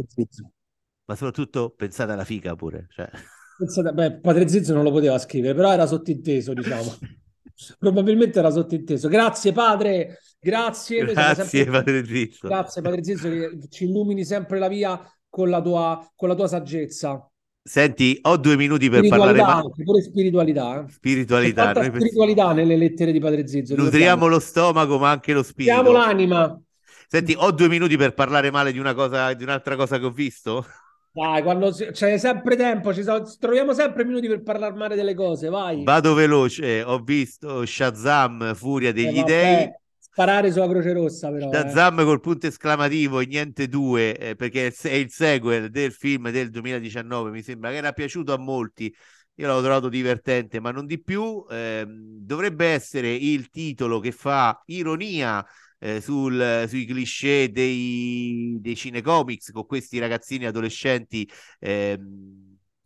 ma 1.04 1.14
soprattutto 1.14 1.70
pensate 1.70 2.12
alla 2.12 2.24
figa 2.24 2.54
pure. 2.54 2.86
Cioè. 2.90 3.08
Pensate, 3.56 3.92
beh, 3.92 4.20
Padre 4.20 4.48
Zizzo 4.48 4.74
non 4.74 4.82
lo 4.82 4.90
poteva 4.90 5.18
scrivere, 5.18 5.54
però 5.54 5.72
era 5.72 5.86
sottinteso, 5.86 6.52
diciamo. 6.52 6.94
Probabilmente 7.78 8.38
era 8.38 8.50
sottinteso. 8.50 9.08
Grazie, 9.08 9.52
padre. 9.52 10.18
Grazie. 10.38 11.04
Grazie, 11.04 11.44
sempre... 11.44 11.72
Padre 11.72 12.04
Zizzo. 12.04 12.48
Grazie, 12.48 12.82
Padre 12.82 13.04
Zizzo, 13.04 13.30
che 13.30 13.58
ci 13.70 13.84
illumini 13.84 14.24
sempre 14.24 14.58
la 14.58 14.68
via 14.68 15.00
con 15.28 15.48
la 15.48 15.62
tua, 15.62 16.12
con 16.14 16.28
la 16.28 16.34
tua 16.34 16.48
saggezza. 16.48 17.30
Senti, 17.66 18.16
ho 18.22 18.36
due 18.36 18.56
minuti 18.56 18.88
per 18.88 19.08
parlare. 19.08 19.40
Ma... 19.40 19.60
Pure 19.84 20.00
spiritualità. 20.00 20.84
Eh. 20.84 20.90
Spiritualità. 20.90 21.72
Noi 21.72 21.86
spiritualità 21.86 22.52
nelle 22.52 22.76
lettere 22.76 23.10
di 23.10 23.18
Padre 23.18 23.48
Zizzo. 23.48 23.74
Nutriamo 23.74 24.28
lo 24.28 24.38
stomaco, 24.38 24.98
ma 24.98 25.10
anche 25.10 25.32
lo 25.32 25.42
spirito. 25.42 25.74
Nutriamo 25.74 25.98
l'anima. 25.98 26.60
Senti, 27.08 27.34
ho 27.36 27.50
due 27.50 27.68
minuti 27.68 27.96
per 27.96 28.14
parlare 28.14 28.52
male 28.52 28.70
di 28.70 28.78
una 28.78 28.94
cosa, 28.94 29.32
di 29.34 29.42
un'altra 29.42 29.74
cosa 29.74 29.98
che 29.98 30.04
ho 30.04 30.10
visto. 30.10 30.64
Dai, 31.10 31.42
quando 31.42 31.72
c'è 31.72 32.18
sempre 32.18 32.54
tempo, 32.54 32.94
ci 32.94 33.02
so... 33.02 33.24
troviamo 33.40 33.72
sempre 33.72 34.04
minuti 34.04 34.28
per 34.28 34.42
parlare 34.42 34.74
male 34.76 34.94
delle 34.94 35.14
cose, 35.14 35.48
vai. 35.48 35.82
Vado 35.82 36.14
veloce, 36.14 36.82
ho 36.82 36.98
visto 36.98 37.66
Shazam, 37.66 38.54
Furia 38.54 38.92
degli 38.92 39.18
eh, 39.18 39.24
Dei. 39.24 39.70
Sparare 40.16 40.50
sulla 40.50 40.66
Croce 40.66 40.94
Rossa, 40.94 41.30
però. 41.30 41.50
Eh. 41.50 41.52
Shazam 41.52 42.00
eh. 42.00 42.04
col 42.04 42.20
punto 42.20 42.46
esclamativo 42.46 43.20
e 43.20 43.26
niente 43.26 43.68
due, 43.68 44.16
eh, 44.16 44.34
perché 44.34 44.72
è 44.74 44.94
il 44.94 45.10
sequel 45.10 45.68
del 45.68 45.92
film 45.92 46.30
del 46.30 46.48
2019, 46.48 47.30
mi 47.30 47.42
sembra 47.42 47.68
che 47.68 47.76
era 47.76 47.92
piaciuto 47.92 48.32
a 48.32 48.38
molti. 48.38 48.90
Io 49.34 49.46
l'ho 49.46 49.60
trovato 49.60 49.90
divertente, 49.90 50.58
ma 50.58 50.70
non 50.70 50.86
di 50.86 51.02
più. 51.02 51.44
Eh, 51.50 51.84
dovrebbe 51.86 52.64
essere 52.68 53.12
il 53.12 53.50
titolo 53.50 54.00
che 54.00 54.10
fa 54.10 54.58
ironia 54.64 55.44
eh, 55.78 56.00
sul, 56.00 56.64
sui 56.66 56.86
cliché 56.86 57.50
dei, 57.52 58.56
dei 58.58 58.74
cinecomics 58.74 59.50
con 59.50 59.66
questi 59.66 59.98
ragazzini 59.98 60.46
adolescenti 60.46 61.28
eh, 61.58 61.98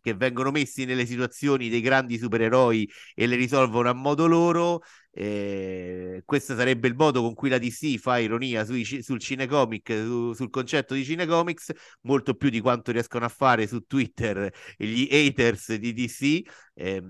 che 0.00 0.14
vengono 0.14 0.50
messi 0.50 0.84
nelle 0.84 1.06
situazioni 1.06 1.68
dei 1.68 1.80
grandi 1.80 2.18
supereroi 2.18 2.88
e 3.14 3.26
le 3.26 3.36
risolvono 3.36 3.88
a 3.88 3.94
modo 3.94 4.26
loro. 4.26 4.82
Eh, 5.12 6.22
questo 6.24 6.54
sarebbe 6.54 6.86
il 6.86 6.94
modo 6.94 7.20
con 7.20 7.34
cui 7.34 7.48
la 7.48 7.58
DC 7.58 7.98
fa 7.98 8.18
ironia 8.18 8.64
sui, 8.64 8.84
sul 8.84 9.18
cinecomic, 9.18 9.92
su, 9.92 10.32
sul 10.32 10.50
concetto 10.50 10.94
di 10.94 11.04
cinecomics, 11.04 11.72
molto 12.02 12.34
più 12.34 12.48
di 12.48 12.60
quanto 12.60 12.92
riescono 12.92 13.24
a 13.24 13.28
fare 13.28 13.66
su 13.66 13.80
Twitter 13.86 14.52
gli 14.76 15.08
haters 15.10 15.74
di 15.74 15.92
DC. 15.92 16.40
Eh, 16.74 17.02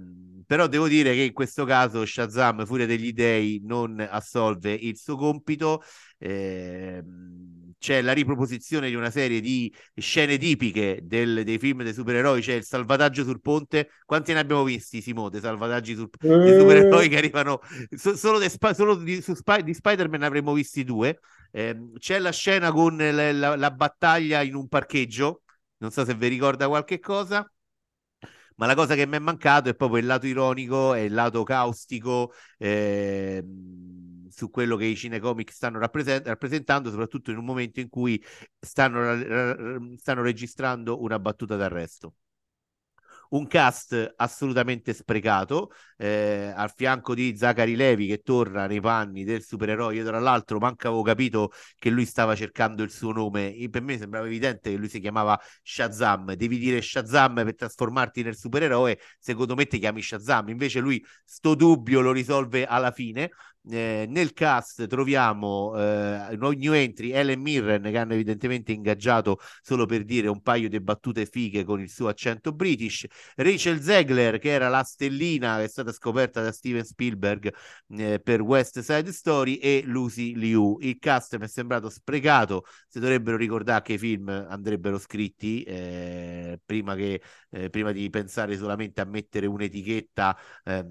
però 0.46 0.66
devo 0.66 0.88
dire 0.88 1.14
che 1.14 1.22
in 1.22 1.32
questo 1.32 1.64
caso 1.64 2.04
Shazam, 2.04 2.66
Furia 2.66 2.86
degli 2.86 3.12
Dei, 3.12 3.60
non 3.62 4.00
assolve 4.00 4.72
il 4.72 4.96
suo 4.96 5.16
compito. 5.16 5.82
Eh, 6.18 7.02
c'è 7.80 8.02
la 8.02 8.12
riproposizione 8.12 8.90
di 8.90 8.94
una 8.94 9.10
serie 9.10 9.40
di 9.40 9.74
scene 9.94 10.36
tipiche 10.36 11.00
del, 11.02 11.44
dei 11.44 11.58
film 11.58 11.82
dei 11.82 11.94
supereroi, 11.94 12.42
c'è 12.42 12.52
il 12.52 12.64
salvataggio 12.64 13.24
sul 13.24 13.40
ponte. 13.40 13.88
Quanti 14.04 14.34
ne 14.34 14.40
abbiamo 14.40 14.64
visti, 14.64 15.00
Simo, 15.00 15.30
dei 15.30 15.40
salvataggi 15.40 15.94
sul, 15.94 16.10
eh... 16.20 16.28
dei 16.28 16.60
supereroi 16.60 17.08
che 17.08 17.16
arrivano 17.16 17.60
so, 17.96 18.14
solo, 18.16 18.38
de, 18.38 18.50
solo 18.74 18.96
di, 18.96 19.22
su, 19.22 19.32
di, 19.64 19.74
Spider-Man 19.74 20.20
ne 20.20 20.26
avremmo 20.26 20.52
visti 20.52 20.84
due. 20.84 21.20
Eh, 21.50 21.74
c'è 21.98 22.18
la 22.18 22.30
scena 22.32 22.70
con 22.70 22.98
la, 22.98 23.32
la, 23.32 23.56
la, 23.56 23.70
battaglia 23.70 24.42
in 24.42 24.54
un 24.54 24.68
parcheggio, 24.68 25.42
non 25.78 25.90
so 25.90 26.04
se 26.04 26.14
vi 26.14 26.28
ricorda 26.28 26.68
qualche 26.68 26.98
cosa. 27.00 27.50
Ma 28.56 28.66
la 28.66 28.74
cosa 28.74 28.94
che 28.94 29.06
mi 29.06 29.16
è 29.16 29.18
mancato 29.18 29.70
è 29.70 29.74
proprio 29.74 30.00
il 30.00 30.06
lato 30.06 30.26
ironico 30.26 30.92
e 30.92 31.04
il 31.04 31.14
lato 31.14 31.44
caustico. 31.44 32.34
Eh, 32.58 33.42
su 34.40 34.48
quello 34.50 34.76
che 34.76 34.86
i 34.86 34.96
cinecomic 34.96 35.52
stanno 35.52 35.78
rappresent- 35.78 36.26
rappresentando, 36.26 36.88
soprattutto 36.90 37.30
in 37.30 37.36
un 37.36 37.44
momento 37.44 37.80
in 37.80 37.88
cui 37.90 38.22
stanno, 38.58 39.94
stanno 39.98 40.22
registrando 40.22 41.02
una 41.02 41.18
battuta 41.18 41.56
d'arresto 41.56 42.14
un 43.30 43.46
cast 43.46 44.14
assolutamente 44.16 44.92
sprecato, 44.92 45.70
eh, 45.96 46.52
al 46.54 46.72
fianco 46.74 47.14
di 47.14 47.36
Zachary 47.36 47.74
Levi 47.74 48.06
che 48.06 48.18
torna 48.22 48.66
nei 48.66 48.80
panni 48.80 49.24
del 49.24 49.42
supereroe. 49.44 49.94
Io 49.94 50.04
tra 50.04 50.18
l'altro 50.18 50.58
manca 50.58 50.88
avevo 50.88 51.02
capito 51.02 51.52
che 51.78 51.90
lui 51.90 52.06
stava 52.06 52.34
cercando 52.34 52.82
il 52.82 52.90
suo 52.90 53.12
nome. 53.12 53.54
per 53.70 53.82
me 53.82 53.98
sembrava 53.98 54.26
evidente 54.26 54.70
che 54.70 54.76
lui 54.76 54.88
si 54.88 55.00
chiamava 55.00 55.38
Shazam. 55.62 56.34
Devi 56.34 56.58
dire 56.58 56.80
Shazam 56.82 57.34
per 57.44 57.54
trasformarti 57.54 58.22
nel 58.22 58.36
supereroe. 58.36 58.98
Secondo 59.18 59.54
me 59.54 59.66
ti 59.66 59.78
chiami 59.78 60.02
Shazam. 60.02 60.48
Invece 60.48 60.80
lui 60.80 61.04
sto 61.24 61.54
dubbio 61.54 62.00
lo 62.00 62.12
risolve 62.12 62.64
alla 62.66 62.90
fine. 62.90 63.30
Eh, 63.68 64.06
nel 64.08 64.32
cast 64.32 64.86
troviamo 64.86 65.76
eh, 65.76 66.34
new 66.56 66.72
entry 66.72 67.10
Ellen 67.10 67.40
Mirren 67.42 67.82
che 67.82 67.98
hanno 67.98 68.14
evidentemente 68.14 68.72
ingaggiato 68.72 69.38
solo 69.60 69.84
per 69.84 70.04
dire 70.04 70.28
un 70.28 70.40
paio 70.40 70.66
di 70.70 70.80
battute 70.80 71.26
fighe 71.26 71.62
con 71.64 71.78
il 71.78 71.90
suo 71.90 72.08
accento 72.08 72.52
british. 72.52 73.06
Rachel 73.36 73.80
Zegler 73.80 74.38
che 74.38 74.48
era 74.50 74.68
la 74.68 74.82
stellina 74.82 75.58
che 75.58 75.64
è 75.64 75.68
stata 75.68 75.92
scoperta 75.92 76.42
da 76.42 76.52
Steven 76.52 76.84
Spielberg 76.84 77.52
eh, 77.98 78.18
per 78.20 78.40
West 78.40 78.80
Side 78.80 79.12
Story 79.12 79.56
e 79.56 79.82
Lucy 79.84 80.34
Liu. 80.34 80.78
Il 80.80 80.98
cast 80.98 81.36
mi 81.36 81.44
è 81.44 81.48
sembrato 81.48 81.90
sprecato 81.90 82.64
si 82.88 82.98
dovrebbero 82.98 83.36
ricordare 83.36 83.82
che 83.82 83.92
i 83.94 83.98
film 83.98 84.28
andrebbero 84.28 84.98
scritti 84.98 85.62
eh, 85.64 86.58
prima, 86.64 86.94
che, 86.94 87.20
eh, 87.50 87.68
prima 87.68 87.92
di 87.92 88.08
pensare 88.08 88.56
solamente 88.56 89.00
a 89.02 89.04
mettere 89.04 89.46
un'etichetta 89.46 90.36
ehm, 90.64 90.88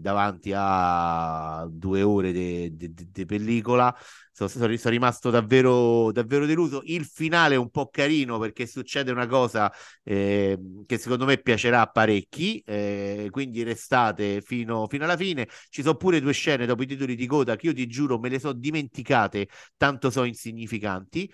davanti 0.00 0.52
a 0.54 1.66
due 1.68 2.02
ore 2.02 2.11
ore 2.14 2.32
di 2.32 3.24
pellicola. 3.26 3.94
Sono, 4.34 4.48
sono, 4.48 4.76
sono, 4.76 4.92
rimasto 4.92 5.30
davvero, 5.30 6.10
davvero 6.12 6.46
deluso. 6.46 6.82
Il 6.84 7.04
finale 7.04 7.54
è 7.54 7.58
un 7.58 7.70
po' 7.70 7.88
carino 7.90 8.38
perché 8.38 8.66
succede 8.66 9.10
una 9.10 9.26
cosa 9.26 9.70
eh, 10.02 10.58
che 10.86 10.98
secondo 10.98 11.26
me 11.26 11.38
piacerà 11.38 11.82
a 11.82 11.86
parecchi, 11.86 12.60
eh, 12.64 13.28
quindi 13.30 13.62
restate 13.62 14.40
fino, 14.40 14.86
fino, 14.88 15.04
alla 15.04 15.16
fine. 15.16 15.48
Ci 15.68 15.82
sono 15.82 15.96
pure 15.96 16.20
due 16.20 16.32
scene 16.32 16.66
dopo 16.66 16.82
i 16.82 16.86
titoli 16.86 17.14
di 17.14 17.26
coda 17.26 17.56
che 17.56 17.66
io 17.66 17.74
ti 17.74 17.86
giuro 17.86 18.18
me 18.18 18.28
le 18.28 18.38
so 18.38 18.52
dimenticate, 18.52 19.48
tanto 19.76 20.10
sono 20.10 20.26
insignificanti. 20.26 21.30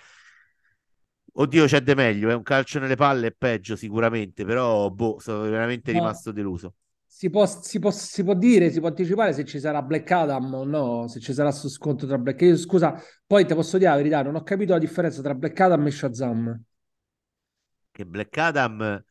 Oddio, 1.40 1.66
c'è 1.66 1.80
de 1.82 1.94
meglio, 1.94 2.30
è 2.30 2.34
un 2.34 2.42
calcio 2.42 2.80
nelle 2.80 2.96
palle, 2.96 3.28
è 3.28 3.34
peggio 3.36 3.76
sicuramente, 3.76 4.44
però 4.44 4.90
boh, 4.90 5.18
sono 5.20 5.42
veramente 5.42 5.92
no. 5.92 5.98
rimasto 6.00 6.32
deluso 6.32 6.74
si 7.18 7.30
può, 7.30 7.46
si, 7.46 7.80
può, 7.80 7.90
si 7.90 8.22
può, 8.22 8.32
dire, 8.34 8.70
si 8.70 8.78
può 8.78 8.86
anticipare 8.86 9.32
se 9.32 9.44
ci 9.44 9.58
sarà 9.58 9.82
Black 9.82 10.08
Adam 10.08 10.54
o 10.54 10.62
no, 10.62 11.08
se 11.08 11.18
ci 11.18 11.32
sarà 11.32 11.50
su 11.50 11.68
sconto 11.68 12.06
tra 12.06 12.16
Black 12.16 12.40
Adam. 12.42 12.54
Scusa, 12.54 13.02
poi 13.26 13.44
ti 13.44 13.54
posso 13.54 13.76
dire 13.76 13.90
la 13.90 13.96
verità, 13.96 14.22
non 14.22 14.36
ho 14.36 14.44
capito 14.44 14.72
la 14.74 14.78
differenza 14.78 15.20
tra 15.20 15.34
Black 15.34 15.58
Adam 15.58 15.84
e 15.84 15.90
Shazam. 15.90 16.62
Che 17.90 18.06
Black 18.06 18.38
Adam... 18.38 19.04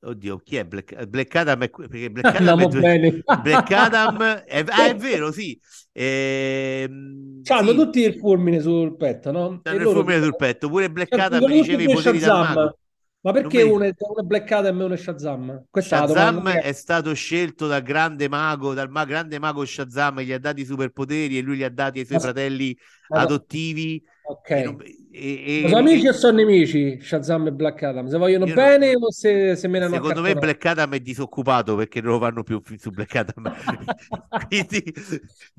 Oddio, 0.00 0.38
chi 0.38 0.56
è 0.56 0.64
Black, 0.64 1.06
Black 1.06 1.36
Adam? 1.36 1.62
È... 1.62 1.70
Perché 1.70 2.10
Black 2.10 2.34
Adam, 2.34 2.60
è... 2.60 2.80
Bene. 2.80 3.22
Black 3.42 3.70
Adam 3.70 4.22
è... 4.24 4.64
Ah, 4.66 4.88
è 4.88 4.96
vero, 4.96 5.30
sì. 5.30 5.56
Ehm... 5.92 7.42
Hanno 7.44 7.70
sì. 7.70 7.76
tutti 7.76 8.00
il 8.00 8.14
fulmine 8.14 8.58
sul 8.58 8.96
petto, 8.96 9.30
no? 9.30 9.60
Hanno 9.62 9.76
il 9.76 9.88
fulmine 9.88 10.20
sul 10.20 10.34
petto. 10.34 10.68
Pure 10.68 10.90
Black 10.90 11.16
Adam, 11.16 11.46
dicevi, 11.46 11.84
i 11.84 11.92
poteri 11.92 12.18
dal 12.18 12.38
mago 12.40 12.78
Ma 13.26 13.32
perché 13.32 13.62
uno 13.62 13.82
è, 13.82 13.92
uno 13.98 14.20
è 14.20 14.22
Black 14.22 14.52
Adam 14.52 14.80
e 14.80 14.84
uno 14.84 14.94
è 14.94 14.96
Shazam? 14.96 15.64
Questa 15.68 16.06
Shazam 16.06 16.48
è 16.48 16.70
stato 16.70 17.12
scelto 17.12 17.66
dal 17.66 17.82
grande 17.82 18.28
mago, 18.28 18.72
dal 18.72 18.88
ma- 18.88 19.04
grande 19.04 19.40
mago 19.40 19.64
Shazam, 19.64 20.20
gli 20.20 20.30
ha 20.30 20.38
dati 20.38 20.60
i 20.60 20.64
superpoteri 20.64 21.36
e 21.36 21.42
lui 21.42 21.56
li 21.56 21.64
ha 21.64 21.68
dati 21.68 21.98
ai 21.98 22.06
suoi 22.06 22.18
ma... 22.18 22.24
fratelli 22.24 22.78
ma... 23.08 23.22
adottivi. 23.22 24.00
Ok. 24.28 24.50
E 24.50 24.64
non... 24.64 24.82
e, 25.10 25.62
e... 25.64 25.68
Sono 25.68 25.78
amici 25.78 26.08
o 26.08 26.12
sono 26.12 26.36
nemici 26.36 27.00
Shazam 27.00 27.46
e 27.46 27.52
Black 27.52 27.82
Adam? 27.82 28.08
Se 28.08 28.18
vogliono 28.18 28.46
Io 28.46 28.54
bene 28.54 28.92
non... 28.92 29.04
o 29.04 29.12
se, 29.12 29.54
se 29.54 29.68
me 29.68 29.78
ne 29.78 29.84
hanno 29.84 29.94
Secondo 29.94 30.20
me 30.20 30.34
Black 30.34 30.64
Adam 30.64 30.94
è 30.94 31.00
disoccupato 31.00 31.76
perché 31.76 32.00
non 32.00 32.12
lo 32.12 32.18
fanno 32.18 32.42
più 32.42 32.60
su 32.76 32.90
Black 32.90 33.14
Adam. 33.14 33.54
Quindi... 34.48 34.94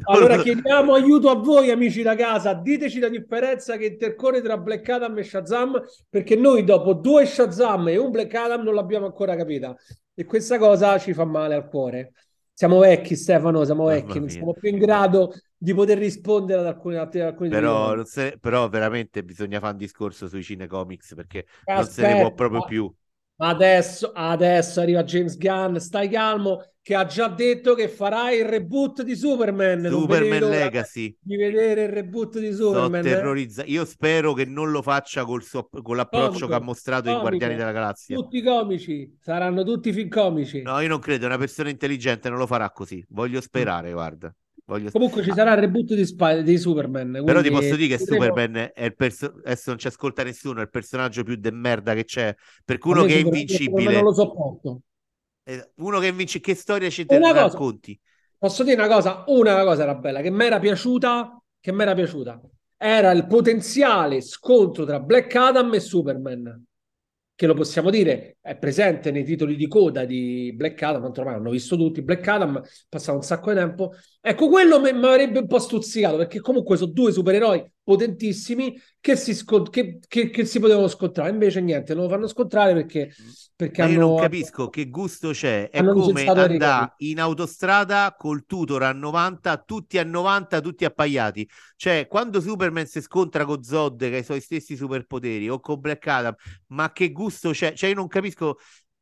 Allora 0.04 0.38
chiediamo 0.38 0.94
aiuto 0.94 1.30
a 1.30 1.36
voi 1.36 1.72
amici 1.72 2.02
da 2.02 2.16
casa, 2.16 2.54
diteci 2.54 3.00
la 3.00 3.10
differenza 3.10 3.78
che 3.78 3.86
intercorre 3.86 4.42
tra 4.42 4.58
Black 4.58 4.88
Adam 4.90 5.18
e 5.18 5.24
Shazam 5.24 5.82
perché 6.10 6.36
noi 6.36 6.64
dopo 6.66 6.94
due 6.94 7.26
Shazam 7.26 7.88
e 7.88 7.98
un 7.98 8.12
Black 8.12 8.34
Adam 8.34 8.64
non 8.64 8.74
l'abbiamo 8.74 9.06
ancora 9.06 9.36
capita 9.36 9.76
e 10.14 10.26
questa 10.26 10.58
cosa 10.58 10.98
ci 10.98 11.14
fa 11.14 11.24
male 11.26 11.56
al 11.56 11.70
cuore. 11.70 12.14
Siamo 12.52 12.80
vecchi, 12.80 13.16
Stefano, 13.16 13.64
siamo 13.64 13.86
vecchi, 13.86 14.20
non 14.20 14.30
siamo 14.30 14.54
più 14.54 14.70
in 14.70 14.80
grado 14.80 15.32
di 15.58 15.74
poter 15.74 15.98
rispondere 15.98 16.60
ad 16.62 16.68
alcune, 16.68 16.98
ad 16.98 17.16
alcune 17.16 17.50
però, 17.50 18.04
se, 18.06 18.38
però 18.40 18.68
veramente 18.70 19.24
bisogna 19.24 19.60
fare 19.60 19.74
un 19.74 19.78
discorso 19.78 20.28
sui 20.28 20.44
cinecomics 20.44 21.14
perché 21.16 21.46
Aspetta, 21.48 21.76
non 21.76 21.88
se 21.88 22.02
ne 22.08 22.16
può 22.22 22.34
proprio 22.34 22.64
più. 22.64 22.96
Adesso, 23.40 24.14
adesso 24.16 24.82
arriva 24.82 25.04
James 25.04 25.38
Gunn, 25.38 25.76
stai 25.76 26.10
calmo, 26.10 26.72
che 26.82 26.96
ha 26.96 27.06
già 27.06 27.28
detto 27.28 27.76
che 27.76 27.88
farà 27.88 28.32
il 28.32 28.46
reboot 28.46 29.04
di 29.04 29.16
Superman. 29.16 29.88
Superman 29.90 30.50
Legacy. 30.50 31.16
Di 31.20 31.36
vedere 31.36 31.84
il 31.84 31.90
reboot 31.90 32.40
di 32.40 32.52
Superman. 32.52 33.04
Terrorizza- 33.04 33.64
Io 33.66 33.86
spero 33.86 34.34
che 34.34 34.46
non 34.46 34.72
lo 34.72 34.82
faccia 34.82 35.24
col 35.24 35.44
suo, 35.44 35.70
con 35.70 35.96
l'approccio 35.98 36.30
comico, 36.30 36.48
che 36.48 36.54
ha 36.56 36.60
mostrato 36.62 37.02
comico. 37.04 37.22
in 37.22 37.28
Guardiani 37.28 37.56
della 37.58 37.72
Galassia. 37.72 38.16
Tutti 38.16 38.42
comici, 38.42 39.18
saranno 39.22 39.64
tutti 39.64 39.94
film 39.94 40.10
comici. 40.10 40.62
No, 40.64 40.80
io 40.80 40.88
non 40.88 41.00
credo, 41.00 41.28
una 41.28 41.38
persona 41.38 41.70
intelligente 41.70 42.30
non 42.30 42.40
lo 42.40 42.48
farà 42.48 42.72
così. 42.72 43.06
Voglio 43.10 43.40
sperare, 43.40 43.92
guarda. 43.92 44.34
Voglio... 44.68 44.92
Comunque 44.92 45.24
ci 45.24 45.32
sarà 45.34 45.54
il 45.54 45.60
reboot 45.60 45.94
di, 45.94 46.06
Spy- 46.06 46.44
di 46.44 46.58
Superman. 46.58 47.24
Però 47.24 47.42
ti 47.42 47.50
posso 47.50 47.78
dire 47.78 47.96
che 47.96 48.04
Superman 48.04 48.72
è 48.74 48.84
il 48.84 48.96
personaggio. 48.96 49.40
Adesso 49.46 49.70
non 49.70 49.80
ci 49.80 49.88
ascolta 49.88 50.24
nessuno, 50.24 50.60
è 50.60 50.64
il 50.64 50.70
personaggio 50.70 51.24
più 51.24 51.36
de 51.38 51.52
merda 51.52 51.94
che 51.94 52.04
c'è. 52.04 52.36
Per 52.66 52.78
uno 52.84 53.06
che 53.06 53.16
è 53.16 53.18
invincibile. 53.20 53.94
Non 53.94 54.04
lo 54.04 54.14
sopporto. 54.14 54.82
Uno 55.76 56.00
che 56.00 56.08
invince, 56.08 56.42
che 56.42 56.54
storia 56.54 56.90
ci 56.90 57.06
te 57.06 57.18
racconti? 57.18 57.98
Posso 58.38 58.64
dire 58.64 58.76
una 58.76 58.94
cosa? 58.94 59.24
Una 59.28 59.64
cosa 59.64 59.84
era 59.84 59.96
bella 59.96 60.20
che 60.22 60.30
mi 60.30 60.44
era 60.44 60.60
piaciuta. 60.60 61.42
Che 61.60 61.72
mi 61.72 61.82
era 61.82 61.94
piaciuta 61.94 62.42
era 62.80 63.10
il 63.10 63.26
potenziale 63.26 64.22
scontro 64.22 64.86
tra 64.86 65.00
Black 65.00 65.34
Adam 65.36 65.74
e 65.74 65.80
Superman 65.80 66.68
che 67.38 67.46
lo 67.46 67.54
possiamo 67.54 67.92
dire, 67.92 68.38
è 68.42 68.58
presente 68.58 69.12
nei 69.12 69.24
titoli 69.24 69.56
di 69.56 69.68
coda 69.68 70.06
di 70.06 70.52
Black 70.56 70.82
Adam, 70.82 71.04
tanto 71.04 71.20
ormai 71.20 71.36
hanno 71.36 71.52
visto 71.52 71.78
tutti, 71.78 72.02
Black 72.02 72.28
Adam, 72.28 72.64
passato 72.90 73.18
un 73.18 73.24
sacco 73.24 73.52
di 73.52 73.60
tempo. 73.60 73.94
Ecco, 74.30 74.50
quello 74.50 74.82
mi 74.82 74.90
avrebbe 74.90 75.40
un 75.40 75.48
po' 75.48 75.58
stuzzicato, 75.58 76.18
perché 76.18 76.42
comunque 76.42 76.76
sono 76.76 76.92
due 76.92 77.14
supereroi 77.14 77.66
potentissimi 77.82 78.78
che 79.00 79.16
si, 79.16 79.34
scont- 79.34 79.70
che, 79.70 80.00
che, 80.06 80.30
che 80.30 80.44
si 80.44 80.60
potevano 80.60 80.90
scontrare, 80.90 81.30
invece 81.30 81.62
niente, 81.62 81.94
non 81.94 82.04
lo 82.04 82.10
fanno 82.10 82.28
scontrare 82.28 82.74
perché... 82.74 83.10
perché 83.56 83.82
hanno, 83.82 83.94
io 83.94 84.00
non 84.00 84.18
capisco 84.18 84.68
che 84.68 84.90
gusto 84.90 85.30
c'è, 85.30 85.70
è 85.70 85.82
come 85.82 86.26
andare 86.26 86.94
in 86.98 87.22
autostrada 87.22 88.14
col 88.18 88.46
tutor 88.46 88.84
a 88.84 88.92
90, 88.92 89.64
tutti 89.66 89.98
a 89.98 90.04
90, 90.04 90.60
tutti 90.60 90.84
appaiati. 90.84 91.50
Cioè, 91.78 92.08
quando 92.10 92.42
Superman 92.42 92.86
si 92.86 93.00
scontra 93.00 93.46
con 93.46 93.64
Zod, 93.64 93.98
che 94.10 94.16
ha 94.16 94.20
i 94.20 94.26
suoi 94.26 94.42
stessi 94.42 94.76
superpoteri, 94.76 95.48
o 95.48 95.62
con 95.62 95.80
Black 95.80 96.06
Adam, 96.06 96.36
ma 96.72 96.92
che 96.92 97.14
gusto 97.14 97.52
c'è? 97.52 97.72
Cioè, 97.72 97.92
io 97.92 97.96
non 97.96 98.08
capisco 98.08 98.58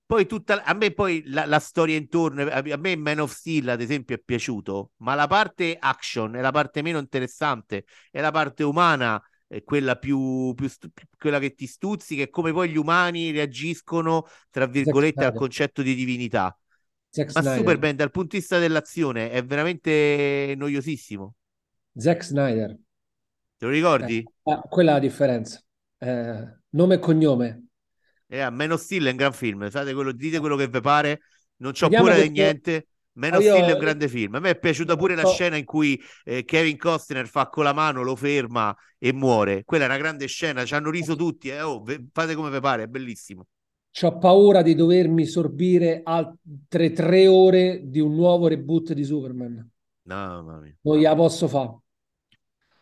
poi 0.06 0.26
tutta 0.26 0.64
a 0.64 0.74
me 0.74 0.91
poi 0.91 1.24
la, 1.26 1.45
la, 1.45 1.60
storia 1.60 1.95
intorno 1.95 2.43
a 2.43 2.78
me 2.78 2.95
Man 2.95 3.20
of 3.20 3.34
Steel 3.34 3.70
ad 3.70 3.82
esempio 3.82 4.16
è 4.16 4.20
piaciuto 4.20 4.91
ma 4.97 5.16
la 5.16 5.28
parte 5.28 5.76
action 5.80 6.36
è 6.36 6.41
la 6.41 6.51
parte 6.51 6.82
meno 6.82 6.99
interessante 6.99 7.86
è 8.12 8.22
la 8.22 8.32
parte 8.32 8.64
umana 8.64 9.22
è 9.47 9.64
quella 9.64 9.95
più, 9.95 10.53
più 10.53 10.70
quella 11.18 11.39
che 11.39 11.53
ti 11.53 11.68
stuzzica 11.68 12.24
e 12.24 12.30
come 12.30 12.51
poi 12.51 12.70
gli 12.70 12.78
umani 12.78 13.32
reagiscono 13.32 14.26
tra 14.49 14.66
virgolette 14.66 15.24
al 15.24 15.34
concetto 15.34 15.82
di 15.82 15.95
divinità. 15.95 16.58
Zack 17.10 17.34
ma 17.34 17.41
Snyder. 17.41 17.60
Superman 17.60 17.95
dal 17.95 18.12
punto 18.12 18.30
di 18.32 18.39
vista 18.39 18.60
dell'azione 18.60 19.30
è 19.32 19.43
veramente 19.45 20.53
noiosissimo. 20.58 21.36
Zack 21.95 22.24
Snyder. 22.24 22.78
Te 23.58 23.66
lo 23.66 23.72
ricordi? 23.72 24.18
Eh, 24.18 24.60
quella 24.68 24.91
è 24.91 24.93
la 24.95 24.99
differenza. 24.99 25.62
Eh, 25.97 26.60
nome 26.70 26.95
e 26.95 26.99
cognome 26.99 27.66
eh, 28.28 28.45
of 28.45 28.82
Steel 28.82 29.05
è 29.05 29.11
un 29.11 29.15
gran 29.15 29.34
film, 29.34 29.69
fate 29.69 29.93
quello, 29.93 30.11
dite 30.11 30.39
quello 30.39 30.55
che 30.55 30.67
vi 30.67 30.82
pare, 30.82 31.21
non 31.57 31.71
c'ho 31.71 31.89
paura 31.89 32.19
di 32.19 32.30
niente. 32.30 32.88
Man 33.15 33.34
of 33.34 33.39
Steel 33.39 33.63
è 33.63 33.73
un 33.73 33.80
grande 33.80 34.09
film. 34.09 34.36
A 34.36 34.39
me 34.39 34.49
è 34.49 34.59
piaciuta 34.59 34.97
pure 34.97 35.15
la 35.15 35.26
scena 35.26 35.55
in 35.55 35.63
cui 35.63 36.01
eh, 36.26 36.43
Kevin 36.43 36.78
Costner 36.78 37.28
fa 37.28 37.47
con 37.47 37.63
la 37.63 37.71
mano, 37.71 38.03
lo 38.03 38.15
ferma 38.15 38.76
e 38.97 39.13
muore. 39.13 39.63
Quella 39.63 39.86
è 39.86 39.88
una 39.88 39.97
grande 39.97 40.28
scena, 40.28 40.65
ci 40.65 40.73
hanno 40.73 40.89
riso 40.89 41.15
tutti. 41.15 41.47
Eh. 41.47 41.61
Oh, 41.61 41.84
fate 42.11 42.36
come 42.36 42.49
vi 42.49 42.59
pare, 42.59 42.84
è 42.84 42.88
bellissimo. 42.88 43.47
Ho 44.01 44.17
paura 44.17 44.61
di 44.61 44.76
dovermi 44.76 45.26
sorbire 45.26 46.01
altre 46.03 46.91
tre 46.91 47.28
ore 47.28 47.84
di 47.86 48.01
un 48.01 48.15
nuovo 48.15 48.49
reboot 48.49 48.91
di 48.91 49.05
Superman. 49.05 49.69
No, 50.03 50.15
mamma 50.15 50.59
mia. 50.59 50.76
Non 50.82 50.97
gliela 50.97 51.15
posso 51.15 51.47
fare. 51.47 51.78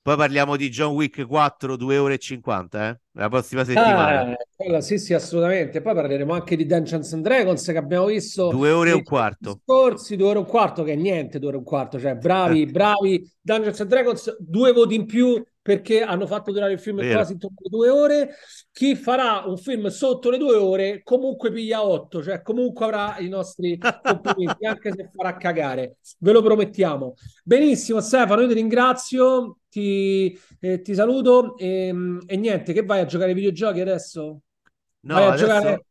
Poi 0.03 0.17
parliamo 0.17 0.57
di 0.57 0.67
John 0.67 0.95
Wick 0.95 1.25
4, 1.25 1.77
2 1.77 1.97
ore 1.97 2.15
e 2.15 2.17
50, 2.17 2.89
eh? 2.89 2.99
La 3.13 3.29
prossima 3.29 3.63
settimana. 3.63 4.35
Ah, 4.69 4.81
sì, 4.81 4.97
sì, 4.97 5.13
assolutamente. 5.13 5.81
Poi 5.81 5.93
parleremo 5.93 6.33
anche 6.33 6.57
di 6.57 6.65
Dungeons 6.65 7.13
and 7.13 7.23
Dragons 7.23 7.65
che 7.65 7.77
abbiamo 7.77 8.07
visto. 8.07 8.49
Due 8.49 8.69
ore 8.69 8.89
e 8.89 8.93
un 8.95 9.03
quarto. 9.03 9.61
Scorsi, 9.63 10.17
due 10.17 10.27
ore 10.27 10.39
e 10.39 10.41
un 10.41 10.47
quarto, 10.47 10.83
che 10.83 10.91
è 10.91 10.95
niente, 10.95 11.39
due 11.39 11.47
ore 11.47 11.55
e 11.55 11.59
un 11.59 11.65
quarto. 11.65 12.01
Cioè, 12.01 12.15
bravi, 12.15 12.65
bravi. 12.65 13.25
Dungeons 13.39 13.79
and 13.79 13.89
Dragons, 13.89 14.37
due 14.41 14.73
voti 14.73 14.95
in 14.95 15.05
più 15.05 15.41
perché 15.63 16.01
hanno 16.01 16.27
fatto 16.27 16.51
durare 16.51 16.73
il 16.73 16.79
film 16.79 16.97
Vero. 16.97 17.13
quasi 17.13 17.31
intorno 17.31 17.55
alle 17.61 17.69
due 17.69 17.89
ore. 17.89 18.35
Chi 18.69 18.95
farà 18.95 19.43
un 19.45 19.57
film 19.57 19.87
sotto 19.87 20.29
le 20.29 20.37
due 20.37 20.55
ore 20.55 21.01
comunque 21.03 21.53
piglia 21.53 21.85
otto, 21.85 22.21
cioè 22.21 22.41
comunque 22.41 22.85
avrà 22.85 23.17
i 23.19 23.29
nostri 23.29 23.79
complimenti, 24.03 24.65
anche 24.65 24.91
se 24.93 25.09
farà 25.15 25.37
cagare. 25.37 25.95
Ve 26.19 26.31
lo 26.33 26.41
promettiamo. 26.41 27.15
Benissimo, 27.45 28.01
Stefano, 28.01 28.41
io 28.41 28.49
ti 28.49 28.53
ringrazio, 28.55 29.59
ti, 29.69 30.37
eh, 30.59 30.81
ti 30.81 30.93
saluto 30.93 31.55
e, 31.57 31.87
ehm, 31.87 32.23
e, 32.25 32.35
niente, 32.35 32.73
che 32.73 32.83
vai 32.83 32.99
a 32.99 33.05
giocare 33.05 33.29
ai 33.29 33.35
videogiochi 33.35 33.79
adesso? 33.79 34.41
No, 34.99 35.13
vai 35.13 35.23
a 35.23 35.27
adesso... 35.29 35.45
giocare... 35.45 35.85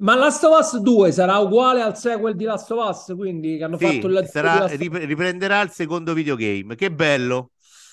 Ma 0.00 0.14
Last 0.14 0.44
of 0.44 0.58
Us 0.58 0.78
2 0.78 1.12
sarà 1.12 1.36
uguale 1.38 1.82
al 1.82 1.96
sequel 1.96 2.34
di 2.34 2.44
Last 2.44 2.70
of 2.70 2.86
Us, 2.86 3.14
quindi 3.16 3.58
che 3.58 3.64
hanno 3.64 3.76
sì, 3.76 3.84
fatto 3.84 4.06
il 4.06 4.26
sarà, 4.26 4.66
riprenderà 4.66 5.60
il 5.60 5.70
secondo 5.70 6.14
videogame. 6.14 6.74
Che 6.74 6.90
bello! 6.90 7.50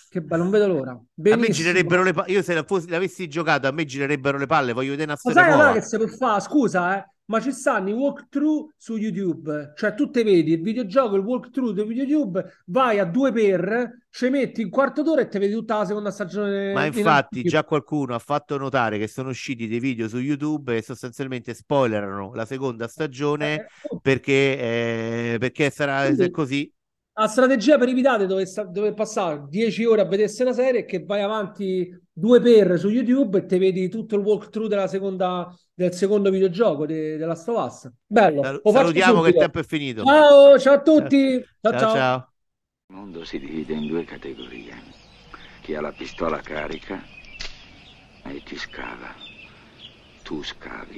Che 0.10 0.22
bello, 0.22 0.44
non 0.44 0.52
vedo 0.52 0.68
l'ora. 0.68 1.00
Benissimo. 1.14 1.46
A 1.46 1.48
me 1.48 1.54
girerebbero 1.54 2.04
le 2.04 2.14
palle. 2.14 2.32
Io 2.32 2.42
se 2.42 2.66
l'avessi 2.88 3.28
giocato, 3.28 3.68
a 3.68 3.72
me 3.72 3.86
girerebbero 3.86 4.38
le 4.38 4.46
palle. 4.46 4.74
Voglio 4.74 4.92
vedere 4.92 5.10
una 5.10 5.18
storia. 5.18 5.42
Ma 5.42 5.48
sai 5.48 5.58
nuova. 5.58 5.74
che 5.74 5.82
si 5.82 5.98
può 5.98 6.08
fare? 6.08 6.42
Scusa, 6.42 6.98
eh 6.98 7.06
ma 7.28 7.42
ci 7.42 7.52
stanno 7.52 7.90
i 7.90 7.94
walkthrough 7.94 8.74
su 8.78 8.96
YouTube, 8.96 9.74
cioè 9.76 9.94
tu 9.94 10.10
te 10.10 10.24
vedi 10.24 10.54
il 10.54 10.62
videogioco, 10.62 11.16
il 11.16 11.24
walkthrough 11.24 11.74
di 11.74 11.94
YouTube, 11.94 12.44
vai 12.68 13.00
a 13.00 13.06
due 13.06 13.32
per, 13.32 14.06
ci 14.10 14.30
metti 14.30 14.64
un 14.64 14.70
quarto 14.70 15.04
d'ora 15.04 15.22
e 15.22 15.28
te 15.28 15.38
vedi 15.38 15.54
tutta 15.54 15.80
la 15.80 15.86
seconda 15.86 16.12
stagione. 16.12 16.72
Ma 16.74 16.86
infatti 16.86 17.42
in 17.42 17.48
già 17.48 17.64
qualcuno 17.66 18.16
ha 18.16 18.20
fatto 18.20 18.58
notare 18.58 18.98
che 18.98 19.08
sono 19.08 19.30
usciti 19.30 19.68
dei 19.68 19.80
video 19.80 20.08
su 20.08 20.20
YouTube 20.20 20.76
che 20.76 20.82
sostanzialmente 20.82 21.54
spoilerano 21.54 22.34
la 22.34 22.46
seconda 22.46 22.88
stagione 22.88 23.56
eh, 23.56 23.66
oh. 23.90 24.00
perché, 24.00 25.34
eh, 25.34 25.38
perché 25.38 25.70
sarà 25.70 26.06
Quindi, 26.06 26.32
così 26.32 26.72
la 27.20 27.28
strategia 27.28 27.78
per 27.80 27.90
evitare 27.90 28.28
dove, 28.28 28.46
dove 28.70 28.94
passare 28.94 29.46
10 29.50 29.86
ore 29.86 30.02
a 30.02 30.06
vedersi 30.06 30.44
una 30.44 30.54
serie 30.54 30.82
è 30.82 30.86
che 30.86 31.04
vai 31.04 31.22
avanti 31.22 31.90
due 32.14 32.40
per 32.40 32.78
su 32.78 32.90
YouTube 32.90 33.40
e 33.40 33.46
ti 33.48 33.58
vedi 33.58 33.90
tutto 33.90 34.16
il 34.16 34.22
walkthrough 34.22 34.70
della 34.70 34.88
seconda, 34.88 35.52
del 35.74 35.94
secondo 35.94 36.30
videogioco 36.30 36.86
de, 36.86 37.18
della 37.18 37.34
Stovaz. 37.34 37.92
Bello. 38.06 38.44
Sal- 38.44 38.62
salutiamo 38.64 39.22
che 39.22 39.30
il 39.30 39.36
tempo 39.36 39.60
è 39.60 39.64
finito. 39.64 40.04
Ciao, 40.04 40.60
ciao 40.60 40.74
a 40.76 40.82
tutti. 40.82 41.44
ciao, 41.60 41.72
ciao. 41.72 41.80
ciao. 41.80 41.94
ciao. 41.94 42.32
Il 42.90 42.96
mondo 42.96 43.26
si 43.26 43.40
divide 43.40 43.74
in 43.74 43.88
due 43.88 44.04
categorie. 44.04 44.76
Chi 45.62 45.74
ha 45.74 45.82
la 45.82 45.92
pistola 45.92 46.40
carica 46.40 47.02
e 48.26 48.42
chi 48.44 48.58
scava. 48.58 49.14
Tu 50.22 50.44
scavi. 50.44 50.96